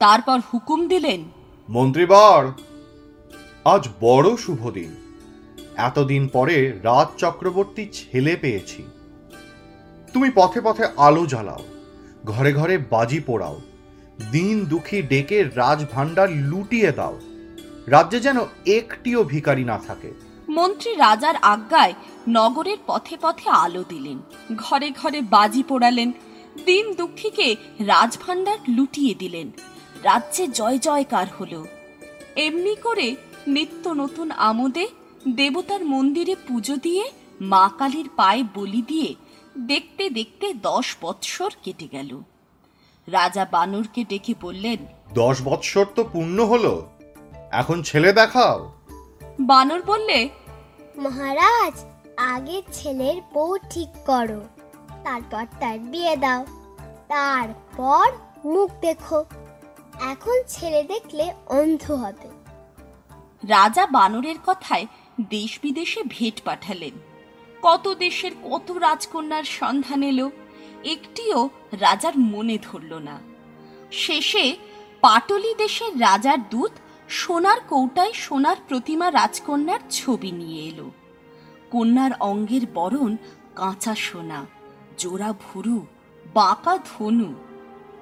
তারপর 0.01 0.39
হুকুম 0.53 0.89
দিলেন, 0.89 1.21
মন্ত্রীবর, 1.69 2.43
আজ 3.65 3.89
বড় 4.01 4.37
শুভ 4.37 4.71
দিন। 4.71 4.91
এতদিন 5.77 6.29
পরে 6.33 6.57
রাজ 6.83 7.09
চক্রবর্তী 7.19 7.85
ছেলে 7.93 8.37
পেয়েছি। 8.37 8.83
তুমি 10.13 10.31
পথে 10.35 10.61
পথে 10.61 10.85
আলো 10.97 11.27
জ্বালাও, 11.27 11.63
ঘরে 12.25 12.53
ঘরে 12.53 12.79
বাজি 12.79 13.21
পোড়াও, 13.21 13.61
দিন 14.33 14.65
দুঃখী 14.65 15.03
ডেকে 15.03 15.45
রাজভাণ্ডার 15.45 16.29
লুটিয়ে 16.31 16.93
দাও। 16.93 17.17
রাজ্যে 17.87 18.21
যেন 18.21 18.41
একটিও 18.67 19.25
ভিখারি 19.25 19.65
না 19.65 19.79
থাকে। 19.87 20.13
মন্ত্রী 20.49 20.95
রাজার 20.95 21.37
আজ্ঞায় 21.37 21.95
নগরের 22.29 22.77
পথে 22.87 23.17
পথে 23.21 23.51
আলো 23.51 23.85
দিলেন। 23.89 24.19
ঘরে 24.57 24.91
ঘরে 24.91 25.21
বাজি 25.21 25.63
পোড়ালেন। 25.63 26.13
দিন 26.65 26.95
দুঃখীকে 26.95 27.57
রাজভাণ্ডার 27.81 28.59
লুটিয়ে 28.69 29.15
দিলেন। 29.15 29.51
রাজ্যে 30.03 30.49
জয় 30.49 30.79
জয়কার 30.79 31.27
হলো। 31.41 31.67
এমনি 32.37 32.77
করে 32.77 33.17
নিত্য 33.47 33.89
নতুন 33.89 34.31
আমোদে 34.31 34.89
দেবতার 35.29 35.85
মন্দিরে 35.85 36.37
পুজো 36.49 36.77
দিয়ে 36.77 37.11
মা 37.41 37.71
কালীর 37.79 38.09
পায়ে 38.17 38.45
বলি 38.55 38.83
দিয়ে 38.83 39.15
দেখতে 39.59 40.11
দেখতে 40.11 40.55
দশ 40.55 40.97
বৎসর 41.01 41.51
কেটে 41.63 41.89
গেল। 41.93 42.21
রাজা 43.07 43.45
বানরকে 43.45 44.05
ডেকে 44.05 44.35
বললেন 44.41 44.77
দশ 45.15 45.43
বৎসর 45.45 45.87
তো 45.95 46.05
পূর্ণ 46.13 46.45
হলো। 46.45 46.92
এখন 47.53 47.83
ছেলে 47.83 48.13
দেখাও। 48.13 48.59
বানর 49.41 49.83
বললে 49.83 50.29
মহারাজ 50.97 51.85
আগে 52.17 52.63
ছেলের 52.73 53.17
বউ 53.35 53.59
ঠিক 53.71 53.89
করো 54.07 54.41
তারপর 55.05 55.45
তার 55.61 55.79
বিয়ে 55.79 56.17
দাও 56.17 56.47
তারপর 57.09 58.07
মুখ 58.45 58.71
দেখো। 58.81 59.25
এখন 60.01 60.37
ছেলে 60.49 60.83
দেখলে 60.83 61.35
অন্ধ 61.47 61.91
হবে। 61.93 62.29
রাজা 63.49 63.87
বানরের 63.87 64.37
কথায় 64.47 64.87
দেশ 65.29 65.59
বিদেশে 65.63 66.01
ভেট 66.09 66.43
পাঠালেন। 66.43 66.95
কত 67.63 67.95
দেশের 67.95 68.31
কত 68.51 68.71
রাজকন্যার 68.71 69.45
সন্ধান 69.45 70.03
এলো 70.03 70.31
একটিও 70.85 71.49
রাজার 71.73 72.19
মনে 72.19 72.59
ধরল 72.63 72.93
না। 72.95 73.21
শেষে 73.93 74.57
পাটলি 75.01 75.55
দেশের 75.55 76.01
রাজার 76.01 76.49
দূত 76.49 76.71
সোনার 77.09 77.61
কৌটায় 77.69 78.13
সোনার 78.13 78.57
প্রতিমা 78.69 79.13
রাজকন্যার 79.13 79.81
ছবি 79.91 80.33
নিয়ে 80.33 80.63
এলো। 80.63 80.91
কন্যার 81.71 82.11
অঙ্গের 82.21 82.63
বরণ 82.75 83.17
কাঁচা 83.57 83.95
সোনা, 83.95 84.47
জোড়া 84.99 85.33
ভুরু, 85.33 85.87
বাঁকা 86.35 86.79
ধনু। 86.79 87.35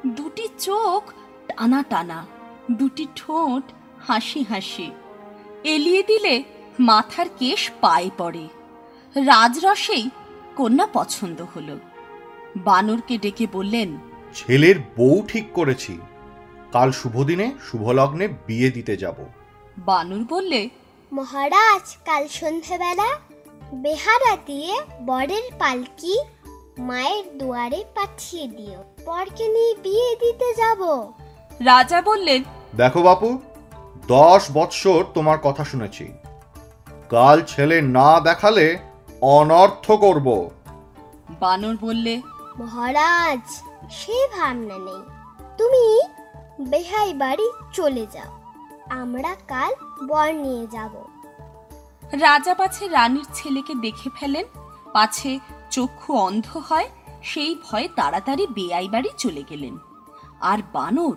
দুটি 0.07 0.49
চোখ 0.59 1.13
টানা 1.49 1.83
টানা, 1.83 2.27
দুটি 2.73 3.07
ঠোঁট 3.17 3.63
হাসি 4.07 4.43
হাসি। 4.43 4.91
এলিয়ে 5.65 6.03
দিলে 6.03 6.43
মাথার 6.79 7.27
কেশ 7.39 7.71
পায়ে 7.81 8.11
পড়ে। 8.19 8.49
রাজরসেই 9.17 10.11
কন্যা 10.57 10.87
পছন্দ 10.93 11.43
হলো। 11.55 11.79
বানরকে 12.57 13.19
ডেকে 13.19 13.47
বললেন, 13.53 13.99
ছেলের 14.35 14.79
বউ 14.97 15.23
ঠিক 15.29 15.45
করেছি 15.53 15.99
কাল 16.73 16.93
শুভ 16.93 17.23
দিনে 17.23 17.47
শুভ 17.71 17.91
লগ্নে 17.91 18.29
বিয়ে 18.29 18.71
দিতে 18.71 18.97
যাব। 18.97 19.15
বানুর 19.79 20.27
বললে 20.31 20.69
মহারাজ 21.13 21.97
কাল 22.07 22.29
সন্ধ্যাবেলা 22.29 23.09
বেহারা 23.75 24.37
দিয়ে 24.47 24.81
বরের 25.01 25.47
পালকি 25.59 26.15
মায়ের 26.79 27.39
দুয়ারে 27.39 27.85
পাঠিয়ে 27.95 28.47
দিও। 28.49 28.81
বরকে 29.07 29.49
নিয়ে 29.49 29.75
বিয়ে 29.83 30.17
দিতে 30.17 30.55
যাব। 30.55 30.81
রাজা 31.65 32.03
বললেন 32.03 32.45
দেখো 32.77 33.03
বাপু 33.03 33.39
দশ 34.07 34.43
বৎসর 34.53 35.05
তোমার 35.15 35.39
কথা 35.43 35.65
শুনেছি। 35.65 36.13
কাল 37.09 37.43
ছেলে 37.43 37.77
না 37.81 38.21
দেখালে 38.21 38.79
অনর্থ 39.21 39.87
করব। 39.93 40.51
বানর 41.41 41.77
বললে 41.81 42.15
মহারাজ 42.59 43.45
সে 43.91 44.29
ভাবনা 44.37 44.79
নেই। 44.79 45.03
তুমি 45.59 45.85
বেহাই 46.61 47.15
বাড়ি 47.15 47.51
চলে 47.73 48.07
যাও। 48.13 48.41
আমরা 48.91 49.37
কাল 49.49 49.73
বর 50.07 50.35
নিয়ে 50.35 50.67
যাব। 50.67 51.05
রাজা 52.13 52.55
পাছে 52.55 52.89
রানীর 52.89 53.25
ছেলেকে 53.35 53.75
দেখে 53.75 54.11
ফেলেন। 54.15 54.45
পাছে 54.93 55.39
চক্ষু 55.71 56.15
অন্ধ 56.15 56.57
হয়, 56.57 56.89
সেই 57.23 57.55
ভয়ে 57.55 57.89
তাড়াতাড়ি 57.97 58.47
বেআই 58.47 58.89
বাড়ি 58.89 59.09
চলে 59.19 59.43
গেলেন। 59.51 59.79
আর 60.41 60.59
বানর 60.73 61.17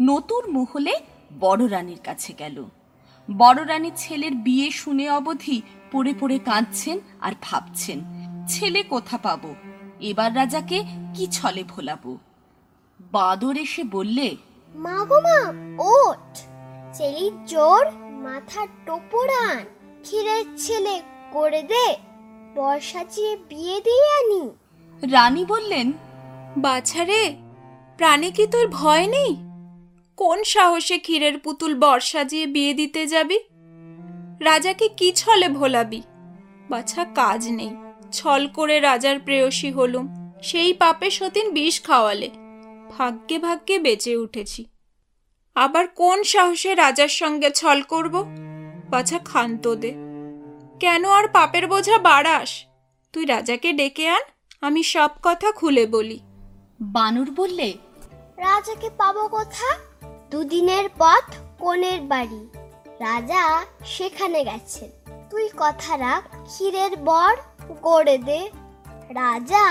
নতুন 0.00 0.50
মহলে 0.50 1.00
বড় 1.40 1.70
রানীর 1.70 2.00
কাছে 2.04 2.32
গেল। 2.32 2.64
বড় 3.30 3.66
রানীর 3.66 3.92
ছেলের 3.96 4.32
বিয়ে 4.32 4.70
শুনে 4.70 5.10
অবধি 5.10 5.62
পড়ে 5.92 6.14
পড়ে 6.20 6.38
কাঁদছেন 6.38 7.00
আর 7.20 7.32
ভাবছেন, 7.42 8.00
ছেলে 8.48 8.82
কোথা 8.82 9.18
পাবো? 9.18 9.54
এবার 10.00 10.36
রাজাকে 10.36 10.84
কি 11.14 11.26
ছলে 11.26 11.64
ভোলাবো? 11.64 12.18
বাদর 13.12 13.56
এসে 13.56 13.84
বললে 13.84 14.36
মা 14.74 15.04
গো 15.04 15.20
মা, 15.20 15.52
ওঠ। 15.82 16.38
ছেলির 16.98 17.44
জোর, 17.46 17.86
মাথার 18.10 18.68
টোপরান। 18.86 19.64
ক্ষীরের 20.02 20.44
ছেলে 20.56 21.02
করে 21.32 21.62
দে 21.62 21.96
বর্ষা 22.54 23.04
চেয়ে 23.04 23.36
বিয়ে 23.36 23.80
দিয়ে 23.80 24.10
আনি। 24.12 24.50
রানী 25.12 25.44
বললেন 25.44 25.92
বাছারে 26.56 27.36
প্রাণে 27.96 28.30
কি 28.30 28.46
তোর 28.46 28.68
ভয় 28.68 29.06
নেই? 29.06 29.36
কোন 30.16 30.44
সাহসে 30.44 30.98
ক্ষীরের 30.98 31.38
পুতুল 31.38 31.78
বর্ষা 31.78 32.24
দিয়ে 32.24 32.46
বিয়ে 32.46 32.74
দিতে 32.74 33.06
যাবি? 33.06 33.38
রাজাকে 34.40 34.88
কি 34.88 35.12
ছলে 35.12 35.48
ভোলাবি? 35.48 36.02
বাছা, 36.70 37.04
কাজ 37.04 37.48
নেই। 37.48 37.70
ছল 38.12 38.48
করে 38.48 38.80
রাজার 38.80 39.20
প্রেয়সী 39.20 39.72
হলুম। 39.72 40.08
সেই 40.42 40.72
পাপে 40.72 41.10
সতীন 41.10 41.50
বিষ 41.50 41.82
খাওয়ালে। 41.82 42.30
ভাগ্যে 42.98 43.38
ভাগ্যে 43.38 43.78
বেঁচে 43.78 44.16
উঠেছি। 44.16 44.64
আবার 45.54 45.88
কোন 45.88 46.22
সাহসে 46.22 46.74
রাজার 46.74 47.08
সঙ্গে 47.08 47.50
ছল 47.50 47.82
করব? 47.82 48.14
বাছা 48.90 49.18
ক্ষান্ত 49.18 49.74
দে। 49.74 49.92
কেন 50.80 51.04
আর 51.08 51.28
পাপের 51.28 51.66
বোঝা 51.66 51.98
বাড়াস? 51.98 52.64
তুই 53.12 53.24
রাজাকে 53.24 53.72
ডেকে 53.72 54.08
আন 54.08 54.22
আমি 54.60 54.82
সব 54.82 55.10
কথা 55.22 55.52
খুলে 55.52 55.86
বলি। 55.86 56.20
বানুর 56.80 57.30
বললে 57.30 57.68
রাজাকে 58.36 58.90
পাবো 58.90 59.28
কথা? 59.32 59.68
দুদিনের 60.30 60.86
পথ 60.98 61.26
কোণের 61.58 62.00
বাড়ি। 62.00 62.48
রাজা 63.00 63.64
সেখানে 63.86 64.44
গেছেন। 64.44 64.90
তুই 65.30 65.48
কথা 65.56 65.96
রাখ 65.96 66.22
ক্ষীরের 66.44 66.96
বর 66.96 67.34
গড়ে 67.82 68.18
দে। 68.18 68.40
রাজা 69.10 69.64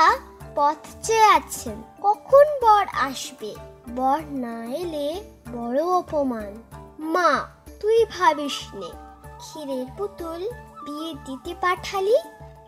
পথ 0.56 0.78
চেয়ে 1.04 1.24
আছেন। 1.24 1.84
কখন 2.02 2.46
বর 2.62 2.86
আসবে? 2.92 3.56
বর 3.96 4.22
না 4.32 4.66
এলে 4.66 5.24
বড় 5.52 5.84
অপমান। 5.84 6.64
মা, 7.00 7.50
তুই 7.80 8.06
ভাবিস 8.06 8.76
নে 8.76 8.90
ক্ষীরের 9.38 9.86
পুতুল 9.98 10.50
বিয়ে 10.86 11.14
দিতে 11.26 11.56
পাঠালি? 11.62 12.16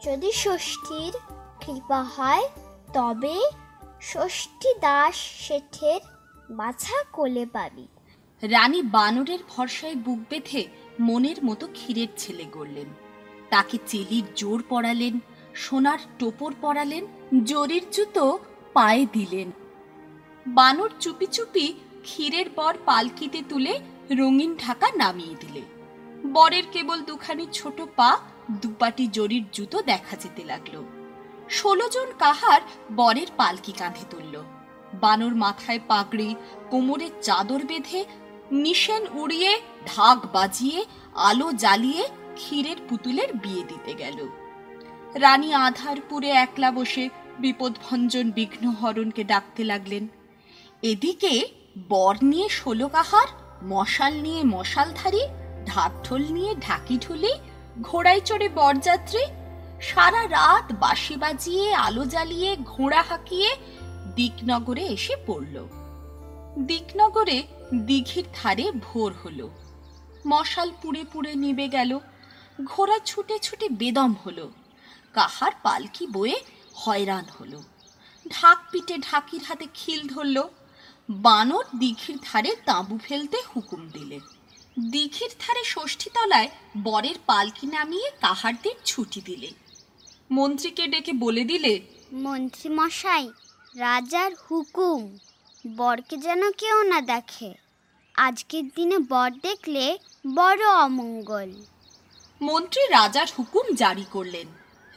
যদি 0.06 0.32
ষষ্ঠীর 0.32 1.14
কৃপা 1.62 2.04
হয়, 2.04 2.50
তবে 2.94 3.42
ষষ্ঠী 4.02 4.74
দাস 4.74 5.16
শেঠের 5.16 6.02
বাছা 6.50 7.04
কোলে 7.04 7.46
পাবি। 7.46 7.88
রানী 8.42 8.82
বানরের 8.82 9.40
ভরসায় 9.50 9.96
বুক 9.96 10.20
বেঁধে 10.30 10.68
মনের 11.00 11.46
মতো 11.46 11.68
ক্ষীরের 11.68 12.08
ছেলে 12.18 12.46
গড়লেন। 12.52 12.86
তাকে 13.50 13.78
চেলির 13.88 14.24
জোর 14.36 14.64
পড়ালেন 14.70 15.20
সোনার 15.56 15.98
টোপর 16.20 16.54
পরালেন 16.62 17.08
জরির 17.42 17.86
জুতো 17.92 18.40
পায়ে 18.74 19.06
দিলেন। 19.14 19.52
বানর 20.46 20.90
চুপি 21.00 21.26
চুপি 21.26 21.74
ক্ষীরের 22.04 22.46
বর 22.56 22.74
পালকিতে 22.86 23.44
তুলে 23.50 23.80
রঙিন 24.12 24.56
ঢাকা 24.56 24.88
নামিয়ে 24.96 25.36
দিলে। 25.40 25.62
বরের 26.32 26.64
কেবল 26.72 27.02
দুখানি 27.02 27.48
ছোট 27.54 27.82
পা 27.96 28.18
দুপাটি 28.52 29.08
জরির 29.08 29.44
জুতো 29.52 29.82
দেখা 29.82 30.16
যেতে 30.16 30.44
লাগল। 30.44 30.84
ষোলো 31.50 31.90
জন 31.90 32.12
কাহার 32.20 32.62
বরের 32.96 33.28
পালকি 33.38 33.72
কাঁধে 33.72 34.06
তুলল। 34.10 34.44
বানর 34.94 35.36
মাথায় 35.36 35.80
পাগড়ি, 35.88 36.36
কোমরে 36.70 37.10
চাদর 37.22 37.66
বেঁধে 37.66 38.06
নিশেন 38.52 39.04
উড়িয়ে, 39.14 39.62
ঢাক 39.86 40.34
বাজিয়ে, 40.34 40.86
আলো 41.14 41.52
জ্বালিয়ে 41.52 42.04
ক্ষীরের 42.36 42.78
পুতুলের 42.90 43.34
বিয়ে 43.34 43.64
দিতে 43.64 43.94
গেল। 43.94 44.28
রানী 45.16 45.54
আধারপুরে 45.54 46.30
একলা 46.30 46.72
বসে 46.72 47.10
বিপদভঞ্জন 47.40 48.32
বিঘ্নহরণকে 48.32 49.24
ডাকতে 49.24 49.64
লাগলেন। 49.64 50.08
এদিকে 50.82 51.48
বর 51.90 52.16
নিয়ে 52.22 52.50
ষোলো 52.50 52.88
কাহার 52.88 53.28
মশাল 53.64 54.14
নিয়ে 54.14 54.44
মশালধারী 54.44 55.22
ঢাকঢোল 55.66 56.26
নিয়ে 56.30 56.56
ঢাকি 56.56 56.98
ঢুলি, 56.98 57.34
ঘোড়ায় 57.82 58.22
চড়ে 58.22 58.50
বরযাত্রী, 58.50 59.26
সারা 59.82 60.28
রাত 60.30 60.72
বাঁশি 60.80 61.16
বাজিয়ে, 61.16 61.74
আলো 61.74 62.06
জ্বালিয়ে, 62.06 62.58
ঘোড়া 62.64 63.04
হাঁকিয়ে 63.10 63.56
দিকনগরে 64.16 64.82
এসে 64.82 65.16
পড়ল। 65.28 65.68
দিকনগরে 66.60 67.44
দিঘির 67.74 68.24
ধারে 68.34 68.72
ভোর 68.72 69.14
হলো। 69.26 69.50
মশাল 70.28 70.72
পুড়ে 70.82 71.04
পুড়ে 71.14 71.36
নিবে 71.36 71.68
গেল। 71.68 72.00
ঘোড়া 72.66 73.00
ছুটে 73.06 73.40
ছুটে 73.40 73.70
বেদম 73.70 74.16
হলো। 74.26 74.52
কাহার 75.14 75.52
পালকি 75.64 76.08
বয়ে 76.08 76.36
হয়রান 76.74 77.26
হলো। 77.40 77.64
ঢাক 78.30 78.58
পিটে 78.72 78.98
ঢাকির 78.98 79.44
হাতে 79.44 79.68
খিল 79.74 80.08
ধরল। 80.08 80.44
বানর 81.10 81.64
দিঘির 81.80 82.18
ধারে 82.24 82.56
তাঁবু 82.66 82.98
ফেলতে 82.98 83.38
হুকুম 83.56 83.88
দিলে। 83.88 84.20
দিঘির 84.92 85.30
ধারে 85.40 85.64
ষষ্ঠীতলায় 85.64 86.50
বরের 86.78 87.16
পালকি 87.26 87.68
নামিয়ে 87.68 88.12
কাহারদের 88.22 88.76
ছুটি 88.86 89.22
দিলে। 89.22 89.48
মন্ত্রীকে 90.32 90.88
ডেকে 90.88 91.14
বলে 91.14 91.44
দিলে 91.44 91.82
মন্ত্রী 92.14 92.70
মশাই 92.70 93.30
রাজার 93.76 94.32
হুকুম। 94.52 95.18
বরকে 95.78 96.18
যেন 96.18 96.52
কেউ 96.52 96.84
না 96.84 97.02
দেখে। 97.02 97.54
আজকের 98.16 98.64
দিনে 98.76 98.98
বর 98.98 99.32
দেখলে 99.42 99.98
বড় 100.36 100.68
অমঙ্গল। 100.68 101.52
মন্ত্রী 102.42 102.82
রাজার 102.88 103.28
হুকুম 103.38 103.76
জারি 103.76 104.06
করলেন। 104.12 104.48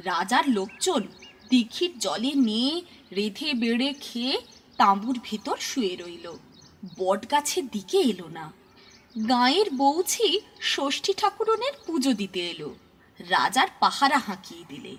রাজার 0.05 0.49
লোকজন 0.49 1.03
দীঘির 1.51 1.99
জলে 1.99 2.33
নিয়ে 2.49 2.83
রেধে 3.13 3.55
বেড়ে 3.55 3.93
খেয়ে 4.01 4.41
তাঁবুর 4.79 5.17
ভিতর 5.25 5.57
শুয়ে 5.61 5.97
রইল। 5.97 6.27
বট 6.99 7.31
গাছের 7.31 7.69
দিকে 7.69 7.99
এলো 7.99 8.29
না। 8.29 8.53
গাঁয়ের 9.29 9.71
বৌছি 9.71 10.41
ষষ্ঠী 10.63 11.13
ঠাকুরনের 11.13 11.75
পুজো 11.87 12.13
দিতে 12.13 12.41
এলো। 12.51 12.75
রাজার 13.21 13.69
পাহারা 13.81 14.19
হাঁকিয়ে 14.19 14.65
দিলে। 14.69 14.97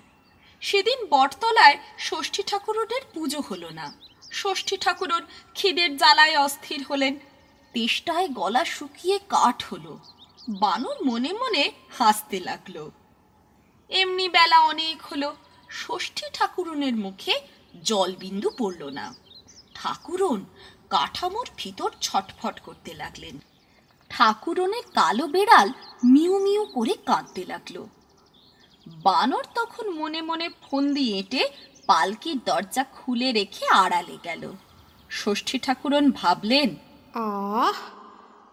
সেদিন 0.60 0.98
বটতলায় 1.10 1.78
ষষ্ঠী 1.98 2.42
ঠাকুরনের 2.46 3.02
পুজো 3.14 3.40
হলো 3.40 3.70
না। 3.70 3.86
ষষ্ঠী 4.32 4.76
ঠাকুরন 4.76 5.22
খিদের 5.54 5.96
জ্বালায় 5.96 6.38
অস্থির 6.38 6.84
হলেন। 6.90 7.18
তেষ্টায় 7.72 8.28
গলা 8.28 8.64
শুকিয়ে 8.64 9.18
কাঠ 9.28 9.64
হলো। 9.64 9.98
বানর 10.48 10.96
মনে 11.04 11.32
মনে 11.32 11.70
হাসতে 11.98 12.40
লাগল। 12.40 12.90
এমনি 13.90 14.28
বেলা 14.28 14.58
অনেক 14.60 15.02
হলো। 15.02 15.36
ষষ্ঠী 15.70 16.26
ঠাকুরনের 16.34 16.96
মুখে 16.96 17.34
জলবিন্দু 17.84 18.50
পড়ল 18.58 18.82
না। 18.88 19.14
ঠাকুরন 19.74 20.44
কাঠামোর 20.90 21.46
ভিতর 21.56 21.90
ছটফট 22.00 22.60
করতে 22.60 22.94
লাগলেন। 22.94 23.38
ঠাকুরনের 24.10 24.82
কালো 24.94 25.26
বেড়াল 25.26 25.68
মিউ 26.04 26.38
মিউ 26.38 26.66
করে 26.66 26.94
কাঁদতে 27.06 27.44
লাগল। 27.44 27.86
বানর 28.86 29.44
তখন 29.54 29.90
মনে 29.90 30.22
মনে 30.22 30.48
ফন্দি 30.62 31.18
এঁটে 31.18 31.48
পালকির 31.86 32.38
দরজা 32.44 32.84
খুলে 32.84 33.32
রেখে 33.32 33.66
আড়ালে 33.66 34.18
গেল। 34.24 34.52
ষষ্ঠী 35.10 35.58
ঠাকুরন 35.58 36.10
ভাবলেন 36.10 36.76
আহ 37.14 37.78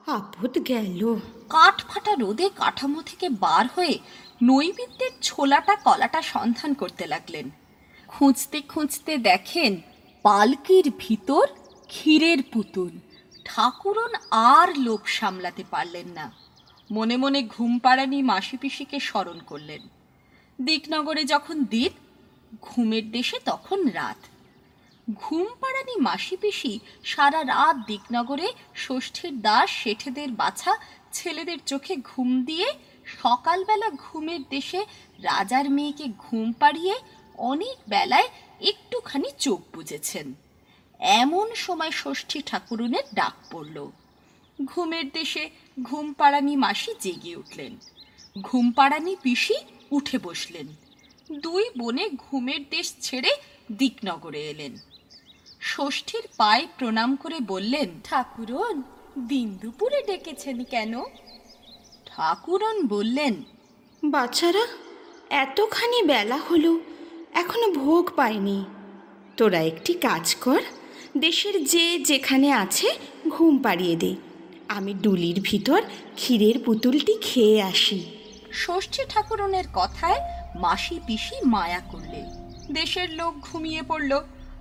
আপদ 0.07 0.57
গেল। 0.67 1.15
কাঠ 1.49 1.85
ফাটা 1.85 2.15
রোদে 2.15 2.49
কাঠামো 2.55 3.01
থেকে 3.01 3.29
বার 3.29 3.67
হয়ে 3.75 3.99
নৈবেদ্যের 4.41 5.11
ছোলাটা 5.21 5.75
কলাটা 5.75 6.21
সন্ধান 6.21 6.73
করতে 6.73 7.07
লাগলেন। 7.07 7.49
খুঁজতে 8.07 8.61
খুঁজতে 8.61 9.17
দেখেন 9.17 9.81
পালকির 10.23 10.91
ভিতর 10.99 11.47
ক্ষীরের 11.87 12.37
পুতুল। 12.53 12.99
ঠাকুরন 13.45 14.13
আর 14.31 14.79
লোভ 14.79 15.05
সামলাতে 15.05 15.63
পারলেন 15.71 16.07
না। 16.07 16.31
মনে 16.91 17.17
মনে 17.17 17.43
ঘুম 17.43 17.79
পাড়ানি 17.79 18.21
মাসি 18.21 18.57
পিসিকে 18.57 18.99
স্মরণ 18.99 19.39
করলেন। 19.45 19.79
দিকনগরে 20.61 21.23
যখন 21.23 21.63
দিন, 21.63 21.89
ঘুমের 22.61 23.11
দেশে 23.11 23.39
তখন 23.45 23.87
রাত। 23.87 24.17
ঘুম 25.15 25.47
পাড়ানি 25.59 26.01
মাসি 26.01 26.37
পিসি 26.37 26.79
সারা 27.03 27.43
রাত 27.43 27.75
দিকনগরে 27.87 28.47
ষষ্ঠীর 28.75 29.41
দাস 29.41 29.69
শেঠেদের 29.69 30.31
বাছা 30.31 30.77
ছেলেদের 31.11 31.57
চোখে 31.65 31.95
ঘুম 31.95 32.45
দিয়ে 32.45 32.73
সকালবেলা 33.05 33.89
ঘুমের 33.89 34.39
দেশে 34.49 34.85
রাজার 35.19 35.69
মেয়েকে 35.69 36.05
ঘুম 36.17 36.51
পাড়িয়ে 36.51 36.95
অনেক 37.37 37.77
বেলায় 37.89 38.27
একটুখানি 38.61 39.29
চোখ 39.39 39.61
বুঝেছেন 39.73 40.33
এমন 40.99 41.55
সময় 41.55 41.91
ষষ্ঠী 41.91 42.41
ঠাকুরুনের 42.45 43.03
ডাক 43.13 43.33
পড়ল। 43.51 43.91
ঘুমের 44.65 45.09
দেশে 45.09 45.49
ঘুম 45.83 46.13
পাড়ানি 46.13 46.55
মাসি 46.55 46.93
জেগে 46.99 47.35
উঠলেন। 47.35 47.77
ঘুম 48.41 48.71
পাড়ানি 48.71 49.15
পিসি 49.23 49.55
উঠে 49.91 50.17
বসলেন। 50.17 50.67
দুই 51.41 51.69
বোনে 51.77 52.09
ঘুমের 52.09 52.69
দেশ 52.69 52.95
ছেড়ে 53.01 53.29
দিকনগরে 53.71 54.41
এলেন। 54.49 54.75
ষষ্ঠীর 55.61 56.27
পায়ে 56.37 56.67
প্রণাম 56.77 57.15
করে 57.15 57.39
বললেন, 57.39 57.99
ঠাকুরন, 58.03 58.83
দিন 59.27 59.57
দুপুরে 59.61 60.01
ডেকেছেন 60.01 60.63
কেন? 60.63 61.03
ঠাকুরন 62.15 62.77
বললেন 62.87 63.33
বাচ্চারা 64.03 64.63
এতখানি 65.41 65.99
বেলা 66.03 66.37
হলো 66.37 66.71
এখনও 67.33 67.67
ভোগ 67.71 68.05
পাইনি। 68.15 68.59
তোরা 69.37 69.59
একটি 69.61 69.93
কাজ 69.93 70.25
কর 70.35 70.61
দেশের 71.17 71.55
যে 71.65 71.85
যেখানে 71.99 72.47
আছে 72.53 72.87
ঘুম 73.29 73.53
পাড়িয়ে 73.57 73.95
দে। 73.95 74.11
আমি 74.69 74.91
ডুলির 74.93 75.39
ভিতর 75.41 75.81
ক্ষীরের 76.15 76.57
পুতুলটি 76.65 77.13
খেয়ে 77.21 77.57
আসি। 77.61 77.99
ষষ্ঠী 78.53 79.01
ঠাকুরনের 79.09 79.67
কথায় 79.73 80.19
মাসি 80.55 80.97
পিসি 81.07 81.35
মায়া 81.45 81.81
করলে 81.91 82.21
দেশের 82.71 83.09
লোক 83.09 83.33
ঘুমিয়ে 83.41 83.81
পড়ল 83.81 84.11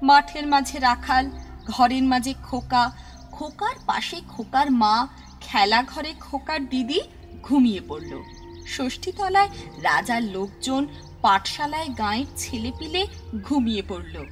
মাঠের 0.03 0.47
মাঝে 0.47 0.77
রাখাল 0.79 1.25
ঘরের 1.67 2.03
মাঝে 2.03 2.33
খোকা 2.49 2.85
খোকার 3.33 3.77
পাশে 3.87 4.19
খোকার 4.29 4.69
মা 4.83 4.95
খেলা 5.41 5.81
ঘরে 5.83 6.13
খোকার 6.21 6.61
দিদি 6.69 7.01
ঘুমিয়ে 7.43 7.81
পড়ল। 7.89 8.23
ষষ্ঠীতলায় 8.67 9.49
রাজার 9.83 10.23
লোকজন 10.23 10.87
পাঠশালায় 11.23 11.89
গাঁয়ের 11.99 12.27
ছেলেপিলে 12.37 13.07
ঘুমিয়ে 13.43 13.83
পড়ল। 13.89 14.25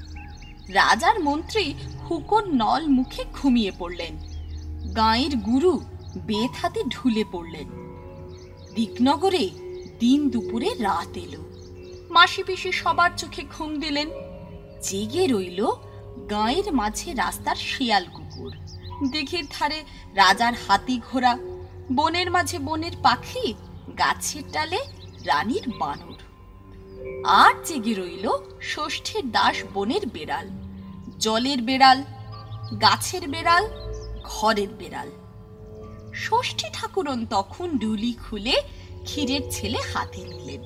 রাজার 0.69 1.21
মন্ত্রী 1.21 1.75
হুকোর 2.11 2.55
নল 2.55 2.87
মুখে 2.87 3.25
ঘুমিয়ে 3.33 3.73
পড়লেন। 3.79 4.17
গাঁয়ের 4.97 5.37
গুরু 5.37 5.81
বেত 6.17 6.51
হাতে 6.63 6.83
ঢুলে 6.89 7.25
পড়লেন। 7.33 7.69
দিকনগরে 8.75 9.51
দিন 10.01 10.31
দুপুরে 10.31 10.75
রাত 10.75 11.17
এলো। 11.17 11.43
মাসি 12.11 12.43
পিসি 12.43 12.73
সবার 12.73 13.11
চোখে 13.17 13.43
ঘুম 13.59 13.81
দিলেন। 13.81 14.09
জেগে 14.83 15.27
রইল 15.27 15.67
গাঁয়ের 16.31 16.73
মাঝে 16.73 17.15
রাস্তার 17.15 17.57
শিয়াল 17.57 18.05
কুকুর। 18.05 18.53
দিঘির 19.11 19.47
ধারে 19.51 19.83
রাজার 20.15 20.53
হাতি 20.69 21.01
ঘোড়া 21.13 21.39
বনের 21.97 22.29
মাঝে 22.31 22.59
বনের 22.59 22.95
পাখি, 23.03 23.47
গাছের 23.99 24.45
ডালে 24.53 24.81
রানীর 25.25 25.67
বানর। 25.81 26.21
আর 27.41 27.55
জেগে 27.65 27.95
রইল 27.95 28.27
ষষ্ঠীর 28.63 29.25
দাস 29.31 29.57
বনের 29.75 30.05
বেড়াল, 30.07 30.47
জলের 31.19 31.61
বেড়াল, 31.63 31.99
গাছের 32.81 33.25
বেড়াল, 33.29 33.65
ঘরের 34.25 34.71
বেড়াল। 34.79 35.09
ষষ্ঠী 36.15 36.67
ঠাকুরন 36.73 37.27
তখন 37.27 37.69
ডুলি 37.79 38.13
খুলে 38.25 38.57
ক্ষীরের 39.05 39.43
ছেলে 39.51 39.81
হাতে 39.93 40.21
নিলেন। 40.25 40.63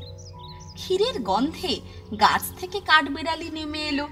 ক্ষীরের 0.74 1.16
গন্ধে 1.22 1.74
গাছ 2.20 2.42
থেকে 2.60 2.78
কাঠবেড়ালি 2.80 3.48
নেমে 3.50 3.82
এলো, 3.88 4.06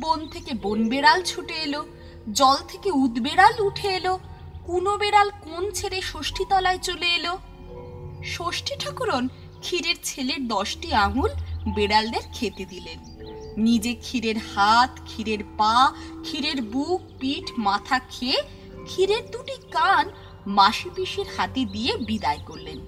বন 0.00 0.20
থেকে 0.28 0.52
বন 0.54 0.78
বেড়াল 0.88 1.18
ছুটে 1.22 1.54
এলো, 1.54 1.80
জল 2.32 2.58
থেকে 2.68 2.88
উদ 3.02 3.14
বেড়াল 3.18 3.54
উঠে 3.60 3.88
এলো 3.88 4.14
কুনো 4.66 4.92
বেড়াল 4.96 5.30
কোন 5.30 5.70
ছেড়ে 5.70 6.00
ষষ্ঠী 6.02 6.44
তলায় 6.50 6.78
চলে 6.78 7.08
এলো? 7.14 7.38
ষষ্ঠী 8.24 8.74
ঠাকুরন 8.78 9.28
ক্ষীরের 9.60 9.94
ছেলের 10.04 10.48
দশটি 10.48 10.94
আঙুল 10.94 11.30
বেড়ালদের 11.74 12.24
খেতে 12.32 12.64
দিলেন। 12.64 12.98
নিজে 13.56 13.94
ক্ষীরের 13.94 14.38
হাত, 14.38 15.00
ক্ষীরের 15.04 15.38
পা, 15.56 15.92
ক্ষীরের 16.22 16.62
বুক, 16.62 17.00
পিঠ, 17.20 17.52
মাথা 17.58 17.98
খেয়ে 17.98 18.38
ক্ষীরের 18.84 19.30
দুটি 19.30 19.56
কান 19.70 20.10
মাসি 20.46 20.90
পিসির 20.96 21.26
হাতে 21.36 21.64
দিয়ে 21.64 21.96
বিদায় 21.96 22.38
করলেন। 22.46 22.78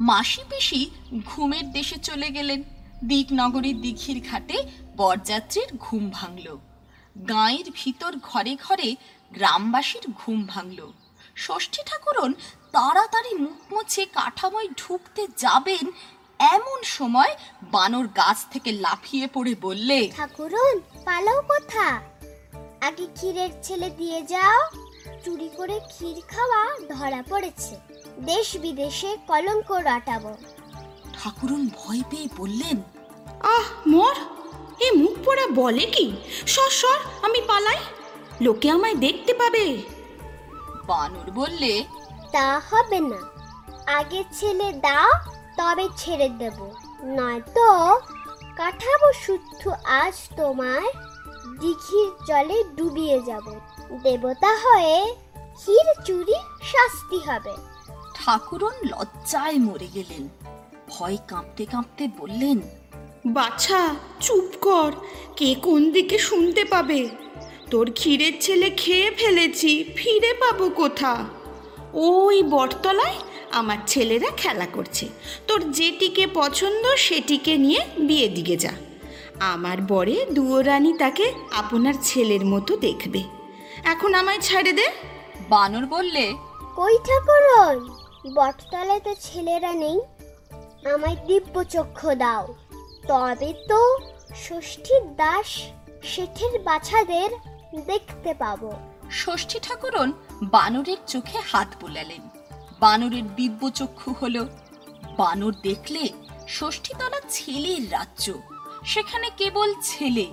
মাসি 0.00 0.42
পিসি 0.50 0.90
ঘুমের 1.26 1.72
দেশে 1.72 1.96
চলে 1.96 2.30
গেলেন। 2.30 2.62
দিকনগরীর 3.04 3.80
দিঘির 3.80 4.26
ঘাটে 4.30 4.62
বরযাত্রীর 4.96 5.70
ঘুম 5.78 6.10
ভাঙল। 6.10 6.58
গাঁয়ের 7.28 7.64
ভিতর 7.74 8.12
ঘরে 8.22 8.56
ঘরে 8.68 8.96
গ্রামবাসীর 9.32 10.04
ঘুম 10.18 10.46
ভাঙল। 10.46 10.92
ষষ্ঠী 11.36 11.80
ঠাকুরন 11.86 12.32
তাড়াতাড়ি 12.72 13.34
মুখ 13.34 13.72
মুছে 13.72 14.04
কাঠামোয় 14.06 14.68
ঢুকতে 14.78 15.26
যাবেন 15.36 15.84
এমন 16.40 16.82
সময় 16.82 17.32
বানর 17.62 18.06
গাছ 18.06 18.38
থেকে 18.52 18.72
লাফিয়ে 18.72 19.26
পড়ে 19.26 19.54
বললে 19.60 20.08
ঠাকুরন 20.16 20.80
পালাও 21.04 21.42
কথা? 21.42 22.00
আগে 22.80 23.06
ক্ষীরের 23.06 23.50
ছেলে 23.62 23.90
দিয়ে 23.90 24.22
যাও। 24.22 24.60
চুরি 25.24 25.48
করে 25.56 25.80
ক্ষীর 25.80 26.22
খাওয়া 26.28 26.60
ধরা 26.88 27.22
পড়েছে। 27.30 27.74
দেশ 28.20 28.56
বিদেশে 28.56 29.16
কলঙ্ক 29.26 29.72
রাটাবো। 29.72 30.36
ঠাকুরন 31.12 31.62
ভয় 31.78 32.02
পেয়ে 32.10 32.28
বললেন 32.36 32.76
আহ 33.56 33.66
মোর! 33.86 34.14
এ 34.80 34.88
মুখ 34.92 35.14
পোড়া 35.24 35.46
বলে 35.54 35.86
কি? 35.86 36.06
সর 36.46 36.70
সর 36.70 36.98
আমি 37.22 37.40
পালাই। 37.40 37.76
লোকে 38.42 38.70
আমায় 38.70 38.94
দেখতে 38.94 39.32
পাবে। 39.34 39.82
বানর 40.86 41.28
বললে 41.30 41.84
তা 42.32 42.48
হবে 42.70 43.00
না। 43.00 43.20
আগে 43.86 44.24
ছেলে 44.32 44.68
দাও 44.72 45.10
তবে 45.56 45.88
ছেড়ে 45.96 46.28
দেব। 46.38 46.58
নয়তো 47.04 47.68
কাঠাবো 48.56 49.08
শুদ্ধ 49.12 49.62
আজ 49.84 50.16
তোমায় 50.36 50.90
দিঘির 51.60 52.08
জলে 52.26 52.58
ডুবিয়ে 52.76 53.18
যাব। 53.26 53.46
দেবতা 54.02 54.52
হয়ে 54.56 54.96
ক্ষীর 55.54 55.88
চুরি 56.04 56.38
শাস্তি 56.72 57.18
হবে। 57.18 57.54
ঠাকুরন 58.14 58.76
লজ্জায় 58.84 59.58
মরে 59.58 59.88
গেলেন। 59.94 60.28
ভয় 60.88 61.18
কাঁপতে 61.28 61.64
কাঁপতে 61.64 62.08
বললেন 62.18 62.58
বাছা 63.26 63.94
চুপ 64.20 64.48
কর। 64.60 64.92
কে 65.36 65.54
কোন 65.54 65.90
দিকে 65.90 66.18
শুনতে 66.18 66.64
পাবে? 66.64 67.08
তোর 67.72 67.92
ক্ষীরের 67.92 68.32
ছেলে 68.40 68.70
খেয়ে 68.70 69.10
ফেলেছি 69.10 69.84
ফিরে 69.96 70.34
পাবো 70.34 70.70
কোথা? 70.70 71.24
ওই 71.92 72.42
বটতলায় 72.42 73.14
আমার 73.50 73.76
ছেলেরা 73.86 74.30
খেলা 74.36 74.66
করছে। 74.72 75.08
তোর 75.46 75.72
যেটিকে 75.72 76.26
পছন্দ 76.34 76.94
সেটিকে 76.96 77.56
নিয়ে 77.56 77.80
বিয়ে 77.98 78.28
দিকে 78.28 78.56
যা। 78.56 78.70
আমার 79.40 79.80
বরে 79.80 80.26
দুয়োরানী 80.32 80.92
তাকে 80.98 81.32
আপনার 81.50 81.94
ছেলের 82.02 82.44
মতো 82.44 82.76
দেখবে। 82.76 83.22
এখন 83.84 84.14
আমায় 84.14 84.40
ছেড়ে 84.40 84.72
দে। 84.72 84.86
বানর 85.48 85.86
বললে 85.86 86.34
কই 86.76 86.98
ঠাকুরন 86.98 87.88
বটতলায় 88.34 89.00
তো 89.00 89.14
ছেলেরা 89.20 89.72
নেই। 89.72 90.00
আমায় 90.94 91.16
দিব্য 91.26 91.64
চক্ষু 91.64 92.14
দাও। 92.14 92.54
তবে 93.08 93.52
তো 93.68 93.98
ষষ্ঠীর 94.44 95.16
দাস 95.16 95.46
শেঠের 96.02 96.60
বাছাদের 96.62 97.51
দেখতে 97.80 98.34
পাবো। 98.34 98.72
ষষ্ঠী 99.10 99.58
ঠাকুরন 99.62 100.12
বানরের 100.42 100.96
চোখে 101.06 101.38
হাত 101.52 101.68
বোলালেন। 101.80 102.20
বানরের 102.80 103.34
দিব্য 103.34 103.70
চক্ষু 103.70 104.14
হল, 104.20 104.46
বানর 105.16 105.52
দেখলে 105.62 106.08
ষষ্ঠীতলা 106.48 107.20
ছেলের 107.30 107.92
রাজ্য। 107.92 108.32
সেখানে 108.84 109.30
কেবল 109.36 109.74
ছেলে, 109.82 110.26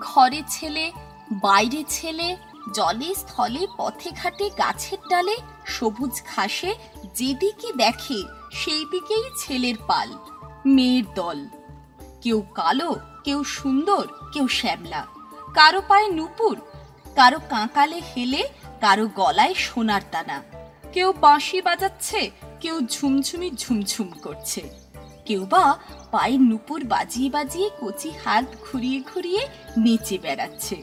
ঘরে 0.00 0.42
ছেলে, 0.48 0.92
বাইরে 1.32 1.84
ছেলে, 1.88 2.36
জলে 2.74 3.14
স্থলে 3.14 3.66
পথে 3.78 4.10
ঘাটে 4.10 4.50
গাছের 4.50 4.98
ডালে 5.08 5.36
সবুজ 5.66 6.22
ঘাসে 6.36 6.74
যেদিকে 7.14 7.72
দেখে 7.72 8.22
সেই 8.52 8.84
দিকেই 8.84 9.24
ছেলের 9.36 9.74
পাল, 9.86 10.08
মেয়ের 10.66 11.04
দল। 11.14 11.48
কেউ 12.22 12.42
কালো, 12.54 12.96
কেউ 13.24 13.44
সুন্দর, 13.44 14.06
কেউ 14.32 14.48
শ্যামলা। 14.48 15.19
কারও 15.54 15.82
পায়ে 15.88 16.08
নুপুর, 16.08 16.60
কারও 17.16 17.38
কাঁকালে 17.38 18.00
হেলে, 18.16 18.48
কারও 18.80 19.06
গলায় 19.06 19.54
সোনার 19.54 20.00
দানা। 20.10 20.42
কেউ 20.92 21.12
বাঁশি 21.20 21.62
বাজাচ্ছে, 21.62 22.30
কেউ 22.60 22.80
ঝুমঝুমি 22.80 23.50
ঝুমঝুম 23.56 24.08
করছে। 24.10 24.62
কেউ 25.26 25.46
বা 25.46 25.78
পায়ে 26.10 26.38
নুপুর 26.38 26.84
বাজিয়ে 26.84 27.30
বাজিয়ে 27.30 27.70
কচি 27.80 28.10
হাত 28.24 28.44
ঘুরিয়ে 28.44 29.02
ঘুরিয়ে 29.14 29.48
নেচে 29.78 30.18
বেড়াচ্ছে। 30.18 30.82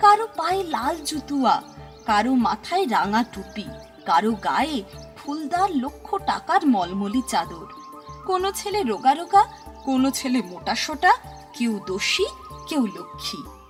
কারও 0.00 0.28
পায়ে 0.36 0.62
লাল 0.62 0.96
জুতুয়া, 1.04 1.62
কারও 2.06 2.34
মাথায় 2.34 2.86
রাঙা 2.90 3.24
টুপি, 3.32 3.64
কারও 4.06 4.32
গায়ে 4.32 4.82
ফুলদার 5.16 5.70
লক্ষ 5.76 6.14
টাকার 6.14 6.66
মলমলি 6.66 7.22
চাদর। 7.28 7.66
কোনো 8.26 8.52
ছেলে 8.52 8.82
রোগা 8.82 9.14
রোগা, 9.14 9.46
কোনো 9.84 10.10
ছেলে 10.10 10.42
মোটা 10.42 10.74
সোটা, 10.74 11.12
কেউ 11.58 11.80
দোষী, 11.86 12.26
কেউ 12.68 12.86
লক্ষ্মী। 12.86 13.61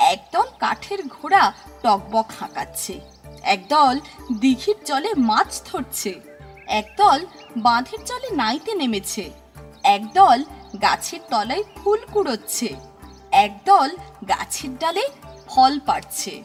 একদল 0.00 0.46
কাঠের 0.58 1.08
ঘোড়া 1.08 1.52
টকবক 1.82 2.26
হাঁকাচ্ছে। 2.40 3.00
একদল 3.42 4.00
দিঘির 4.40 4.76
জলে 4.84 5.14
মাছ 5.14 5.62
ধরছে। 5.72 6.20
একদল 6.66 7.26
বাঁধের 7.56 8.04
জলে 8.04 8.30
নাইতে 8.30 8.74
নেমেছে। 8.74 9.30
একদল 9.82 10.44
গাছের 10.82 11.20
তলায় 11.30 11.62
ফুল 11.76 11.98
কুড়োচ্ছে। 12.12 12.74
একদল 13.30 13.96
গাছের 14.28 14.78
ডালে 14.78 15.08
ফল 15.46 15.78
পাড়ছে। 15.78 16.44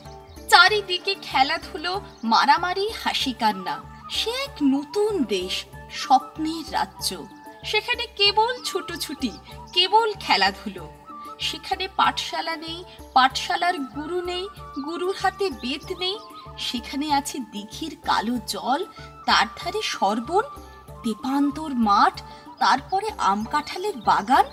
চারিদিকে 0.49 1.16
খেলাধুলো, 1.22 2.01
মারামারি, 2.24 2.89
হাসি 2.89 3.34
কান্না। 3.34 3.84
সে 4.12 4.30
এক 4.30 4.49
নতুন 4.64 5.24
দেশ, 5.24 5.66
স্বপ্নের 5.91 6.74
রাজ্য। 6.74 7.26
সেখানে 7.66 8.06
কেবল 8.16 8.64
ছুটোছুটি, 8.64 9.32
কেবল 9.74 10.14
খেলাধুলো। 10.20 10.88
সেখানে 11.38 11.88
পাঠশালা 11.96 12.56
নেই, 12.56 12.84
পাঠশালার 13.14 13.80
গুরু 13.80 14.22
নেই, 14.22 14.48
গুরুর 14.86 15.16
হাতে 15.22 15.50
বেত 15.50 15.92
নেই। 16.00 16.18
সেখানে 16.58 17.14
আছে 17.14 17.40
দিঘির 17.40 17.98
কালো 18.04 18.38
জল, 18.48 18.86
তার 19.26 19.48
ধারে 19.58 19.82
সর্বণ 19.82 20.44
তেপান্তর 21.04 21.76
মাঠ, 21.76 22.22
তারপরে 22.60 23.10
আম 23.18 23.44
কাঁঠালের 23.44 23.94
বাগান, 23.98 24.46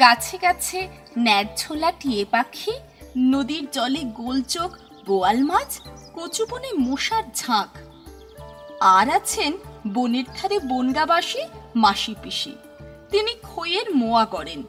গাছে 0.00 0.38
গাছে 0.38 0.88
ন্যাড়ঝোলা 1.18 1.92
টিয়ে 1.92 2.24
পাখি, 2.24 2.72
নদীর 3.18 3.70
জলে 3.70 4.02
গোলচোখ, 4.04 4.78
বোয়াল 5.06 5.44
মাছ 5.44 5.80
কচুবনে 6.14 6.72
মশার 6.72 7.22
ঝাঁক। 7.34 7.68
আর 8.80 9.10
আছেন 9.10 9.52
বনের 9.94 10.24
ধারে 10.24 10.58
বনগাবাসী 10.58 11.42
মাসি 11.74 12.14
পিসি 12.22 12.54
তিনি 13.10 13.34
খইয়ের 13.42 13.94
মোয়া 13.94 14.24
করেন। 14.24 14.62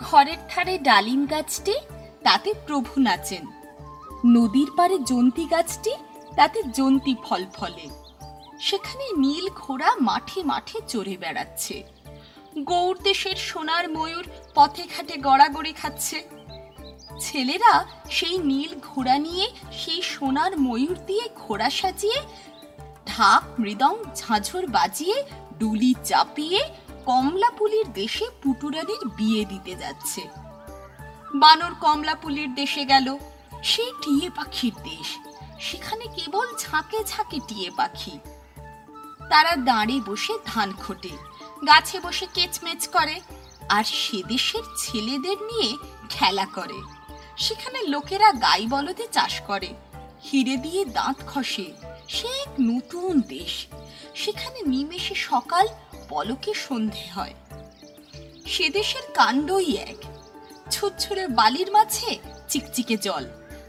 ঘরের 0.00 0.40
ধারে 0.50 0.78
ডালিম 0.78 1.26
গাছটি 1.26 1.74
তাতে 2.24 2.54
প্রভু 2.66 3.00
নাচেন। 3.00 3.44
নদীর 4.26 4.70
পারে 4.76 4.98
জন্তি 4.98 5.44
গাছটি 5.44 5.92
তাতে 6.36 6.62
জন্তি 6.74 7.14
ফল 7.24 7.42
ফলে। 7.54 7.88
সেখানে 8.60 9.04
নীল 9.16 9.48
ঘোড়া 9.54 9.90
মাঠে 10.00 10.42
মাঠে 10.42 10.78
চড়ে 10.88 11.16
বেড়াচ্ছে। 11.16 11.84
গৌর 12.58 12.98
দেশের 13.02 13.36
সোনার 13.36 13.90
ময়ূর 13.90 14.26
পথে 14.54 14.84
ঘাটে 14.96 15.16
গড়াগড়ি 15.16 15.72
খাচ্ছে। 15.72 16.18
ছেলেরা 17.20 17.84
সেই 18.10 18.38
নীল 18.38 18.72
ঘোড়া 18.82 19.18
নিয়ে 19.18 19.46
সেই 19.72 20.02
সোনার 20.02 20.58
ময়ূর 20.58 20.98
দিয়ে 21.06 21.28
ঘোড়া 21.36 21.70
সাজিয়ে, 21.70 22.18
ঢাক 23.06 23.60
মৃদং 23.60 23.94
ঝাঁঝর 24.16 24.66
বাজিয়ে, 24.66 25.24
ডুলি 25.58 25.94
চাপিয়ে 26.04 26.60
কমলাপুলির 27.10 27.92
দেশে 27.92 28.26
পুটুরানির 28.42 29.08
বিয়ে 29.08 29.44
দিতে 29.44 29.74
যাচ্ছে। 29.74 30.20
বানর 31.34 31.74
কমলাপুলির 31.80 32.54
দেশে 32.54 32.84
গেল। 32.84 33.18
সেই 33.64 33.92
টিয়ে 34.02 34.30
পাখির 34.30 34.74
দেশ। 34.74 35.18
সেখানে 35.60 36.06
কেবল 36.06 36.46
ঝাঁকে 36.58 37.04
ঝাঁকে 37.04 37.38
টিয়ে 37.48 37.70
পাখি। 37.70 38.18
তারা 39.28 39.56
দাঁড়ে 39.56 40.00
বসে 40.06 40.38
ধান 40.44 40.72
খোটে, 40.72 41.08
গাছে 41.66 42.00
বসে 42.00 42.26
কেচমেচ 42.34 42.88
করে, 42.88 43.20
আর 43.68 43.84
সে 43.84 44.22
দেশের 44.22 44.62
ছেলেদের 44.78 45.36
নিয়ে 45.42 45.76
খেলা 46.08 46.46
করে। 46.46 46.82
সেখানে 47.36 47.82
লোকেরা 47.82 48.32
গাই 48.32 48.66
বলদে 48.66 49.06
চাষ 49.12 49.40
করে। 49.40 49.74
হিরে 50.32 50.56
দিয়ে 50.56 50.84
দাঁত 50.84 51.16
খসে 51.26 51.72
সে 52.08 52.28
এক 52.28 52.48
নতুন 52.60 53.20
দেশ। 53.20 53.66
সেখানে 54.14 54.62
নিমেষে 54.62 55.14
সকাল 55.14 55.68
পলকে 56.10 56.54
সন্ধে 56.54 57.10
হয়। 57.14 57.34
সে 58.46 58.68
দেশের 58.68 59.02
কাণ্ডই 59.14 59.76
এক। 59.76 59.96
ছুটছুড়ে 60.70 61.26
বালির 61.28 61.72
মাঝে 61.72 62.18
চিকচিকে 62.48 62.96
জল। 62.96 63.24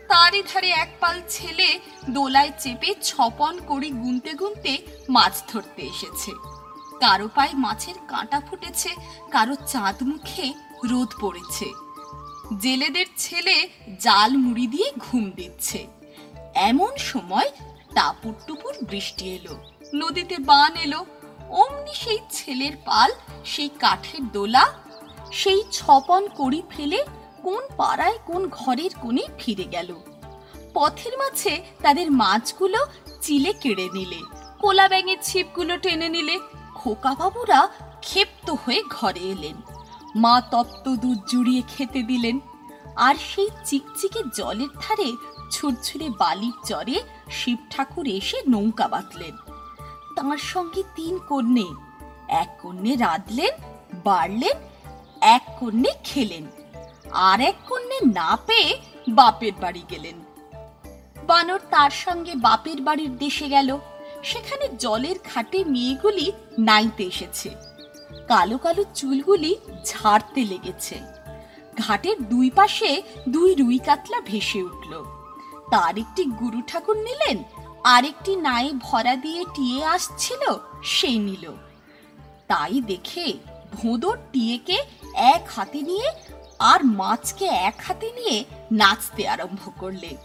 তারই 0.08 0.44
ধারে 0.54 0.70
এক 0.70 0.92
পাল 1.00 1.22
ছেলে 1.30 1.80
দোলায় 2.10 2.52
চেপে 2.60 2.96
ছপন 3.04 3.60
করে 3.60 3.90
গুনতে 3.90 4.34
গুনতে 4.34 4.78
মাছ 5.10 5.44
ধরতে 5.48 5.82
এসেছে। 5.82 6.32
কারও 7.00 7.30
পায়ে 7.36 7.52
মাছের 7.54 7.96
কাঁটা 8.08 8.40
ফুটেছে, 8.40 8.90
কারও 9.32 9.56
চাঁদ 9.56 10.04
মুখে 10.04 10.54
রোদ 10.84 11.08
পড়েছে। 11.22 11.66
জেলেদের 12.60 13.06
ছেলে 13.18 13.70
জাল 14.00 14.38
মুড়ি 14.38 14.68
দিয়ে 14.68 14.92
ঘুম 14.98 15.32
দিচ্ছে। 15.32 15.88
এমন 16.56 16.98
সময় 16.98 17.50
টাপুর 17.96 18.34
টুপুর 18.48 18.74
বৃষ্টি 18.90 19.30
এলো। 19.36 19.56
নদীতে 19.96 20.38
বান 20.38 20.76
এলো 20.76 21.06
অমনি 21.60 21.94
সেই 22.04 22.20
ছেলের 22.32 22.76
পাল, 22.88 23.10
সেই 23.46 23.70
কাঠের 23.84 24.24
দোলা, 24.36 24.66
সেই 25.32 25.62
ছপন 25.72 26.24
করি 26.40 26.62
ফেলে 26.70 27.00
কোন 27.44 27.62
পাড়ায় 27.78 28.18
কোন 28.26 28.42
ঘরের 28.50 28.92
কোণে 29.02 29.24
ফিরে 29.40 29.66
গেল। 29.76 29.90
পথের 30.74 31.14
মাঝে 31.22 31.54
তাদের 31.82 32.08
মাছগুলো 32.12 32.80
চিলে 33.22 33.52
কেড়ে 33.54 33.88
নিলে, 33.94 34.20
কোলা 34.60 34.86
ব্যাঙের 34.88 35.20
ছিপগুলো 35.24 35.74
টেনে 35.78 36.10
নিলে 36.10 36.36
খোকা 36.76 37.14
বাবুরা 37.20 37.60
ক্ষেপ্ত 38.02 38.48
হয়ে 38.64 38.82
ঘরে 38.90 39.24
এলেন। 39.34 39.58
মা 40.16 40.36
তপ্ত 40.52 40.86
দুধ 41.04 41.20
জুড়িয়ে 41.32 41.64
খেতে 41.74 42.02
দিলেন, 42.04 42.38
আর 42.96 43.16
সেই 43.30 43.50
চিকচিকে 43.66 44.22
জলের 44.38 44.72
ধারে 44.84 45.10
ছুটছুড়ে 45.52 46.08
বালির 46.22 46.56
চরে 46.66 46.98
শিব 47.30 47.60
ঠাকুর 47.70 48.06
এসে 48.08 48.38
নৌকা 48.48 48.88
বাঁধলেন। 48.88 49.36
তাঁর 50.16 50.38
সঙ্গে 50.38 50.84
তিন 50.96 51.20
কন্যে। 51.20 51.68
এক 52.28 52.58
কন্যে 52.62 52.96
রাঁধলেন, 52.96 53.54
বাড়লেন, 54.04 54.58
এক 55.22 55.58
কন্যে 55.60 55.92
খেলেন। 56.04 56.46
আর 57.12 57.42
এক 57.42 57.56
কন্যে 57.70 58.00
না 58.14 58.38
পেয়ে 58.46 58.82
বাপের 59.10 59.52
বাড়ি 59.62 59.84
গেলেন। 59.90 60.20
বানর 61.28 61.60
তার 61.70 61.90
সঙ্গে 61.90 62.36
বাপের 62.36 62.82
বাড়ির 62.82 63.18
দেশে 63.18 63.50
গেল। 63.50 63.78
সেখানে 64.24 64.68
জলের 64.80 65.16
খাটে 65.20 65.64
মেয়েগুলি 65.64 66.32
নাইতে 66.60 67.04
এসেছে। 67.04 67.50
কালো 68.28 68.58
কালো 68.58 68.84
চুলগুলি 68.96 69.56
ঝাড়তে 69.86 70.46
লেগেছে। 70.46 71.00
ঘাটের 71.78 72.24
দুই 72.24 72.50
পাশে 72.50 73.02
দুই 73.30 73.56
রুই 73.56 73.78
কাতলা 73.78 74.22
ভেসে 74.22 74.64
উঠল। 74.64 75.04
তার 75.72 75.98
একটি 75.98 76.26
গুরু 76.26 76.62
ঠাকুর 76.68 76.98
নিলেন 76.98 77.44
আরেকটি 77.84 78.36
নায়ে 78.36 78.72
ভরা 78.80 79.16
দিয়ে 79.16 79.46
টিয়ে 79.56 79.86
আসছিল 79.86 80.42
সেই 80.84 81.20
নিল। 81.20 81.54
তাই 82.48 82.82
দেখে 82.82 83.34
ভোঁদর 83.74 84.18
টিয়েকে 84.32 84.78
এক 85.14 85.50
হাতে 85.56 85.82
নিয়ে 85.82 86.12
আর 86.60 86.84
মাছকে 86.84 87.46
এক 87.46 87.76
হাতে 87.88 88.12
নিয়ে 88.12 88.46
নাচতে 88.72 89.28
আরম্ভ 89.28 89.72
করলে। 89.80 90.18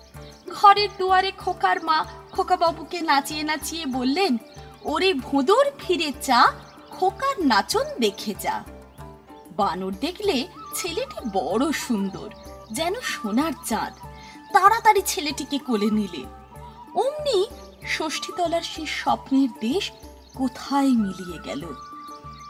ঘরের 0.51 0.89
দুয়ারে 0.99 1.33
খোকার 1.33 1.85
মা 1.85 2.05
খোকা 2.33 2.57
বাবুকে 2.57 3.01
নাচিয়ে 3.01 3.43
নাচিয়ে 3.43 3.87
বললেন, 3.87 4.39
ওরে 4.85 5.15
ভোঁদর, 5.15 5.65
ফিরে 5.79 6.13
চা 6.23 6.53
খোকার 6.91 7.47
নাচন 7.47 7.85
দেখে 8.01 8.35
যা। 8.41 8.65
বানর 9.57 9.93
দেখলে 10.01 10.47
ছেলেটি 10.75 11.19
বড় 11.33 11.73
সুন্দর, 11.73 12.31
যেন 12.73 12.95
সোনার 13.01 13.53
চাঁদ। 13.65 13.93
তাড়াতাড়ি 14.53 15.03
ছেলেটিকে 15.07 15.59
কোলে 15.59 15.91
নিলে। 15.91 16.25
অমনি 16.97 17.47
ষষ্ঠীতলার 17.87 18.63
সেই 18.63 18.87
স্বপ্নের 18.87 19.49
দেশ 19.61 19.93
কোথায় 20.35 20.89
মিলিয়ে 20.89 21.39
গেল? 21.45 21.63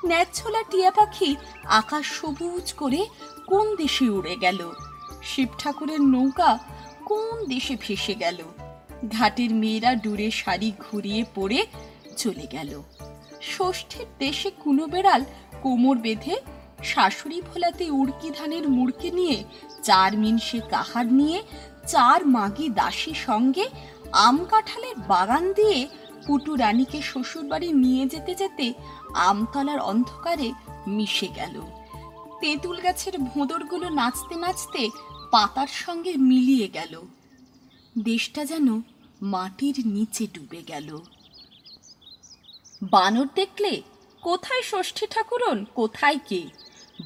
ন্যাচছলা 0.06 0.62
টিয়া 0.62 0.90
পাখি 0.90 1.36
আকাশ 1.64 2.06
সবুজ 2.06 2.72
করে 2.72 3.06
কোন 3.46 3.76
দেশে 3.76 4.08
উড়ে 4.08 4.36
গেল? 4.36 4.72
শিব 5.22 5.48
ঠাকুরের 5.58 6.00
নৌকা 6.00 6.58
কোন 7.04 7.44
দেশে 7.44 7.76
ভেসে 7.80 8.14
গেল? 8.14 8.42
ঘাটের 9.12 9.50
মেয়েরা 9.50 9.94
ডুরে 9.94 10.30
শাড়ি 10.30 10.72
ঘুরিয়ে 10.78 11.24
পড়ে 11.34 11.66
চলে 12.16 12.46
গেল। 12.46 12.82
ষষ্ঠীর 13.42 14.06
দেশে 14.18 14.50
কুনো 14.50 14.86
বেড়াল 14.86 15.24
কোমর 15.62 15.96
বেঁধে 15.98 16.36
শাশুড়ি 16.84 17.40
ভোলাতে 17.40 17.90
উড়কি 17.90 18.30
ধানের 18.38 18.68
মুড়কি 18.68 19.10
নিয়ে 19.10 19.44
চার 19.82 20.18
মিনসে 20.18 20.60
কাহার 20.70 21.06
নিয়ে 21.12 21.42
চার 21.86 22.26
মাগি 22.26 22.68
দাসী 22.68 23.14
সঙ্গে 23.14 23.68
আম 24.12 24.44
কাঁঠালের 24.44 24.94
বাগান 24.96 25.52
দিয়ে 25.52 25.88
পুটু 26.26 26.54
রানীকে 26.54 27.02
শ্বশুরবাড়ি 27.02 27.72
নিয়ে 27.72 28.06
যেতে 28.06 28.34
যেতে 28.34 28.72
আমতলার 29.14 29.78
অন্ধকারে 29.78 30.52
মিশে 30.86 31.28
গেল। 31.28 31.62
তেঁতুল 32.40 32.80
গাছের 32.80 33.18
ভোঁদরগুলো 33.18 33.88
নাচতে 33.88 34.36
নাচতে 34.36 34.90
পাতার 35.30 35.66
সঙ্গে 35.66 36.14
মিলিয়ে 36.14 36.68
গেল। 36.68 37.02
দেশটা 37.98 38.44
যেন 38.44 38.80
মাটির 39.22 39.74
নিচে 39.86 40.26
ডুবে 40.34 40.62
গেল। 40.66 40.98
বানর 42.82 43.26
দেখলে, 43.34 43.82
কোথায় 44.22 44.62
ষষ্ঠী 44.62 45.06
ঠাকুরন, 45.06 45.64
কোথায় 45.74 46.18
কে? 46.28 46.42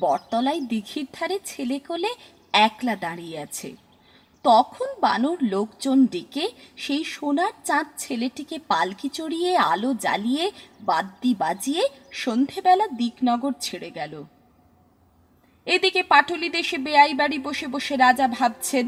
বটতলায় 0.01 0.61
দিঘির 0.61 1.07
ধারে 1.13 1.39
ছেলে 1.45 1.79
কোলে 1.79 2.15
একলা 2.53 2.97
দাঁড়িয়ে 2.97 3.39
আছে। 3.39 3.77
তখন 4.45 4.89
বানর 5.01 5.39
লোকজন 5.55 5.99
ডেকে 6.07 6.45
সেই 6.77 7.05
সোনার 7.05 7.55
চাঁদ 7.65 7.87
ছেলেটিকে 7.99 8.57
পালকি 8.69 9.09
চড়িয়ে 9.09 9.51
আলো 9.73 9.91
জ্বালিয়ে 9.95 10.45
বাদ্যি 10.81 11.33
বাজিয়ে 11.35 11.83
সন্ধেবেলা 12.13 12.87
দিকনগর 13.01 13.53
ছেড়ে 13.61 13.91
গেল। 13.91 14.15
এদিকে 15.67 16.03
পাটলি 16.03 16.49
দেশে 16.49 16.77
বেআই 16.79 17.13
বাড়ি 17.15 17.39
বসে 17.39 17.67
বসে 17.67 17.95
রাজা 17.97 18.27
ভাবছেন, 18.29 18.85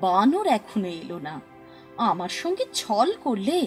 বানর 0.00 0.46
এখনও 0.58 0.90
এলো 1.02 1.18
না। 1.18 1.34
আমার 2.10 2.32
সঙ্গে 2.40 2.64
ছল 2.74 3.08
করলে 3.24 3.58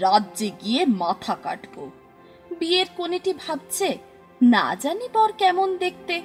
রাজ্যে 0.00 0.48
গিয়ে 0.62 0.82
মাথা 1.02 1.34
কাটবো। 1.42 1.90
বিয়ের 2.58 2.88
কোনেটি 2.96 3.32
ভাবছে, 3.44 3.88
না 4.40 4.66
জানি 4.82 5.06
বর 5.14 5.30
কেমন 5.32 5.68
দেখতে। 5.76 6.16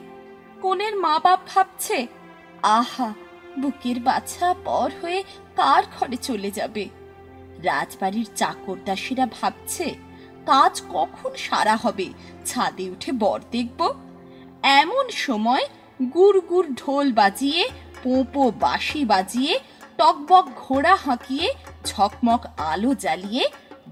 কোনের 0.61 0.93
মা 0.95 1.15
বাপ 1.19 1.39
ভাবছে, 1.51 1.97
আহা 2.79 3.09
বুকের 3.57 3.99
বাছা 3.99 4.53
পর 4.65 4.89
হয়ে 5.01 5.23
কার 5.55 5.83
ঘরে 5.95 6.17
চলে 6.17 6.51
যাবে। 6.51 6.85
রাজবাড়ির 7.63 8.27
চাকর 8.35 8.77
দাসীরা 8.85 9.25
ভাবছে, 9.25 9.87
কাজ 10.45 10.81
কখন 10.93 11.31
সারা 11.35 11.75
হবে? 11.75 12.07
ছাদে 12.45 12.89
উঠে 12.89 13.11
বর 13.11 13.39
দেখব। 13.51 13.79
এমন 14.63 15.05
সময় 15.25 15.65
গুড় 16.15 16.39
গুড় 16.39 16.67
ঢোল 16.75 17.07
বাজিয়ে, 17.11 17.63
পোঁপো 18.03 18.51
বাঁশি 18.51 19.05
বাজিয়ে, 19.05 19.59
টকবক 19.97 20.45
ঘোড়া 20.55 20.95
হাঁকিয়ে, 20.95 21.47
ঝকমক 21.85 22.41
আলো 22.57 22.93
জ্বালিয়ে 22.93 23.45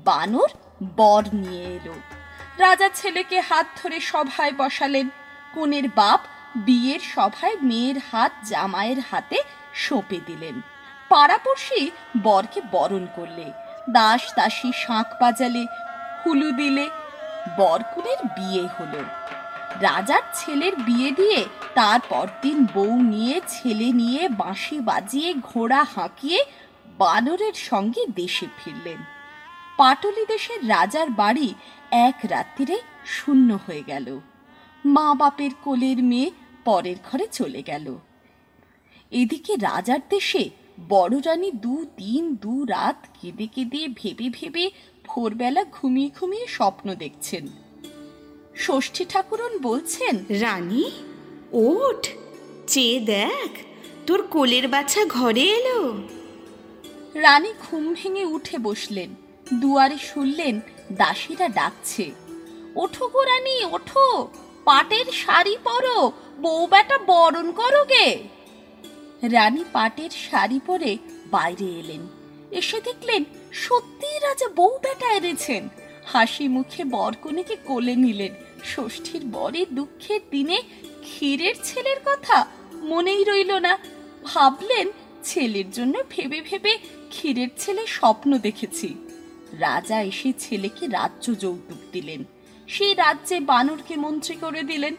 বানর 0.06 0.50
বর 0.98 1.24
নিয়ে 1.34 1.66
এলো। 1.78 1.96
রাজা 2.58 2.90
ছেলেকে 2.90 3.38
হাত 3.40 3.66
ধরে 3.80 4.00
সভায় 4.00 4.54
বসালেন। 4.58 5.10
কনের 5.56 5.88
বাপ 5.96 6.22
বিয়ের 6.66 7.00
সভায় 7.00 7.58
মেয়ের 7.62 7.98
হাত 8.12 8.32
জামাইয়ের 8.50 9.00
হাতে 9.12 9.38
সঁপে 9.74 10.20
দিলেন। 10.28 10.62
পাড়াপড়শি 11.10 11.92
বরকে 12.18 12.62
বরণ 12.72 13.06
করলে, 13.16 13.46
দাস 13.90 14.24
দাসী 14.36 14.72
শাঁখ 14.74 15.08
বাজালে, 15.22 15.64
হুলু 16.20 16.52
দিলে, 16.52 16.90
বরকুলের 17.58 18.20
বিয়ে 18.38 18.68
হলো। 18.80 19.02
রাজার 19.82 20.24
ছেলের 20.34 20.76
বিয়ে 20.76 21.12
দিয়ে 21.12 21.46
তার 21.76 22.00
পরদিন 22.10 22.68
বউ 22.74 23.02
নিয়ে, 23.02 23.42
ছেলে 23.48 23.92
নিয়ে 23.92 24.30
বাঁশি 24.30 24.80
বাজিয়ে, 24.80 25.34
ঘোড়া 25.34 25.84
হাঁকিয়ে 25.96 26.40
বানরের 27.00 27.54
সঙ্গে 27.54 28.02
দেশে 28.16 28.48
ফিরলেন। 28.58 29.00
পাটলি 29.78 30.26
দেশের 30.28 30.70
রাজার 30.70 31.10
বাড়ি 31.10 31.54
এক 31.92 32.18
রাত্রিরে 32.30 32.78
শূন্য 33.06 33.58
হয়ে 33.68 33.84
গেল। 33.84 34.20
মা 34.86 35.14
বাপের 35.14 35.52
কোলের 35.64 36.04
মেয়ে 36.04 36.32
পরের 36.68 37.00
ঘরে 37.08 37.26
চলে 37.32 37.62
গেল। 37.62 37.88
এদিকে 39.12 39.54
রাজার 39.68 40.04
দেশে 40.10 40.44
বড় 40.90 41.16
রানী 41.26 41.50
দু 41.66 41.76
দিন 41.98 42.24
দু 42.44 42.54
রাত 42.66 43.00
কেঁদে 43.18 43.48
কেঁদে 43.56 43.82
ভেবে 44.00 44.28
ভেবে 44.38 44.66
ভোরবেলা 45.08 45.64
ঘুমিয়ে 45.76 46.10
ঘুমিয়ে 46.18 46.48
স্বপ্ন 46.48 46.88
দেখছেন। 47.04 47.46
ষষ্ঠী 48.58 49.04
ঠাকুরন 49.10 49.54
বলছেন 49.62 50.16
রানী 50.44 50.86
ওঠ 51.66 52.02
চেয়ে 52.68 52.98
দেখ 53.14 53.52
তোর 54.08 54.20
কোলের 54.34 54.66
বাচ্চা 54.68 55.02
ঘরে 55.18 55.46
এলো। 55.58 55.80
রানী 57.16 57.52
ঘুম 57.64 57.84
ভেঙে 57.98 58.26
উঠে 58.36 58.58
বসলেন। 58.68 59.10
দুয়ারে 59.54 59.98
শুনলেন 60.10 60.56
দাসীরা 60.92 61.48
ডাকছে 61.50 62.06
ওঠো 62.76 63.06
গো 63.14 63.22
রানী 63.30 63.56
ওঠো। 63.76 64.08
পাটের 64.68 65.06
শাড়ি 65.12 65.58
পরো, 65.64 66.12
বউ 66.42 66.68
বেটা 66.68 66.98
বরণ 66.98 67.52
করো 67.52 67.86
গে। 67.86 68.24
রানী 69.24 69.64
পাটের 69.72 70.10
শাড়ি 70.10 70.60
পরে 70.66 70.98
বাইরে 71.32 71.66
এলেন। 71.66 72.08
এসে 72.52 72.82
দেখলেন 72.82 73.24
সত্যি 73.52 74.20
রাজা 74.20 74.48
বউ 74.56 74.78
বেটা 74.84 75.14
এনেছেন। 75.14 75.70
হাসি 76.06 76.48
মুখে 76.48 76.84
বরকনেকে 76.84 77.56
কোলে 77.56 77.96
নিলেন। 77.96 78.34
ষষ্ঠীর 78.66 79.24
বরে 79.26 79.66
দুঃখের 79.72 80.20
দিনে 80.32 80.62
ক্ষীরের 81.02 81.56
ছেলের 81.64 82.00
কথা 82.06 82.48
মনেই 82.74 83.24
রইল 83.24 83.52
না। 83.60 83.78
ভাবলেন, 84.24 84.88
ছেলের 85.24 85.72
জন্য 85.72 86.04
ভেবে 86.10 86.42
ভেবে 86.42 86.78
ক্ষীরের 87.10 87.48
ছেলে 87.58 87.88
স্বপ্ন 87.88 88.38
দেখেছি। 88.38 88.96
রাজা 89.54 90.02
এসে 90.02 90.34
ছেলেকে 90.40 90.88
রাজ্য 90.88 91.26
যৌতুক 91.40 91.82
দিলেন। 91.92 92.24
সেই 92.68 92.94
রাজ্যে 92.94 93.38
বানরকে 93.40 93.96
মন্ত্রী 93.96 94.36
করে 94.36 94.62
দিলেন। 94.64 94.94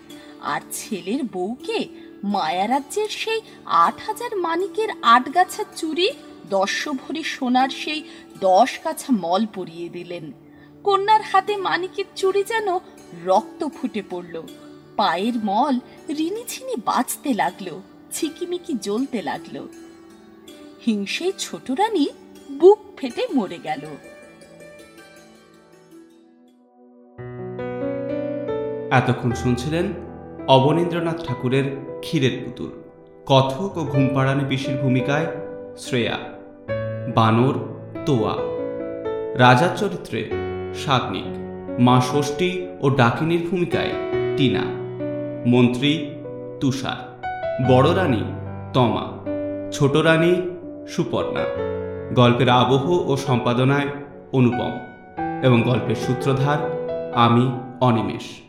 আর 0.53 0.61
ছেলের 0.73 1.23
বউকে 1.35 1.79
মায়া 2.25 2.66
রাজ্যের 2.69 3.11
সেই 3.23 3.41
আট 3.64 3.97
হাজার 4.07 4.33
মানিকের 4.37 4.91
আট 5.03 5.25
গাছা 5.35 5.64
চুরি 5.77 6.09
দশ 6.51 6.89
ভরি 6.89 7.23
সোনার 7.35 7.71
সেই 7.83 8.01
দশ 8.41 8.71
কাছা 8.79 9.11
মল 9.25 9.43
পরিয়ে 9.55 9.89
দিলেন। 9.89 10.25
কন্যার 10.85 11.23
হাতে 11.23 11.55
মানিকের 11.57 12.09
চুরি 12.16 12.43
যেন 12.43 12.69
রক্ত 13.25 13.61
ফুটে 13.77 14.03
পড়ল। 14.11 14.35
পায়ের 14.97 15.37
মল 15.45 15.75
রিনিছিনি 16.19 16.75
বাঁচতে 16.85 17.31
লাগল 17.35 17.69
ছিকিমিকি 18.12 18.73
জ্বলতে 18.87 19.19
লাগল। 19.23 19.57
হিংসে 20.87 21.27
ছোট 21.39 21.66
রানী 21.71 22.07
বুক 22.51 22.79
ফেটে 22.97 23.23
মরে 23.35 23.59
গেল। 23.59 23.85
এতক্ষণ 28.91 29.32
শুনছিলেন 29.32 29.84
অবনীন্দ্রনাথ 30.49 31.26
ঠাকুরের 31.26 31.64
ক্ষীরের 32.01 32.30
পুতুল। 32.45 32.70
কথক 33.26 33.78
ও 33.78 33.84
ঘুমপাড়ানি 33.84 34.45
পিসির 34.49 34.76
ভূমিকায় 34.76 35.26
শ্রেয়া। 35.76 36.18
বানর, 37.14 37.55
তোয়া। 38.07 38.34
রাজার 39.34 39.76
চরিত্রে 39.76 40.30
সাগ্নিক 40.74 41.24
মা 41.80 42.01
ষষ্ঠী 42.01 42.66
ও 42.80 42.91
ডাকিনীর 42.91 43.49
ভূমিকায় 43.51 43.91
টিনা। 44.36 44.61
মন্ত্রী 45.49 46.11
তুষার। 46.61 47.18
বড় 47.72 47.97
রানী 47.97 48.22
তমা। 48.74 49.07
ছোট 49.72 49.97
রানী 49.97 50.34
সুপর্ণা। 50.89 51.45
গল্পের 52.14 52.49
আবহ 52.49 53.11
ও 53.11 53.16
সম্পাদনায় 53.16 53.86
অনুপম। 54.32 54.78
এবং 55.43 55.62
গল্পের 55.62 55.97
সূত্রধার 55.97 56.59
আমি 57.14 57.51
অনিমেষ। 57.80 58.47